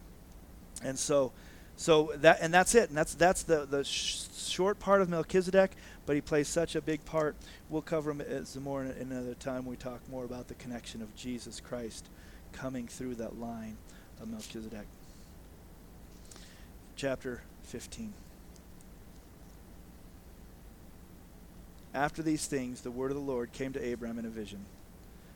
And 0.85 0.99
so, 0.99 1.33
so 1.77 2.13
that 2.17 2.39
and 2.41 2.55
that's 2.55 2.75
it. 2.75 2.89
And 2.89 2.97
that's 2.97 3.15
that's 3.15 3.43
the 3.43 3.67
the 3.67 3.85
sh- 3.85 4.27
short 4.37 4.79
part 4.79 5.01
of 5.03 5.09
Melchizedek, 5.09 5.73
but 6.07 6.15
he 6.15 6.21
plays 6.21 6.47
such 6.47 6.77
a 6.77 6.81
big 6.81 7.05
part. 7.05 7.37
We'll 7.69 7.83
cover 7.83 8.13
him 8.13 8.21
uh, 8.21 8.45
some 8.45 8.63
more 8.63 8.85
in 8.85 8.91
another 8.91 9.35
time. 9.35 9.67
We 9.67 9.77
talk 9.77 10.01
more 10.09 10.25
about 10.25 10.49
the 10.49 10.55
connection 10.55 11.03
of 11.03 11.15
Jesus 11.17 11.61
Christ 11.61 12.07
coming 12.53 12.87
through 12.87 13.17
that 13.17 13.39
line 13.39 13.77
of 14.21 14.29
Melchizedek. 14.29 14.87
Chapter 17.01 17.41
15. 17.63 18.13
After 21.95 22.21
these 22.21 22.47
things, 22.47 22.83
the 22.83 22.91
word 22.91 23.11
of 23.11 23.17
the 23.17 23.23
Lord 23.23 23.53
came 23.53 23.73
to 23.73 23.93
Abram 23.93 24.19
in 24.19 24.27
a 24.27 24.29
vision. 24.29 24.67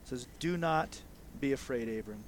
It 0.02 0.08
says, 0.10 0.26
Do 0.38 0.58
not 0.58 1.00
be 1.40 1.54
afraid, 1.54 1.88
Abram. 1.88 2.22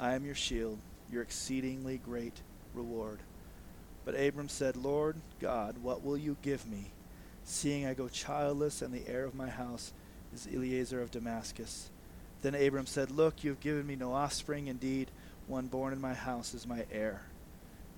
I 0.00 0.14
am 0.14 0.24
your 0.24 0.34
shield, 0.34 0.78
your 1.10 1.20
exceedingly 1.20 1.98
great 1.98 2.40
reward. 2.72 3.18
But 4.06 4.18
Abram 4.18 4.48
said, 4.48 4.74
Lord 4.74 5.16
God, 5.38 5.76
what 5.82 6.02
will 6.02 6.16
you 6.16 6.38
give 6.40 6.66
me, 6.66 6.92
seeing 7.44 7.84
I 7.84 7.92
go 7.92 8.08
childless, 8.08 8.80
and 8.80 8.94
the 8.94 9.06
heir 9.06 9.24
of 9.24 9.34
my 9.34 9.50
house 9.50 9.92
is 10.32 10.48
Eliezer 10.50 11.02
of 11.02 11.10
Damascus? 11.10 11.90
Then 12.40 12.54
Abram 12.54 12.86
said, 12.86 13.10
Look, 13.10 13.44
you 13.44 13.50
have 13.50 13.60
given 13.60 13.86
me 13.86 13.96
no 13.96 14.14
offspring. 14.14 14.68
Indeed, 14.68 15.10
one 15.46 15.66
born 15.66 15.92
in 15.92 16.00
my 16.00 16.14
house 16.14 16.54
is 16.54 16.66
my 16.66 16.86
heir. 16.90 17.20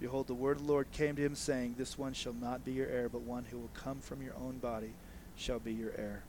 Behold, 0.00 0.26
the 0.26 0.34
word 0.34 0.56
of 0.56 0.66
the 0.66 0.72
Lord 0.72 0.90
came 0.90 1.16
to 1.16 1.22
him, 1.22 1.34
saying, 1.34 1.76
This 1.78 1.96
one 1.96 2.12
shall 2.12 2.32
not 2.32 2.64
be 2.64 2.72
your 2.72 2.88
heir, 2.88 3.08
but 3.08 3.22
one 3.22 3.44
who 3.44 3.58
will 3.58 3.70
come 3.74 4.00
from 4.00 4.22
your 4.22 4.34
own 4.36 4.58
body 4.58 4.92
shall 5.36 5.58
be 5.58 5.72
your 5.72 5.92
heir. 5.96 6.24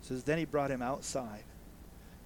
It 0.00 0.06
says, 0.06 0.24
Then 0.24 0.38
he 0.38 0.44
brought 0.44 0.70
him 0.70 0.82
outside, 0.82 1.44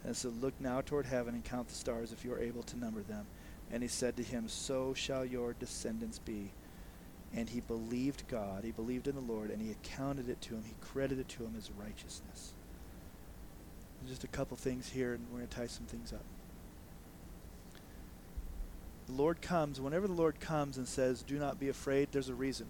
and 0.04 0.16
said, 0.16 0.40
Look 0.40 0.54
now 0.60 0.80
toward 0.80 1.06
heaven 1.06 1.34
and 1.34 1.44
count 1.44 1.68
the 1.68 1.74
stars, 1.74 2.12
if 2.12 2.24
you 2.24 2.32
are 2.32 2.40
able 2.40 2.62
to 2.64 2.78
number 2.78 3.02
them. 3.02 3.26
And 3.70 3.82
he 3.82 3.88
said 3.88 4.16
to 4.16 4.22
him, 4.22 4.48
So 4.48 4.94
shall 4.94 5.24
your 5.24 5.52
descendants 5.52 6.18
be. 6.18 6.50
And 7.32 7.48
he 7.48 7.60
believed 7.60 8.26
God, 8.26 8.64
he 8.64 8.72
believed 8.72 9.06
in 9.06 9.14
the 9.14 9.20
Lord, 9.20 9.50
and 9.50 9.62
he 9.62 9.70
accounted 9.70 10.28
it 10.28 10.40
to 10.42 10.54
him, 10.54 10.64
he 10.66 10.74
credited 10.80 11.28
to 11.28 11.44
him 11.44 11.54
as 11.56 11.70
righteousness. 11.78 12.54
Just 14.08 14.24
a 14.24 14.28
couple 14.28 14.56
things 14.56 14.88
here, 14.88 15.12
and 15.12 15.24
we're 15.30 15.38
going 15.38 15.48
to 15.48 15.56
tie 15.56 15.66
some 15.66 15.86
things 15.86 16.12
up. 16.12 16.24
The 19.10 19.16
Lord 19.16 19.42
comes, 19.42 19.80
whenever 19.80 20.06
the 20.06 20.12
Lord 20.12 20.38
comes 20.38 20.76
and 20.76 20.86
says, 20.86 21.22
Do 21.22 21.36
not 21.36 21.58
be 21.58 21.68
afraid, 21.68 22.08
there's 22.12 22.28
a 22.28 22.34
reason. 22.34 22.68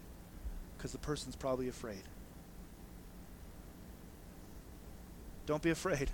Because 0.77 0.93
the 0.93 0.99
person's 0.99 1.37
probably 1.37 1.69
afraid. 1.69 2.03
Don't 5.45 5.63
be 5.63 5.69
afraid. 5.69 6.11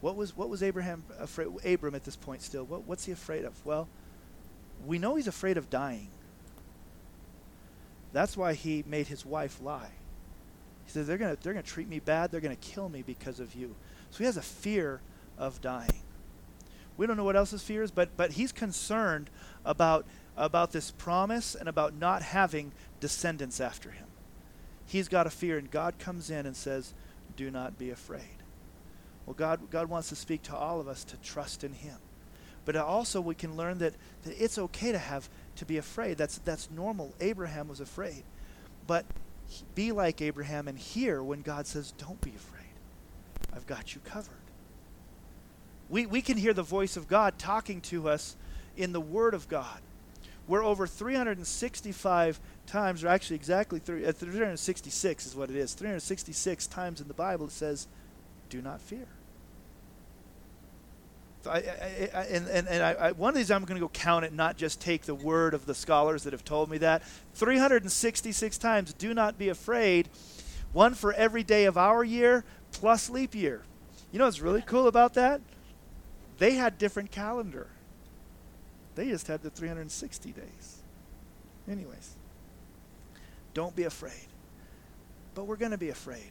What 0.00 0.14
was 0.14 0.36
what 0.36 0.48
was 0.48 0.62
Abraham 0.62 1.02
afraid? 1.18 1.48
Abram 1.64 1.96
at 1.96 2.04
this 2.04 2.14
point 2.14 2.42
still. 2.42 2.64
What, 2.64 2.84
what's 2.84 3.06
he 3.06 3.12
afraid 3.12 3.44
of? 3.44 3.54
Well, 3.66 3.88
we 4.86 4.98
know 4.98 5.16
he's 5.16 5.26
afraid 5.26 5.56
of 5.56 5.68
dying. 5.68 6.08
That's 8.12 8.36
why 8.36 8.52
he 8.52 8.84
made 8.86 9.08
his 9.08 9.26
wife 9.26 9.60
lie. 9.60 9.90
He 10.84 10.92
says, 10.92 11.08
they're 11.08 11.18
gonna 11.18 11.36
they're 11.42 11.54
gonna 11.54 11.64
treat 11.64 11.88
me 11.88 11.98
bad. 11.98 12.30
They're 12.30 12.40
gonna 12.40 12.54
kill 12.54 12.88
me 12.88 13.02
because 13.02 13.40
of 13.40 13.56
you. 13.56 13.74
So 14.10 14.18
he 14.18 14.24
has 14.26 14.36
a 14.36 14.42
fear 14.42 15.00
of 15.36 15.60
dying. 15.60 16.03
We 16.96 17.06
don't 17.06 17.16
know 17.16 17.24
what 17.24 17.36
else 17.36 17.50
his 17.50 17.62
fear 17.62 17.82
is, 17.82 17.90
but 17.90 18.16
but 18.16 18.32
he's 18.32 18.52
concerned 18.52 19.30
about 19.64 20.06
about 20.36 20.72
this 20.72 20.90
promise 20.90 21.54
and 21.54 21.68
about 21.68 21.94
not 21.94 22.22
having 22.22 22.72
descendants 23.00 23.60
after 23.60 23.90
him. 23.90 24.06
He's 24.86 25.08
got 25.08 25.26
a 25.26 25.30
fear, 25.30 25.58
and 25.58 25.70
God 25.70 25.98
comes 25.98 26.30
in 26.30 26.46
and 26.46 26.56
says, 26.56 26.94
"Do 27.36 27.50
not 27.50 27.78
be 27.78 27.90
afraid." 27.90 28.44
Well, 29.26 29.34
God, 29.34 29.70
God 29.70 29.88
wants 29.88 30.10
to 30.10 30.16
speak 30.16 30.42
to 30.44 30.56
all 30.56 30.80
of 30.80 30.88
us 30.88 31.04
to 31.04 31.16
trust 31.18 31.64
in 31.64 31.72
Him. 31.72 31.96
But 32.64 32.76
also 32.76 33.20
we 33.20 33.34
can 33.34 33.56
learn 33.56 33.78
that, 33.78 33.94
that 34.22 34.42
it's 34.42 34.58
okay 34.58 34.92
to 34.92 34.98
have 34.98 35.28
to 35.56 35.64
be 35.64 35.76
afraid. 35.76 36.16
That's 36.16 36.38
that's 36.38 36.70
normal. 36.70 37.14
Abraham 37.20 37.68
was 37.68 37.80
afraid. 37.80 38.24
But 38.86 39.04
be 39.74 39.92
like 39.92 40.22
Abraham 40.22 40.68
and 40.68 40.78
hear 40.78 41.22
when 41.22 41.42
God 41.42 41.66
says, 41.66 41.92
Don't 41.92 42.20
be 42.20 42.30
afraid. 42.30 42.64
I've 43.54 43.66
got 43.66 43.94
you 43.94 44.00
covered. 44.02 44.43
We, 45.88 46.06
we 46.06 46.22
can 46.22 46.36
hear 46.36 46.52
the 46.52 46.62
voice 46.62 46.96
of 46.96 47.08
God 47.08 47.38
talking 47.38 47.80
to 47.82 48.08
us 48.08 48.36
in 48.76 48.92
the 48.92 49.00
Word 49.00 49.34
of 49.34 49.48
God. 49.48 49.80
We're 50.46 50.64
over 50.64 50.86
365 50.86 52.40
times, 52.66 53.02
or 53.02 53.08
actually 53.08 53.36
exactly 53.36 53.78
366 53.78 55.26
uh, 55.26 55.28
is 55.28 55.36
what 55.36 55.50
it 55.50 55.56
is. 55.56 55.72
366 55.74 56.66
times 56.66 57.00
in 57.00 57.08
the 57.08 57.14
Bible 57.14 57.46
it 57.46 57.52
says, 57.52 57.86
do 58.50 58.60
not 58.60 58.80
fear. 58.80 59.06
I, 61.46 61.58
I, 61.58 62.10
I, 62.14 62.22
and 62.24 62.48
and, 62.48 62.68
and 62.68 62.82
I, 62.82 63.12
one 63.12 63.30
of 63.30 63.36
these 63.36 63.50
I'm 63.50 63.64
going 63.64 63.78
to 63.78 63.84
go 63.84 63.90
count 63.90 64.24
it, 64.24 64.32
not 64.32 64.56
just 64.56 64.80
take 64.80 65.02
the 65.02 65.14
word 65.14 65.52
of 65.52 65.66
the 65.66 65.74
scholars 65.74 66.24
that 66.24 66.32
have 66.32 66.44
told 66.44 66.70
me 66.70 66.78
that. 66.78 67.02
366 67.34 68.58
times, 68.58 68.92
do 68.94 69.12
not 69.12 69.38
be 69.38 69.50
afraid. 69.50 70.08
One 70.72 70.94
for 70.94 71.12
every 71.12 71.42
day 71.42 71.66
of 71.66 71.76
our 71.76 72.02
year 72.02 72.44
plus 72.72 73.10
leap 73.10 73.34
year. 73.34 73.62
You 74.10 74.18
know 74.18 74.24
what's 74.24 74.40
really 74.40 74.62
cool 74.62 74.86
about 74.86 75.14
that? 75.14 75.40
They 76.38 76.54
had 76.54 76.78
different 76.78 77.10
calendar. 77.10 77.68
They 78.94 79.08
just 79.08 79.26
had 79.26 79.42
the 79.42 79.50
360 79.50 80.32
days. 80.32 80.82
Anyways, 81.68 82.16
don't 83.54 83.74
be 83.74 83.84
afraid. 83.84 84.26
But 85.34 85.46
we're 85.46 85.56
going 85.56 85.72
to 85.72 85.78
be 85.78 85.88
afraid. 85.88 86.30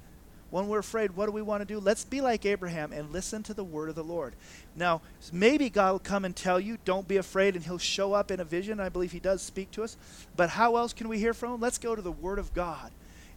When 0.50 0.68
we're 0.68 0.80
afraid, 0.80 1.16
what 1.16 1.26
do 1.26 1.32
we 1.32 1.42
want 1.42 1.62
to 1.62 1.66
do? 1.66 1.80
Let's 1.80 2.06
be 2.06 2.22
like 2.22 2.46
Abraham 2.46 2.94
and 2.94 3.12
listen 3.12 3.42
to 3.44 3.56
the 3.56 3.64
word 3.64 3.90
of 3.90 3.96
the 3.96 4.04
Lord. 4.04 4.36
Now, 4.76 5.02
maybe 5.32 5.68
God 5.68 5.94
will 5.94 6.00
come 6.00 6.26
and 6.26 6.36
tell 6.36 6.60
you, 6.60 6.78
don't 6.86 7.08
be 7.08 7.18
afraid, 7.18 7.56
and 7.56 7.66
he'll 7.66 7.80
show 7.80 8.14
up 8.14 8.30
in 8.30 8.40
a 8.40 8.46
vision. 8.46 8.80
I 8.80 8.90
believe 8.90 9.12
he 9.12 9.20
does 9.20 9.42
speak 9.42 9.72
to 9.72 9.84
us. 9.84 9.98
But 10.36 10.52
how 10.52 10.76
else 10.76 10.94
can 10.94 11.10
we 11.10 11.18
hear 11.18 11.34
from 11.34 11.56
him? 11.56 11.60
Let's 11.60 11.80
go 11.80 11.96
to 11.96 12.04
the 12.04 12.12
word 12.12 12.38
of 12.38 12.54
God. 12.54 12.92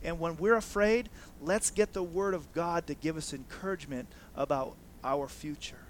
And 0.05 0.20
when 0.20 0.37
we're 0.37 0.57
afraid, 0.57 1.09
let's 1.40 1.70
get 1.70 1.94
the 1.94 2.02
word 2.02 2.35
of 2.35 2.52
God 2.52 2.87
to 2.87 2.94
give 2.94 3.16
us 3.16 3.33
encouragement 3.33 4.08
about 4.37 4.77
our 5.02 5.27
future. 5.27 5.86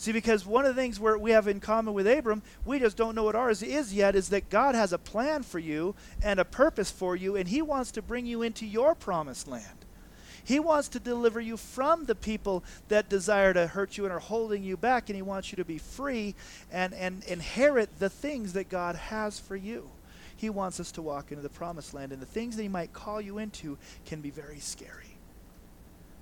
See, 0.00 0.12
because 0.12 0.46
one 0.46 0.64
of 0.64 0.74
the 0.74 0.80
things 0.80 0.98
where 0.98 1.18
we 1.18 1.32
have 1.32 1.46
in 1.46 1.60
common 1.60 1.92
with 1.92 2.06
Abram, 2.06 2.40
we 2.64 2.78
just 2.78 2.96
don't 2.96 3.14
know 3.14 3.24
what 3.24 3.34
ours 3.34 3.62
is 3.62 3.92
yet, 3.92 4.16
is 4.16 4.30
that 4.30 4.48
God 4.48 4.74
has 4.74 4.94
a 4.94 4.98
plan 4.98 5.42
for 5.42 5.58
you 5.58 5.94
and 6.22 6.40
a 6.40 6.44
purpose 6.46 6.90
for 6.90 7.14
you, 7.14 7.36
and 7.36 7.46
He 7.46 7.60
wants 7.60 7.90
to 7.90 8.00
bring 8.00 8.24
you 8.24 8.40
into 8.40 8.64
your 8.64 8.94
promised 8.94 9.46
land. 9.46 9.84
He 10.42 10.58
wants 10.58 10.88
to 10.88 11.00
deliver 11.00 11.38
you 11.38 11.58
from 11.58 12.06
the 12.06 12.14
people 12.14 12.64
that 12.88 13.10
desire 13.10 13.52
to 13.52 13.66
hurt 13.66 13.98
you 13.98 14.04
and 14.04 14.12
are 14.14 14.20
holding 14.20 14.62
you 14.64 14.78
back, 14.78 15.10
and 15.10 15.16
He 15.16 15.20
wants 15.20 15.52
you 15.52 15.56
to 15.56 15.66
be 15.66 15.76
free 15.76 16.34
and, 16.72 16.94
and 16.94 17.22
inherit 17.24 17.98
the 17.98 18.08
things 18.08 18.54
that 18.54 18.70
God 18.70 18.96
has 18.96 19.38
for 19.38 19.54
you. 19.54 19.90
He 20.34 20.48
wants 20.48 20.80
us 20.80 20.92
to 20.92 21.02
walk 21.02 21.30
into 21.30 21.42
the 21.42 21.50
promised 21.50 21.92
land, 21.92 22.10
and 22.10 22.22
the 22.22 22.26
things 22.26 22.56
that 22.56 22.62
He 22.62 22.68
might 22.68 22.94
call 22.94 23.20
you 23.20 23.36
into 23.36 23.76
can 24.06 24.22
be 24.22 24.30
very 24.30 24.60
scary. 24.60 25.18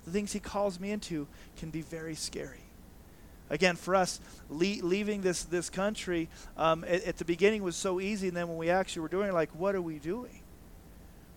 the 0.03 0.11
things 0.11 0.33
He 0.33 0.41
calls 0.41 0.81
me 0.81 0.91
into 0.91 1.27
can 1.55 1.69
be 1.69 1.81
very 1.81 2.15
scary. 2.15 2.65
Again, 3.49 3.75
for 3.75 3.95
us, 3.95 4.19
le- 4.49 4.83
leaving 4.83 5.21
this, 5.21 5.43
this 5.43 5.69
country 5.69 6.29
um, 6.57 6.83
at, 6.83 7.03
at, 7.03 7.17
the 7.17 7.25
beginning 7.25 7.63
was 7.63 7.75
so 7.75 7.99
easy, 7.99 8.27
and 8.27 8.37
then 8.37 8.47
when 8.47 8.57
we 8.57 8.69
actually 8.69 9.01
were 9.01 9.07
doing 9.07 9.29
it, 9.29 9.33
like, 9.33 9.49
what 9.55 9.75
are 9.75 9.81
we 9.81 9.97
doing? 9.97 10.41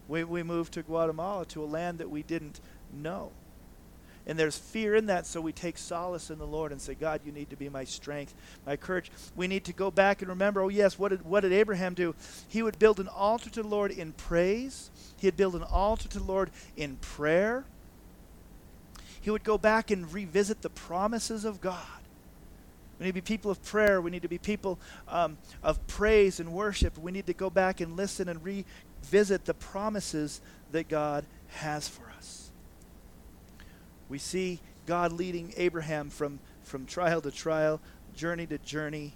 We, 0.09 0.25
we 0.25 0.43
moved 0.43 0.75
to 0.75 0.83
Guatemala, 0.83 1.47
to 1.47 1.63
a 1.63 1.67
land 1.67 1.99
that 1.99 2.11
we 2.11 2.23
didn't 2.23 2.61
know. 2.93 3.33
And 4.27 4.39
there's 4.39 4.57
fear 4.57 4.95
in 4.95 5.07
that, 5.07 5.27
so 5.27 5.41
we 5.41 5.53
take 5.53 5.77
solace 5.77 6.31
in 6.31 6.39
the 6.39 6.47
Lord 6.47 6.71
and 6.71 6.81
say, 6.81 6.95
God, 6.95 7.23
you 7.25 7.33
need 7.33 7.51
to 7.51 7.57
be 7.57 7.69
my 7.69 7.85
strength, 7.85 8.35
my 8.65 8.77
courage. 8.77 9.11
We 9.35 9.49
need 9.49 9.65
to 9.65 9.73
go 9.73 9.91
back 9.91 10.23
and 10.23 10.29
remember, 10.29 10.61
oh, 10.61 10.69
yes, 10.69 10.99
what 10.99 11.09
did, 11.09 11.25
what 11.25 11.41
did 11.41 11.53
Abraham 11.53 11.95
do? 11.95 12.15
He 12.47 12.63
would 12.63 12.79
build 12.79 13.01
an 13.01 13.09
altar 13.09 13.51
to 13.51 13.63
the 13.63 13.69
Lord 13.69 13.91
in 13.91 14.13
praise, 14.13 14.91
he 15.19 15.27
would 15.27 15.37
build 15.37 15.57
an 15.57 15.65
altar 15.65 16.09
to 16.09 16.19
the 16.19 16.25
Lord 16.25 16.51
in 16.77 16.97
prayer. 16.97 17.65
He 19.21 19.31
would 19.31 19.45
go 19.45 19.57
back 19.57 19.93
and 19.93 20.13
revisit 20.13 20.63
the 20.63 20.71
promises 20.71 21.45
of 21.45 21.61
God. 21.61 22.02
We 23.03 23.07
need 23.07 23.11
to 23.11 23.15
be 23.15 23.35
people 23.35 23.51
of 23.51 23.61
prayer. 23.65 24.01
We 24.01 24.13
need 24.13 24.23
to 24.23 24.29
be 24.29 24.39
people 24.39 24.79
um, 25.09 25.37
of 25.61 25.85
praise 25.89 26.39
and 26.39 26.53
worship. 26.53 26.97
We 26.97 27.11
need 27.11 27.27
to 27.27 27.33
go 27.33 27.51
back 27.51 27.81
and 27.81 27.97
listen 27.97 28.29
and 28.29 28.41
revisit 28.45 29.45
the 29.45 29.55
promises 29.55 30.41
that 30.71 30.87
God 30.87 31.25
has 31.49 31.89
for 31.89 32.05
us. 32.17 32.53
We 34.09 34.19
see 34.19 34.61
God 34.87 35.11
leading 35.11 35.53
Abraham 35.57 36.11
from, 36.11 36.39
from 36.63 36.87
trial 36.87 37.21
to 37.23 37.33
trial, 37.33 37.81
journey 38.15 38.47
to 38.47 38.59
journey, 38.59 39.15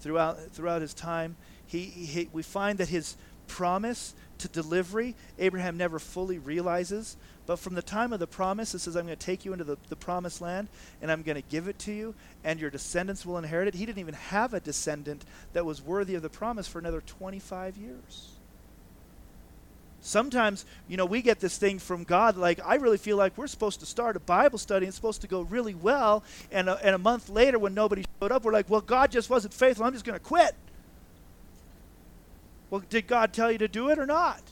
throughout, 0.00 0.50
throughout 0.50 0.82
his 0.82 0.92
time. 0.92 1.36
He, 1.64 1.84
he, 1.84 2.28
we 2.34 2.42
find 2.42 2.76
that 2.80 2.90
his 2.90 3.16
promise 3.46 4.14
to 4.38 4.48
delivery, 4.48 5.14
Abraham 5.38 5.76
never 5.76 5.98
fully 5.98 6.38
realizes. 6.38 7.16
But 7.46 7.60
from 7.60 7.74
the 7.74 7.82
time 7.82 8.12
of 8.12 8.18
the 8.18 8.26
promise, 8.26 8.74
it 8.74 8.80
says, 8.80 8.96
I'm 8.96 9.06
going 9.06 9.16
to 9.16 9.24
take 9.24 9.44
you 9.44 9.52
into 9.52 9.64
the, 9.64 9.76
the 9.88 9.96
promised 9.96 10.40
land 10.40 10.68
and 11.00 11.12
I'm 11.12 11.22
going 11.22 11.36
to 11.36 11.48
give 11.48 11.68
it 11.68 11.78
to 11.80 11.92
you, 11.92 12.14
and 12.42 12.60
your 12.60 12.70
descendants 12.70 13.24
will 13.24 13.38
inherit 13.38 13.68
it. 13.68 13.74
He 13.74 13.86
didn't 13.86 14.00
even 14.00 14.14
have 14.14 14.52
a 14.52 14.60
descendant 14.60 15.24
that 15.52 15.64
was 15.64 15.80
worthy 15.80 16.16
of 16.16 16.22
the 16.22 16.28
promise 16.28 16.66
for 16.66 16.78
another 16.78 17.00
25 17.00 17.76
years. 17.76 18.32
Sometimes, 20.00 20.64
you 20.86 20.96
know, 20.96 21.04
we 21.04 21.20
get 21.20 21.40
this 21.40 21.58
thing 21.58 21.80
from 21.80 22.04
God, 22.04 22.36
like, 22.36 22.60
I 22.64 22.76
really 22.76 22.98
feel 22.98 23.16
like 23.16 23.36
we're 23.36 23.48
supposed 23.48 23.80
to 23.80 23.86
start 23.86 24.14
a 24.14 24.20
Bible 24.20 24.58
study 24.58 24.86
and 24.86 24.88
it's 24.88 24.96
supposed 24.96 25.22
to 25.22 25.26
go 25.26 25.40
really 25.42 25.74
well. 25.74 26.22
And 26.52 26.68
a, 26.68 26.76
and 26.84 26.94
a 26.94 26.98
month 26.98 27.28
later, 27.28 27.58
when 27.58 27.74
nobody 27.74 28.04
showed 28.20 28.30
up, 28.30 28.44
we're 28.44 28.52
like, 28.52 28.70
well, 28.70 28.80
God 28.80 29.10
just 29.10 29.28
wasn't 29.30 29.52
faithful. 29.52 29.84
I'm 29.84 29.92
just 29.92 30.04
going 30.04 30.18
to 30.18 30.24
quit. 30.24 30.54
Well, 32.70 32.82
did 32.88 33.06
God 33.06 33.32
tell 33.32 33.50
you 33.50 33.58
to 33.58 33.68
do 33.68 33.90
it 33.90 33.98
or 33.98 34.06
not? 34.06 34.42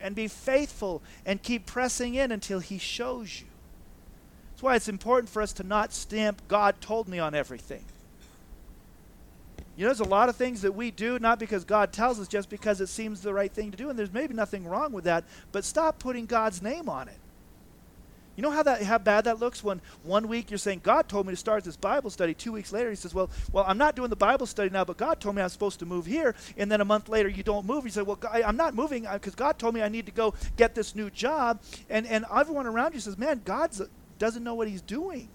And 0.00 0.14
be 0.14 0.28
faithful 0.28 1.02
and 1.24 1.42
keep 1.42 1.66
pressing 1.66 2.14
in 2.14 2.32
until 2.32 2.58
He 2.58 2.78
shows 2.78 3.40
you. 3.40 3.46
That's 4.50 4.62
why 4.62 4.76
it's 4.76 4.88
important 4.88 5.28
for 5.28 5.40
us 5.40 5.52
to 5.54 5.62
not 5.62 5.92
stamp 5.92 6.42
God 6.48 6.80
told 6.80 7.08
me 7.08 7.18
on 7.18 7.34
everything. 7.34 7.84
You 9.76 9.84
know, 9.84 9.88
there's 9.88 10.00
a 10.00 10.04
lot 10.04 10.28
of 10.28 10.36
things 10.36 10.62
that 10.62 10.72
we 10.72 10.90
do 10.90 11.18
not 11.18 11.38
because 11.38 11.64
God 11.64 11.92
tells 11.92 12.20
us, 12.20 12.28
just 12.28 12.50
because 12.50 12.80
it 12.80 12.88
seems 12.88 13.20
the 13.20 13.32
right 13.32 13.50
thing 13.50 13.70
to 13.70 13.76
do, 13.76 13.88
and 13.88 13.98
there's 13.98 14.12
maybe 14.12 14.34
nothing 14.34 14.66
wrong 14.66 14.92
with 14.92 15.04
that, 15.04 15.24
but 15.50 15.64
stop 15.64 15.98
putting 15.98 16.26
God's 16.26 16.60
name 16.60 16.88
on 16.88 17.08
it. 17.08 17.18
You 18.36 18.42
know 18.42 18.50
how 18.50 18.62
that 18.62 18.82
how 18.82 18.98
bad 18.98 19.24
that 19.24 19.40
looks 19.40 19.62
when 19.62 19.80
one 20.02 20.26
week 20.26 20.50
you're 20.50 20.58
saying 20.58 20.80
God 20.82 21.08
told 21.08 21.26
me 21.26 21.32
to 21.32 21.36
start 21.36 21.64
this 21.64 21.76
Bible 21.76 22.08
study. 22.08 22.32
Two 22.32 22.52
weeks 22.52 22.72
later 22.72 22.88
he 22.88 22.96
says, 22.96 23.14
"Well, 23.14 23.30
well, 23.52 23.64
I'm 23.66 23.76
not 23.76 23.94
doing 23.94 24.08
the 24.08 24.16
Bible 24.16 24.46
study 24.46 24.70
now, 24.70 24.84
but 24.84 24.96
God 24.96 25.20
told 25.20 25.36
me 25.36 25.42
I'm 25.42 25.50
supposed 25.50 25.78
to 25.80 25.86
move 25.86 26.06
here." 26.06 26.34
And 26.56 26.72
then 26.72 26.80
a 26.80 26.84
month 26.84 27.08
later 27.08 27.28
you 27.28 27.42
don't 27.42 27.66
move. 27.66 27.84
You 27.84 27.90
say, 27.90 28.02
"Well, 28.02 28.18
I'm 28.32 28.56
not 28.56 28.74
moving 28.74 29.06
uh, 29.06 29.14
because 29.14 29.34
God 29.34 29.58
told 29.58 29.74
me 29.74 29.82
I 29.82 29.88
need 29.88 30.06
to 30.06 30.12
go 30.12 30.34
get 30.56 30.74
this 30.74 30.94
new 30.94 31.10
job." 31.10 31.60
And 31.90 32.06
and 32.06 32.24
everyone 32.34 32.66
around 32.66 32.94
you 32.94 33.00
says, 33.00 33.18
"Man, 33.18 33.42
God 33.44 33.78
uh, 33.78 33.84
doesn't 34.18 34.42
know 34.42 34.54
what 34.54 34.68
He's 34.68 34.82
doing." 34.82 35.28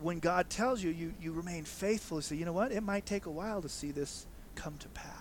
when 0.00 0.18
God 0.18 0.48
tells 0.48 0.82
you, 0.82 0.90
you 0.90 1.12
you 1.20 1.32
remain 1.32 1.64
faithful. 1.64 2.18
You 2.18 2.22
say, 2.22 2.36
"You 2.36 2.46
know 2.46 2.54
what? 2.54 2.72
It 2.72 2.82
might 2.82 3.04
take 3.04 3.26
a 3.26 3.30
while 3.30 3.60
to 3.60 3.68
see 3.68 3.90
this 3.90 4.26
come 4.54 4.78
to 4.78 4.88
pass." 4.88 5.19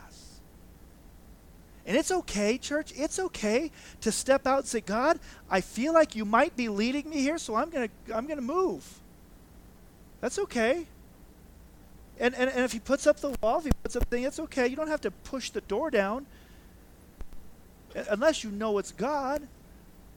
And 1.89 1.97
it's 1.97 2.11
okay, 2.11 2.59
church, 2.59 2.93
it's 2.95 3.17
okay 3.17 3.71
to 4.01 4.11
step 4.11 4.45
out 4.45 4.59
and 4.59 4.67
say, 4.67 4.79
God, 4.79 5.19
I 5.49 5.59
feel 5.59 5.91
like 5.91 6.15
you 6.15 6.23
might 6.23 6.55
be 6.55 6.69
leading 6.69 7.09
me 7.09 7.17
here, 7.17 7.39
so 7.39 7.55
I'm 7.55 7.71
going 7.71 7.89
to 7.89 8.15
I'm 8.15 8.27
going 8.27 8.37
to 8.37 8.43
move. 8.43 8.99
That's 10.21 10.37
okay. 10.37 10.85
And, 12.19 12.35
and, 12.35 12.51
and 12.51 12.59
if 12.59 12.73
he 12.73 12.79
puts 12.79 13.07
up 13.07 13.19
the 13.19 13.35
wall, 13.41 13.57
if 13.57 13.63
he 13.63 13.71
puts 13.81 13.95
up 13.95 14.07
the 14.07 14.17
thing, 14.17 14.23
it's 14.23 14.39
okay. 14.39 14.67
You 14.67 14.75
don't 14.75 14.89
have 14.89 15.01
to 15.01 15.09
push 15.09 15.49
the 15.49 15.61
door 15.61 15.89
down 15.89 16.27
unless 18.07 18.43
you 18.43 18.51
know 18.51 18.77
it's 18.77 18.91
God. 18.91 19.47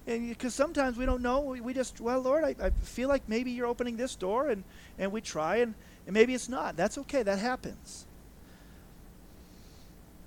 Because 0.04 0.54
sometimes 0.54 0.98
we 0.98 1.06
don't 1.06 1.22
know, 1.22 1.40
we, 1.40 1.62
we 1.62 1.72
just, 1.72 2.02
well, 2.02 2.20
Lord, 2.20 2.44
I, 2.44 2.54
I 2.62 2.68
feel 2.82 3.08
like 3.08 3.22
maybe 3.28 3.50
you're 3.50 3.66
opening 3.66 3.96
this 3.96 4.14
door, 4.14 4.50
and, 4.50 4.62
and 4.98 5.10
we 5.10 5.22
try, 5.22 5.56
and, 5.56 5.74
and 6.06 6.12
maybe 6.12 6.34
it's 6.34 6.50
not. 6.50 6.76
That's 6.76 6.98
okay. 6.98 7.22
That 7.22 7.38
happens. 7.38 8.04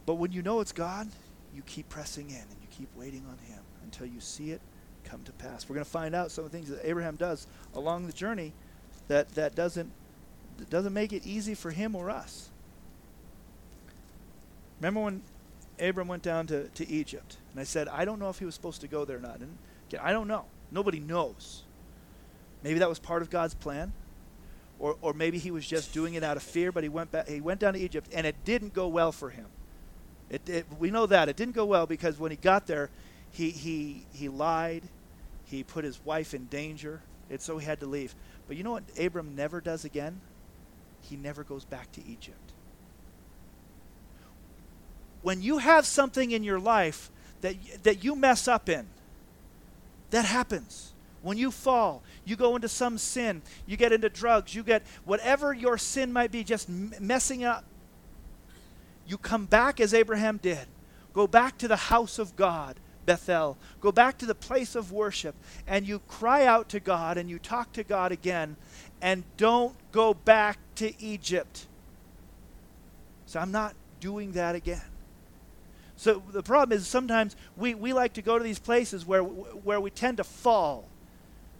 But 0.08 0.16
when 0.16 0.32
you 0.32 0.42
know 0.42 0.60
it's 0.62 0.72
God, 0.72 1.08
you 1.56 1.62
keep 1.64 1.90
pressing 1.90 2.30
in 2.30 2.36
and 2.36 2.58
you 2.62 2.68
keep 2.70 2.90
waiting 2.96 3.24
on 3.30 3.38
Him 3.48 3.64
until 3.84 4.06
you 4.06 4.20
see 4.20 4.52
it 4.52 4.62
come 5.04 5.24
to 5.24 5.32
pass. 5.34 5.70
We're 5.70 5.76
going 5.76 5.86
to 5.86 5.92
find 5.92 6.16
out 6.16 6.32
some 6.32 6.46
of 6.46 6.52
the 6.52 6.58
things 6.58 6.70
that 6.70 6.80
Abraham 6.84 7.16
does 7.16 7.48
along 7.74 8.08
the 8.08 8.14
journey 8.14 8.54
that, 9.08 9.30
that 9.36 9.56
doesn't, 9.56 9.92
that 10.58 10.70
doesn't 10.70 10.94
make 10.94 11.14
it 11.14 11.26
easy 11.26 11.54
for 11.54 11.72
him 11.72 11.96
or 11.96 12.10
us. 12.10 12.50
Remember 14.80 15.02
when 15.02 15.22
Abram 15.80 16.08
went 16.08 16.24
down 16.24 16.48
to, 16.48 16.68
to 16.70 16.90
Egypt? 16.90 17.38
And 17.52 17.60
I 17.60 17.64
said, 17.64 17.88
I 17.88 18.04
don't 18.04 18.20
know 18.20 18.30
if 18.30 18.40
he 18.40 18.46
was 18.46 18.56
supposed 18.56 18.82
to 18.82 18.88
go 18.88 19.06
there 19.06 19.18
or 19.18 19.22
not. 19.22 19.40
And 19.40 19.58
I 20.02 20.12
don't 20.12 20.28
know. 20.28 20.46
Nobody 20.72 21.00
knows. 21.00 21.64
Maybe 22.64 22.80
that 22.80 22.90
was 22.90 23.00
part 23.00 23.22
of 23.22 23.30
God's 23.30 23.54
plan. 23.54 23.94
Or, 24.80 24.98
or 25.02 25.14
maybe 25.14 25.38
he 25.38 25.52
was 25.52 25.66
just 25.66 25.94
doing 25.94 26.16
it 26.16 26.24
out 26.24 26.36
of 26.36 26.44
fear, 26.44 26.72
but 26.72 26.84
he 26.84 26.90
went, 26.90 27.12
back, 27.12 27.30
he 27.30 27.40
went 27.40 27.62
down 27.62 27.74
to 27.74 27.80
Egypt, 27.80 28.10
and 28.14 28.28
it 28.28 28.36
didn't 28.44 28.74
go 28.74 28.90
well 28.90 29.14
for 29.14 29.30
him. 29.30 29.46
It, 30.30 30.48
it, 30.50 30.66
we 30.80 30.92
know 30.92 31.06
that. 31.06 31.30
It 31.30 31.36
didn't 31.36 31.56
go 31.56 31.66
well 31.66 31.86
because 31.86 32.20
when 32.20 32.32
he 32.32 32.38
got 32.38 32.68
there, 32.68 32.90
he, 33.32 33.52
he, 33.52 34.06
he 34.14 34.30
lied. 34.30 34.84
He 35.46 35.64
put 35.64 35.84
his 35.84 36.04
wife 36.04 36.34
in 36.34 36.46
danger. 36.46 37.02
And 37.30 37.42
so 37.42 37.58
he 37.58 37.66
had 37.66 37.80
to 37.82 37.86
leave. 37.86 38.16
But 38.48 38.58
you 38.58 38.64
know 38.64 38.72
what 38.72 38.84
Abram 39.00 39.36
never 39.36 39.62
does 39.62 39.86
again? 39.86 40.22
He 41.02 41.16
never 41.16 41.44
goes 41.44 41.66
back 41.66 41.92
to 41.94 42.06
Egypt. 42.08 42.54
When 45.22 45.42
you 45.42 45.58
have 45.58 45.86
something 45.86 46.32
in 46.32 46.44
your 46.44 46.60
life 46.60 47.10
that, 47.42 47.56
that 47.84 48.04
you 48.04 48.16
mess 48.16 48.48
up 48.48 48.70
in, 48.70 48.88
that 50.12 50.26
happens. 50.26 50.94
When 51.24 51.38
you 51.40 51.50
fall, 51.50 52.04
you 52.24 52.36
go 52.36 52.56
into 52.56 52.70
some 52.70 53.00
sin, 53.00 53.42
you 53.66 53.78
get 53.78 53.92
into 53.92 54.10
drugs, 54.10 54.54
you 54.54 54.62
get 54.62 54.84
whatever 55.06 55.52
your 55.52 55.80
sin 55.80 56.14
might 56.14 56.32
be, 56.32 56.44
just 56.44 56.70
messing 56.70 57.44
up 57.44 57.66
you 59.08 59.18
come 59.18 59.46
back 59.46 59.80
as 59.80 59.94
Abraham 59.94 60.38
did. 60.38 60.68
Go 61.14 61.28
back 61.28 61.58
to 61.60 61.68
the 61.68 61.76
house 61.76 62.20
of 62.20 62.36
God, 62.36 62.78
Bethel. 63.06 63.58
Go 63.80 63.92
back 63.92 64.18
to 64.18 64.26
the 64.26 64.36
place 64.36 64.76
of 64.76 64.92
worship, 64.92 65.36
and 65.68 65.88
you 65.88 66.00
cry 66.00 66.46
out 66.46 66.70
to 66.70 66.80
God 66.80 67.18
and 67.18 67.30
you 67.30 67.40
talk 67.40 67.72
to 67.74 67.84
God 67.84 68.12
again, 68.12 68.58
and 69.02 69.24
don't 69.38 69.76
go 69.92 70.14
back 70.14 70.58
to 70.76 71.02
Egypt. 71.02 71.68
So 73.26 73.40
I'm 73.40 73.52
not 73.52 73.76
doing 74.00 74.34
that 74.34 74.56
again. 74.56 74.82
So 75.98 76.22
the 76.32 76.44
problem 76.44 76.78
is 76.78 76.88
sometimes 76.88 77.36
we, 77.56 77.74
we 77.74 77.94
like 77.94 78.14
to 78.14 78.22
go 78.22 78.38
to 78.38 78.44
these 78.44 78.60
places 78.60 79.06
where, 79.06 79.24
where 79.24 79.80
we 79.80 79.90
tend 79.90 80.18
to 80.18 80.24
fall. 80.24 80.86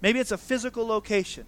Maybe 0.02 0.20
it's 0.20 0.32
a 0.32 0.38
physical 0.38 0.86
location. 0.86 1.46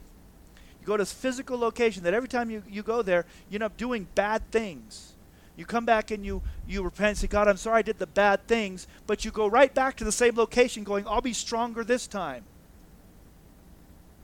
You 0.79 0.87
go 0.87 0.95
to 0.95 1.01
this 1.01 1.11
physical 1.11 1.57
location 1.57 2.03
that 2.03 2.13
every 2.13 2.29
time 2.29 2.49
you, 2.49 2.63
you 2.69 2.83
go 2.83 3.01
there, 3.01 3.25
you 3.49 3.55
end 3.55 3.63
up 3.63 3.75
doing 3.75 4.07
bad 4.15 4.49
things. 4.51 5.13
You 5.57 5.65
come 5.65 5.85
back 5.85 6.11
and 6.11 6.23
you, 6.23 6.43
you 6.67 6.83
repent 6.83 7.09
and 7.09 7.17
say, 7.17 7.27
God, 7.27 7.47
I'm 7.47 7.57
sorry 7.57 7.79
I 7.79 7.81
did 7.81 7.97
the 7.97 8.07
bad 8.07 8.47
things, 8.47 8.87
but 9.07 9.25
you 9.25 9.31
go 9.31 9.47
right 9.47 9.73
back 9.73 9.97
to 9.97 10.03
the 10.03 10.11
same 10.11 10.35
location 10.35 10.83
going, 10.83 11.07
I'll 11.07 11.19
be 11.19 11.33
stronger 11.33 11.83
this 11.83 12.05
time. 12.05 12.43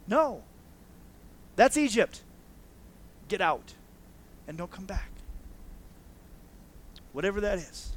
No. 0.07 0.43
That's 1.55 1.75
Egypt. 1.75 2.21
Get 3.27 3.41
out 3.41 3.73
and 4.47 4.57
don't 4.57 4.71
come 4.71 4.86
back. 4.86 5.09
Whatever 7.13 7.41
that 7.41 7.57
is. 7.57 7.93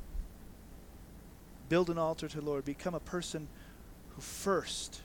Build 1.68 1.90
an 1.90 1.98
altar 1.98 2.28
to 2.28 2.40
the 2.40 2.44
Lord. 2.44 2.64
Become 2.64 2.94
a 2.94 3.00
person 3.00 3.48
who 4.14 4.22
first 4.22 5.02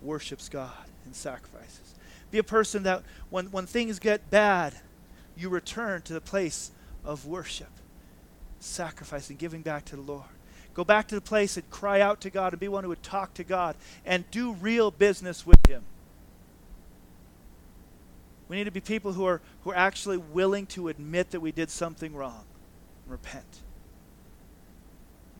worships 0.00 0.48
God 0.48 0.70
and 1.04 1.14
sacrifices. 1.14 1.94
Be 2.30 2.38
a 2.38 2.44
person 2.44 2.84
that 2.84 3.02
when, 3.28 3.46
when 3.46 3.66
things 3.66 3.98
get 3.98 4.30
bad, 4.30 4.74
you 5.36 5.50
return 5.50 6.00
to 6.02 6.14
the 6.14 6.20
place 6.20 6.70
of 7.04 7.26
worship, 7.26 7.70
sacrificing, 8.58 9.36
giving 9.36 9.62
back 9.62 9.84
to 9.86 9.96
the 9.96 10.02
Lord. 10.02 10.24
Go 10.74 10.84
back 10.84 11.08
to 11.08 11.14
the 11.14 11.20
place 11.20 11.56
and 11.56 11.68
cry 11.70 12.00
out 12.00 12.20
to 12.22 12.30
God 12.30 12.52
and 12.52 12.60
be 12.60 12.68
one 12.68 12.84
who 12.84 12.90
would 12.90 13.02
talk 13.02 13.34
to 13.34 13.44
God 13.44 13.76
and 14.04 14.30
do 14.30 14.52
real 14.52 14.90
business 14.90 15.44
with 15.46 15.66
Him. 15.66 15.82
We 18.48 18.56
need 18.56 18.64
to 18.64 18.70
be 18.70 18.80
people 18.80 19.12
who 19.12 19.24
are, 19.26 19.40
who 19.62 19.70
are 19.70 19.76
actually 19.76 20.16
willing 20.16 20.66
to 20.66 20.88
admit 20.88 21.30
that 21.30 21.40
we 21.40 21.52
did 21.52 21.70
something 21.70 22.14
wrong 22.14 22.44
and 23.04 23.12
repent. 23.12 23.60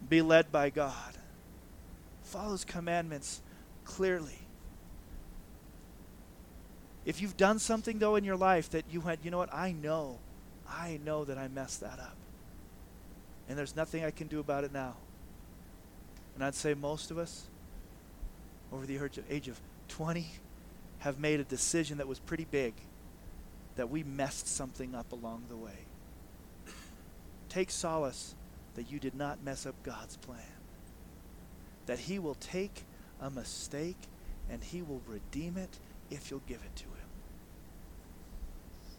Be 0.08 0.22
led 0.22 0.50
by 0.50 0.70
God. 0.70 1.14
Follow 2.22 2.52
His 2.52 2.64
commandments 2.64 3.42
clearly. 3.84 4.38
If 7.04 7.20
you've 7.20 7.36
done 7.36 7.58
something, 7.58 7.98
though, 7.98 8.16
in 8.16 8.24
your 8.24 8.36
life 8.36 8.70
that 8.70 8.84
you 8.90 9.00
went, 9.00 9.20
you 9.24 9.30
know 9.30 9.38
what, 9.38 9.52
I 9.52 9.72
know, 9.72 10.18
I 10.70 10.98
know 11.04 11.24
that 11.24 11.36
I 11.36 11.48
messed 11.48 11.80
that 11.80 11.98
up. 11.98 12.16
And 13.48 13.58
there's 13.58 13.74
nothing 13.74 14.04
I 14.04 14.10
can 14.10 14.28
do 14.28 14.38
about 14.38 14.64
it 14.64 14.72
now. 14.72 14.94
And 16.34 16.44
I'd 16.44 16.54
say 16.54 16.74
most 16.74 17.10
of 17.10 17.18
us, 17.18 17.48
over 18.72 18.86
the 18.86 18.98
age 19.28 19.48
of 19.48 19.60
20, 19.88 20.26
have 21.00 21.18
made 21.18 21.40
a 21.40 21.44
decision 21.44 21.98
that 21.98 22.06
was 22.06 22.18
pretty 22.20 22.46
big 22.50 22.74
that 23.76 23.90
we 23.90 24.02
messed 24.02 24.46
something 24.46 24.94
up 24.94 25.12
along 25.12 25.44
the 25.48 25.56
way. 25.56 25.86
Take 27.48 27.70
solace 27.70 28.34
that 28.74 28.90
you 28.90 29.00
did 29.00 29.14
not 29.14 29.42
mess 29.42 29.66
up 29.66 29.74
God's 29.82 30.16
plan. 30.16 30.38
That 31.86 31.98
He 31.98 32.18
will 32.18 32.36
take 32.36 32.84
a 33.20 33.30
mistake 33.30 33.98
and 34.48 34.62
He 34.62 34.82
will 34.82 35.02
redeem 35.06 35.56
it 35.56 35.78
if 36.10 36.30
you'll 36.30 36.42
give 36.46 36.62
it 36.62 36.76
to 36.76 36.84
Him. 36.84 36.99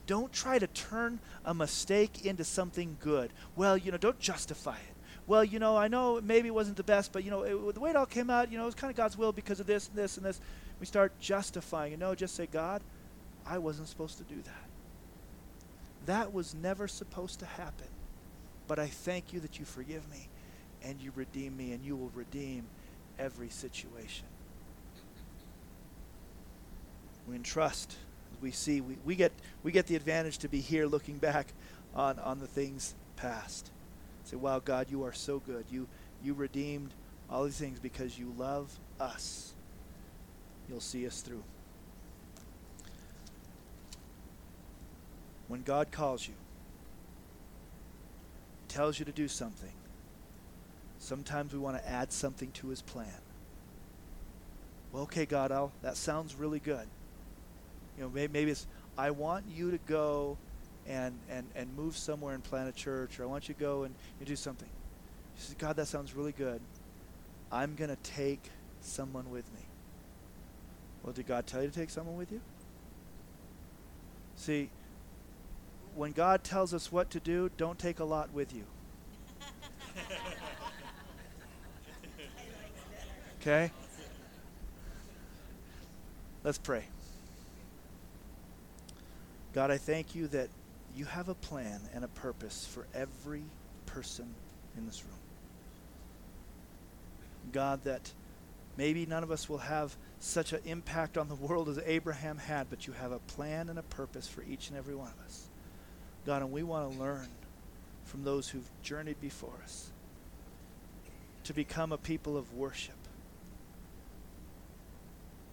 Don't 0.08 0.32
try 0.34 0.60
to 0.60 0.68
turn 0.68 1.20
a 1.46 1.54
mistake 1.54 2.26
into 2.26 2.44
something 2.44 2.98
good. 3.00 3.32
Well, 3.56 3.78
you 3.78 3.92
know, 3.92 3.98
don't 3.98 4.20
justify 4.20 4.76
it. 4.76 4.96
Well, 5.28 5.44
you 5.44 5.60
know, 5.60 5.78
I 5.78 5.88
know 5.88 6.20
maybe 6.22 6.48
it 6.48 6.54
wasn't 6.54 6.78
the 6.78 6.84
best, 6.84 7.14
but, 7.14 7.24
you 7.24 7.32
know, 7.32 7.44
it, 7.44 7.76
the 7.76 7.80
way 7.80 7.92
it 7.92 7.96
all 7.96 8.06
came 8.06 8.30
out, 8.30 8.52
you 8.52 8.58
know, 8.58 8.64
it 8.64 8.68
was 8.68 8.76
kind 8.76 8.92
of 8.92 8.98
God's 8.98 9.18
will 9.18 9.32
because 9.32 9.60
of 9.60 9.68
this 9.68 9.88
and 9.88 9.96
this 9.96 10.18
and 10.18 10.26
this. 10.26 10.42
We 10.80 10.86
start 10.86 11.18
justifying. 11.20 11.92
You 11.92 11.98
know, 11.98 12.16
just 12.16 12.36
say, 12.36 12.48
God, 12.48 12.82
I 13.46 13.58
wasn't 13.60 13.88
supposed 13.88 14.18
to 14.18 14.24
do 14.24 14.42
that. 14.42 14.70
That 16.08 16.34
was 16.34 16.56
never 16.56 16.88
supposed 16.88 17.40
to 17.40 17.46
happen. 17.46 17.88
But 18.68 18.80
I 18.80 18.88
thank 18.88 19.34
you 19.34 19.40
that 19.42 19.60
you 19.60 19.66
forgive 19.66 20.10
me 20.10 20.30
and 20.84 21.00
you 21.02 21.12
redeem 21.16 21.56
me 21.56 21.74
and 21.74 21.84
you 21.86 21.96
will 21.96 22.12
redeem 22.16 22.66
every 23.20 23.50
situation. 23.50 24.26
We 27.28 27.36
entrust. 27.36 27.96
We 28.42 28.52
see 28.52 28.82
we, 28.82 28.98
we 29.06 29.16
get 29.16 29.32
we 29.64 29.72
get 29.72 29.88
the 29.88 29.96
advantage 29.96 30.40
to 30.40 30.50
be 30.50 30.60
here 30.60 30.88
looking 30.88 31.18
back 31.18 31.54
on, 31.96 32.20
on 32.20 32.40
the 32.40 32.48
things 32.48 32.96
past. 33.16 33.72
Say, 34.24 34.38
wow, 34.38 34.60
God, 34.60 34.88
you 34.90 35.04
are 35.04 35.14
so 35.14 35.40
good. 35.40 35.66
You 35.70 35.88
you 36.24 36.34
redeemed 36.34 36.94
all 37.30 37.46
these 37.46 37.58
things 37.58 37.80
because 37.80 38.18
you 38.18 38.34
love 38.38 38.78
us. 39.00 39.54
You'll 40.68 40.80
see 40.80 41.06
us 41.08 41.22
through. 41.22 41.44
When 45.48 45.64
God 45.64 45.92
calls 45.92 46.28
you, 46.28 46.34
tells 48.68 49.00
you 49.00 49.06
to 49.06 49.12
do 49.12 49.28
something, 49.28 49.74
sometimes 50.98 51.52
we 51.52 51.60
want 51.60 51.78
to 51.78 51.90
add 51.90 52.14
something 52.14 52.52
to 52.52 52.70
his 52.70 52.82
plan. 52.82 53.08
Well, 54.94 55.04
okay, 55.04 55.26
God, 55.26 55.52
I'll, 55.52 55.72
that 55.82 55.98
sounds 55.98 56.36
really 56.36 56.60
good. 56.60 56.88
You 57.98 58.04
know, 58.04 58.10
maybe, 58.10 58.34
maybe 58.34 58.52
it's, 58.52 58.68
I 58.98 59.12
want 59.12 59.46
you 59.54 59.72
to 59.72 59.80
go 59.88 60.38
and, 60.88 61.18
and, 61.30 61.46
and 61.56 61.76
move 61.76 61.96
somewhere 61.96 62.34
and 62.34 62.44
plant 62.44 62.70
a 62.70 62.72
church, 62.72 63.20
or 63.20 63.24
I 63.24 63.26
want 63.26 63.48
you 63.48 63.56
to 63.56 63.60
go 63.60 63.84
and, 63.84 63.94
and 64.20 64.28
do 64.28 64.36
something. 64.36 64.70
He 65.36 65.42
says, 65.42 65.56
God, 65.58 65.76
that 65.76 65.88
sounds 65.88 66.16
really 66.16 66.32
good. 66.32 66.62
I'm 67.52 67.76
going 67.76 67.90
to 67.90 67.98
take 67.98 68.42
someone 68.82 69.30
with 69.30 69.46
me. 69.54 69.62
Well, 71.04 71.14
did 71.14 71.28
God 71.28 71.48
tell 71.48 71.62
you 71.62 71.70
to 71.70 71.74
take 71.74 71.90
someone 71.90 72.18
with 72.18 72.32
you? 72.32 72.42
See, 74.36 74.70
when 75.96 76.12
God 76.12 76.44
tells 76.44 76.74
us 76.74 76.92
what 76.92 77.10
to 77.12 77.20
do, 77.20 77.50
don't 77.58 77.78
take 77.78 78.00
a 78.00 78.06
lot 78.06 78.32
with 78.34 78.54
you. 78.54 78.64
Okay? 83.42 83.72
Let's 86.44 86.60
pray. 86.60 86.84
God, 89.54 89.72
I 89.72 89.78
thank 89.78 90.16
you 90.16 90.28
that 90.28 90.50
you 90.96 91.06
have 91.06 91.30
a 91.30 91.36
plan 91.36 91.82
and 91.94 92.04
a 92.04 92.08
purpose 92.10 92.66
for 92.66 92.86
every 92.94 93.44
person 93.86 94.34
in 94.78 94.86
this 94.86 95.04
room. 95.04 95.14
God, 97.52 97.84
that 97.84 98.12
maybe 98.78 99.06
none 99.06 99.24
of 99.24 99.32
us 99.32 99.50
will 99.50 99.58
have 99.58 99.96
such 100.20 100.54
an 100.54 100.62
impact 100.66 101.18
on 101.18 101.28
the 101.28 101.36
world 101.36 101.68
as 101.70 101.80
Abraham 101.86 102.38
had, 102.38 102.70
but 102.70 102.88
you 102.88 102.94
have 102.94 103.12
a 103.12 103.20
plan 103.20 103.70
and 103.70 103.80
a 103.80 103.84
purpose 103.84 104.28
for 104.28 104.44
each 104.44 104.70
and 104.70 104.78
every 104.78 104.96
one 104.96 105.08
of 105.08 105.26
us. 105.26 105.48
God, 106.26 106.42
and 106.42 106.52
we 106.52 106.64
want 106.64 106.92
to 106.92 107.00
learn 107.00 107.28
from 108.06 108.24
those 108.24 108.50
who've 108.50 108.70
journeyed 108.84 109.20
before 109.20 109.60
us 109.64 109.90
to 111.44 111.54
become 111.54 111.92
a 111.92 111.98
people 111.98 112.38
of 112.38 112.54
worship, 112.54 112.96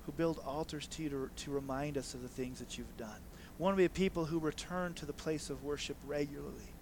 who 0.04 0.12
build 0.12 0.38
altars 0.46 0.86
to 0.88 1.02
you 1.02 1.08
to, 1.08 1.30
to 1.44 1.50
remind 1.50 1.96
us 1.96 2.14
of 2.14 2.22
the 2.22 2.28
things 2.28 2.58
that 2.58 2.76
you've 2.76 2.96
done. 2.96 3.20
Want 3.58 3.74
to 3.74 3.76
be 3.76 3.84
a 3.84 3.90
people 3.90 4.24
who 4.24 4.38
return 4.38 4.94
to 4.94 5.06
the 5.06 5.12
place 5.12 5.50
of 5.50 5.64
worship 5.64 5.96
regularly. 6.06 6.72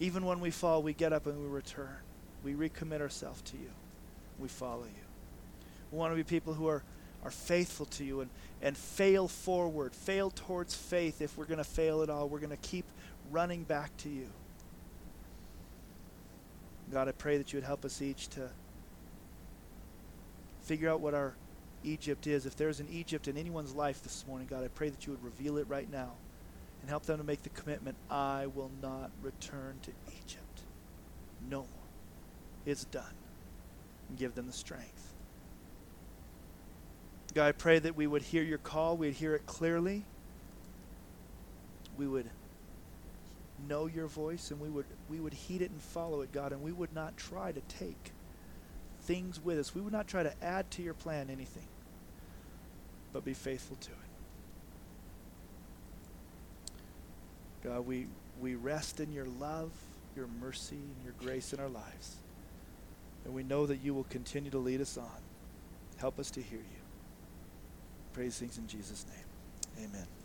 Even 0.00 0.24
when 0.24 0.40
we 0.40 0.50
fall, 0.50 0.82
we 0.82 0.92
get 0.92 1.12
up 1.12 1.26
and 1.26 1.40
we 1.40 1.48
return. 1.48 1.96
We 2.42 2.54
recommit 2.54 3.00
ourselves 3.00 3.40
to 3.42 3.56
you. 3.56 3.70
We 4.38 4.48
follow 4.48 4.84
you. 4.84 5.04
We 5.90 5.98
want 5.98 6.12
to 6.12 6.16
be 6.16 6.24
people 6.24 6.54
who 6.54 6.68
are, 6.68 6.82
are 7.24 7.30
faithful 7.30 7.86
to 7.86 8.04
you 8.04 8.20
and, 8.20 8.30
and 8.62 8.76
fail 8.76 9.28
forward, 9.28 9.94
fail 9.94 10.30
towards 10.30 10.74
faith. 10.74 11.20
If 11.22 11.36
we're 11.36 11.46
going 11.46 11.58
to 11.58 11.64
fail 11.64 12.02
at 12.02 12.10
all, 12.10 12.28
we're 12.28 12.40
going 12.40 12.50
to 12.50 12.56
keep 12.56 12.84
running 13.30 13.62
back 13.64 13.96
to 13.98 14.08
you. 14.08 14.28
God, 16.92 17.08
I 17.08 17.12
pray 17.12 17.38
that 17.38 17.52
you 17.52 17.58
would 17.58 17.66
help 17.66 17.84
us 17.84 18.00
each 18.00 18.28
to 18.28 18.48
figure 20.62 20.90
out 20.90 21.00
what 21.00 21.14
our 21.14 21.34
Egypt 21.84 22.26
is. 22.26 22.46
If 22.46 22.56
there's 22.56 22.80
an 22.80 22.88
Egypt 22.90 23.28
in 23.28 23.36
anyone's 23.36 23.74
life 23.74 24.02
this 24.02 24.24
morning, 24.26 24.46
God, 24.48 24.64
I 24.64 24.68
pray 24.68 24.88
that 24.88 25.06
you 25.06 25.12
would 25.12 25.24
reveal 25.24 25.58
it 25.58 25.68
right 25.68 25.90
now 25.90 26.12
and 26.80 26.90
help 26.90 27.04
them 27.04 27.18
to 27.18 27.24
make 27.24 27.42
the 27.42 27.48
commitment 27.50 27.96
I 28.10 28.46
will 28.46 28.70
not 28.82 29.10
return 29.22 29.78
to 29.82 29.90
Egypt. 30.08 30.62
No 31.48 31.58
more. 31.58 31.68
It's 32.66 32.84
done. 32.84 33.04
And 34.08 34.18
give 34.18 34.34
them 34.34 34.46
the 34.46 34.52
strength. 34.52 35.14
God, 37.34 37.46
I 37.46 37.52
pray 37.52 37.78
that 37.78 37.96
we 37.96 38.06
would 38.06 38.22
hear 38.22 38.42
your 38.42 38.58
call, 38.58 38.96
we'd 38.96 39.14
hear 39.14 39.34
it 39.34 39.46
clearly. 39.46 40.04
We 41.96 42.06
would 42.06 42.30
know 43.66 43.86
your 43.86 44.06
voice 44.06 44.50
and 44.50 44.60
we 44.60 44.68
would 44.68 44.86
we 45.08 45.18
would 45.18 45.34
heed 45.34 45.62
it 45.62 45.70
and 45.70 45.80
follow 45.80 46.20
it, 46.20 46.32
God, 46.32 46.52
and 46.52 46.62
we 46.62 46.72
would 46.72 46.94
not 46.94 47.16
try 47.16 47.52
to 47.52 47.60
take 47.62 48.12
things 49.08 49.42
with 49.42 49.58
us. 49.58 49.74
We 49.74 49.80
would 49.80 49.92
not 49.92 50.06
try 50.06 50.22
to 50.22 50.32
add 50.44 50.70
to 50.72 50.82
your 50.82 50.92
plan 50.92 51.30
anything, 51.30 51.66
but 53.12 53.24
be 53.24 53.32
faithful 53.32 53.76
to 53.76 53.90
it. 53.90 53.96
God, 57.64 57.86
we, 57.86 58.06
we 58.38 58.54
rest 58.54 59.00
in 59.00 59.10
your 59.10 59.26
love, 59.40 59.70
your 60.14 60.28
mercy, 60.40 60.76
and 60.76 61.04
your 61.04 61.14
grace 61.18 61.54
in 61.54 61.58
our 61.58 61.70
lives. 61.70 62.16
And 63.24 63.32
we 63.32 63.42
know 63.42 63.64
that 63.64 63.78
you 63.78 63.94
will 63.94 64.04
continue 64.04 64.50
to 64.50 64.58
lead 64.58 64.82
us 64.82 64.98
on. 64.98 65.22
Help 65.96 66.18
us 66.18 66.30
to 66.32 66.42
hear 66.42 66.58
you. 66.58 66.82
Praise 68.12 68.38
things 68.38 68.58
in 68.58 68.66
Jesus' 68.66 69.06
name. 69.08 69.86
Amen. 69.88 70.17